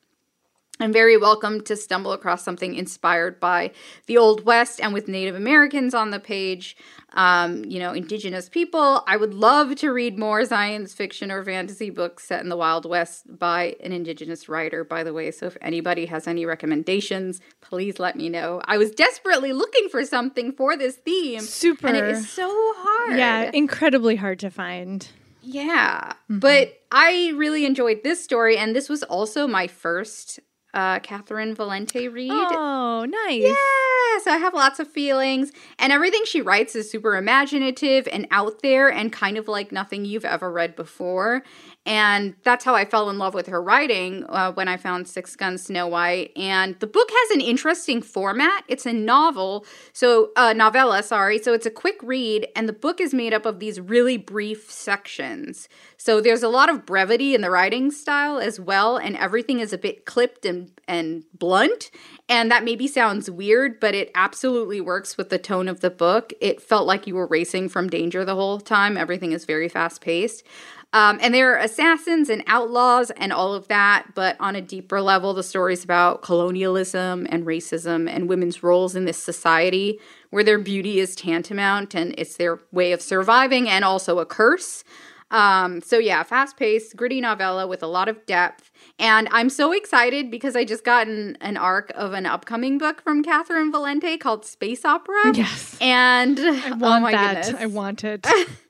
I'm 0.80 0.94
very 0.94 1.18
welcome 1.18 1.60
to 1.64 1.76
stumble 1.76 2.12
across 2.12 2.42
something 2.42 2.74
inspired 2.74 3.38
by 3.38 3.72
the 4.06 4.16
Old 4.16 4.46
West 4.46 4.80
and 4.80 4.94
with 4.94 5.08
Native 5.08 5.34
Americans 5.34 5.92
on 5.92 6.10
the 6.10 6.18
page, 6.18 6.74
um, 7.12 7.66
you 7.66 7.78
know, 7.78 7.92
Indigenous 7.92 8.48
people. 8.48 9.04
I 9.06 9.18
would 9.18 9.34
love 9.34 9.74
to 9.76 9.92
read 9.92 10.18
more 10.18 10.42
science 10.46 10.94
fiction 10.94 11.30
or 11.30 11.44
fantasy 11.44 11.90
books 11.90 12.24
set 12.24 12.42
in 12.42 12.48
the 12.48 12.56
Wild 12.56 12.86
West 12.86 13.38
by 13.38 13.76
an 13.84 13.92
Indigenous 13.92 14.48
writer, 14.48 14.82
by 14.82 15.04
the 15.04 15.12
way. 15.12 15.30
So 15.32 15.46
if 15.46 15.58
anybody 15.60 16.06
has 16.06 16.26
any 16.26 16.46
recommendations, 16.46 17.42
please 17.60 17.98
let 17.98 18.16
me 18.16 18.30
know. 18.30 18.62
I 18.64 18.78
was 18.78 18.90
desperately 18.90 19.52
looking 19.52 19.90
for 19.90 20.06
something 20.06 20.50
for 20.50 20.78
this 20.78 20.96
theme. 20.96 21.40
Super. 21.40 21.88
And 21.88 21.96
it 21.98 22.04
is 22.04 22.30
so 22.30 22.48
hard. 22.50 23.18
Yeah, 23.18 23.50
incredibly 23.52 24.16
hard 24.16 24.38
to 24.38 24.50
find. 24.50 25.06
Yeah. 25.42 26.12
Mm-hmm. 26.30 26.38
But 26.38 26.80
I 26.90 27.32
really 27.36 27.66
enjoyed 27.66 28.02
this 28.02 28.22
story, 28.24 28.56
and 28.56 28.74
this 28.74 28.88
was 28.88 29.02
also 29.02 29.46
my 29.46 29.66
first 29.66 30.40
uh, 30.74 31.00
Catherynne 31.00 31.54
Valente 31.54 32.12
read. 32.12 32.30
Oh, 32.32 33.06
nice. 33.08 33.42
Yeah, 33.42 34.18
so 34.24 34.30
I 34.30 34.38
have 34.38 34.54
lots 34.54 34.78
of 34.78 34.88
feelings, 34.88 35.52
and 35.78 35.92
everything 35.92 36.22
she 36.24 36.40
writes 36.40 36.74
is 36.74 36.90
super 36.90 37.16
imaginative 37.16 38.08
and 38.12 38.26
out 38.30 38.62
there 38.62 38.90
and 38.90 39.12
kind 39.12 39.36
of 39.36 39.48
like 39.48 39.72
nothing 39.72 40.04
you've 40.04 40.24
ever 40.24 40.50
read 40.50 40.76
before. 40.76 41.42
And 41.90 42.36
that's 42.44 42.64
how 42.64 42.76
I 42.76 42.84
fell 42.84 43.10
in 43.10 43.18
love 43.18 43.34
with 43.34 43.48
her 43.48 43.60
writing 43.60 44.24
uh, 44.28 44.52
when 44.52 44.68
I 44.68 44.76
found 44.76 45.08
Six 45.08 45.34
Gun 45.34 45.58
Snow 45.58 45.88
White. 45.88 46.30
And 46.36 46.78
the 46.78 46.86
book 46.86 47.08
has 47.10 47.30
an 47.32 47.40
interesting 47.40 48.00
format. 48.00 48.62
It's 48.68 48.86
a 48.86 48.92
novel, 48.92 49.66
so 49.92 50.30
uh, 50.36 50.52
novella, 50.52 51.02
sorry. 51.02 51.40
So 51.40 51.52
it's 51.52 51.66
a 51.66 51.70
quick 51.70 51.96
read, 52.00 52.46
and 52.54 52.68
the 52.68 52.72
book 52.72 53.00
is 53.00 53.12
made 53.12 53.34
up 53.34 53.44
of 53.44 53.58
these 53.58 53.80
really 53.80 54.16
brief 54.16 54.70
sections. 54.70 55.68
So 55.96 56.20
there's 56.20 56.44
a 56.44 56.48
lot 56.48 56.70
of 56.70 56.86
brevity 56.86 57.34
in 57.34 57.40
the 57.40 57.50
writing 57.50 57.90
style 57.90 58.38
as 58.38 58.60
well, 58.60 58.96
and 58.96 59.16
everything 59.16 59.58
is 59.58 59.72
a 59.72 59.78
bit 59.78 60.06
clipped 60.06 60.46
and 60.46 60.70
and 60.86 61.24
blunt. 61.36 61.90
And 62.28 62.52
that 62.52 62.62
maybe 62.62 62.86
sounds 62.86 63.28
weird, 63.28 63.80
but 63.80 63.96
it 63.96 64.12
absolutely 64.14 64.80
works 64.80 65.16
with 65.16 65.30
the 65.30 65.38
tone 65.38 65.66
of 65.66 65.80
the 65.80 65.90
book. 65.90 66.32
It 66.40 66.62
felt 66.62 66.86
like 66.86 67.08
you 67.08 67.16
were 67.16 67.26
racing 67.26 67.68
from 67.68 67.90
danger 67.90 68.24
the 68.24 68.36
whole 68.36 68.60
time. 68.60 68.96
Everything 68.96 69.32
is 69.32 69.44
very 69.44 69.68
fast 69.68 70.00
paced. 70.00 70.44
Um, 70.92 71.18
and 71.22 71.32
there 71.32 71.54
are 71.54 71.58
assassins 71.58 72.28
and 72.28 72.42
outlaws 72.46 73.10
and 73.12 73.32
all 73.32 73.54
of 73.54 73.68
that, 73.68 74.08
but 74.14 74.36
on 74.40 74.56
a 74.56 74.60
deeper 74.60 75.00
level, 75.00 75.34
the 75.34 75.42
story's 75.42 75.84
about 75.84 76.22
colonialism 76.22 77.28
and 77.30 77.46
racism 77.46 78.08
and 78.08 78.28
women's 78.28 78.62
roles 78.62 78.96
in 78.96 79.04
this 79.04 79.18
society 79.18 80.00
where 80.30 80.42
their 80.42 80.58
beauty 80.58 80.98
is 80.98 81.14
tantamount 81.14 81.94
and 81.94 82.14
it's 82.18 82.36
their 82.36 82.60
way 82.72 82.92
of 82.92 83.00
surviving 83.00 83.68
and 83.68 83.84
also 83.84 84.18
a 84.18 84.26
curse. 84.26 84.82
Um, 85.30 85.80
so 85.80 85.98
yeah, 85.98 86.24
fast 86.24 86.56
paced, 86.56 86.96
gritty 86.96 87.20
novella 87.20 87.68
with 87.68 87.84
a 87.84 87.86
lot 87.86 88.08
of 88.08 88.26
depth. 88.26 88.72
And 88.98 89.28
I'm 89.30 89.48
so 89.48 89.72
excited 89.72 90.28
because 90.28 90.56
I 90.56 90.64
just 90.64 90.84
got 90.84 91.06
an, 91.06 91.38
an 91.40 91.56
arc 91.56 91.92
of 91.94 92.14
an 92.14 92.26
upcoming 92.26 92.78
book 92.78 93.00
from 93.00 93.22
Catherynne 93.22 93.70
Valente 93.72 94.18
called 94.18 94.44
Space 94.44 94.84
Opera. 94.84 95.36
Yes. 95.36 95.78
And 95.80 96.38
I 96.40 96.72
want 96.72 96.82
oh 96.82 97.00
my 97.00 97.12
that. 97.12 97.44
Goodness. 97.44 97.62
I 97.62 97.66
want 97.66 98.02
it. 98.02 98.26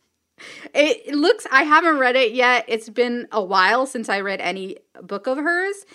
It 0.74 1.14
looks, 1.14 1.46
I 1.50 1.64
haven't 1.64 1.98
read 1.98 2.16
it 2.16 2.32
yet. 2.32 2.64
It's 2.68 2.88
been 2.88 3.28
a 3.32 3.42
while 3.42 3.86
since 3.86 4.08
I 4.08 4.20
read 4.20 4.40
any 4.40 4.78
book 5.02 5.26
of 5.26 5.38
hers. 5.38 5.86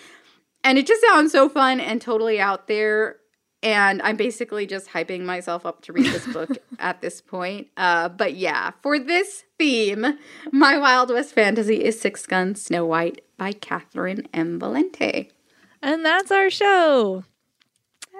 And 0.64 0.78
it 0.78 0.86
just 0.86 1.02
sounds 1.06 1.32
so 1.32 1.48
fun 1.48 1.80
and 1.80 2.00
totally 2.00 2.40
out 2.40 2.66
there. 2.66 3.16
And 3.62 4.02
I'm 4.02 4.16
basically 4.16 4.66
just 4.66 4.88
hyping 4.88 5.22
myself 5.22 5.64
up 5.64 5.82
to 5.82 5.92
read 5.92 6.06
this 6.06 6.26
book 6.32 6.50
at 6.78 7.00
this 7.00 7.20
point. 7.20 7.68
Uh, 7.76 8.08
but 8.08 8.34
yeah, 8.34 8.72
for 8.82 8.98
this 8.98 9.44
theme, 9.58 10.18
my 10.52 10.78
Wild 10.78 11.10
West 11.10 11.34
fantasy 11.34 11.84
is 11.84 12.00
Six 12.00 12.26
Gun 12.26 12.54
Snow 12.54 12.84
White 12.84 13.22
by 13.38 13.52
Catherynne 13.52 14.26
M. 14.34 14.60
Valente. 14.60 15.30
And 15.82 16.04
that's 16.04 16.30
our 16.30 16.50
show 16.50 17.24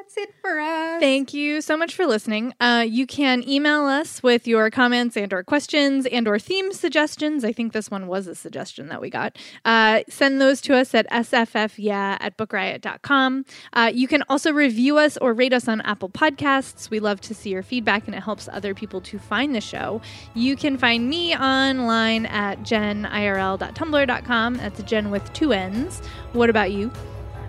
that's 0.06 0.16
it 0.16 0.34
for 0.40 0.58
us. 0.60 1.00
Thank 1.00 1.34
you 1.34 1.60
so 1.60 1.76
much 1.76 1.94
for 1.94 2.06
listening. 2.06 2.54
Uh, 2.60 2.84
you 2.88 3.06
can 3.06 3.46
email 3.48 3.86
us 3.86 4.22
with 4.22 4.46
your 4.46 4.70
comments 4.70 5.16
and 5.16 5.32
or 5.32 5.42
questions 5.42 6.06
and 6.06 6.28
or 6.28 6.38
theme 6.38 6.72
suggestions. 6.72 7.44
I 7.44 7.52
think 7.52 7.72
this 7.72 7.90
one 7.90 8.06
was 8.06 8.26
a 8.26 8.34
suggestion 8.34 8.88
that 8.88 9.00
we 9.00 9.10
got. 9.10 9.36
Uh, 9.64 10.02
send 10.08 10.40
those 10.40 10.60
to 10.62 10.76
us 10.76 10.94
at 10.94 11.10
sffyeah 11.10 12.18
at 12.20 12.36
bookriot.com. 12.36 13.44
Uh, 13.72 13.90
you 13.92 14.06
can 14.06 14.22
also 14.28 14.52
review 14.52 14.96
us 14.98 15.16
or 15.18 15.32
rate 15.32 15.52
us 15.52 15.66
on 15.66 15.80
Apple 15.80 16.08
Podcasts. 16.08 16.88
We 16.88 17.00
love 17.00 17.20
to 17.22 17.34
see 17.34 17.50
your 17.50 17.62
feedback 17.62 18.06
and 18.06 18.14
it 18.14 18.22
helps 18.22 18.48
other 18.48 18.74
people 18.74 19.00
to 19.02 19.18
find 19.18 19.54
the 19.54 19.60
show. 19.60 20.00
You 20.34 20.56
can 20.56 20.78
find 20.78 21.08
me 21.08 21.34
online 21.36 22.26
at 22.26 22.60
jenirl.tumblr.com. 22.60 24.54
That's 24.54 24.82
Jenn 24.84 25.10
with 25.10 25.32
two 25.32 25.52
N's. 25.52 26.00
What 26.32 26.50
about 26.50 26.70
you? 26.70 26.92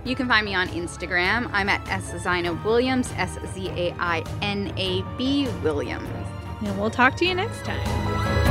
You 0.07 0.15
can 0.15 0.29
find 0.29 0.45
me 0.45 0.55
on 0.55 0.69
Instagram. 0.69 1.49
I'm 1.51 1.67
at 1.67 1.85
Williams, 2.63 3.11
S 3.17 3.37
Z 3.53 3.67
A 3.71 3.93
I 3.99 4.23
N 4.41 4.73
A 4.77 5.03
B 5.17 5.49
Williams. 5.61 6.07
And 6.61 6.79
we'll 6.79 6.89
talk 6.89 7.17
to 7.17 7.25
you 7.25 7.35
next 7.35 7.65
time. 7.65 8.46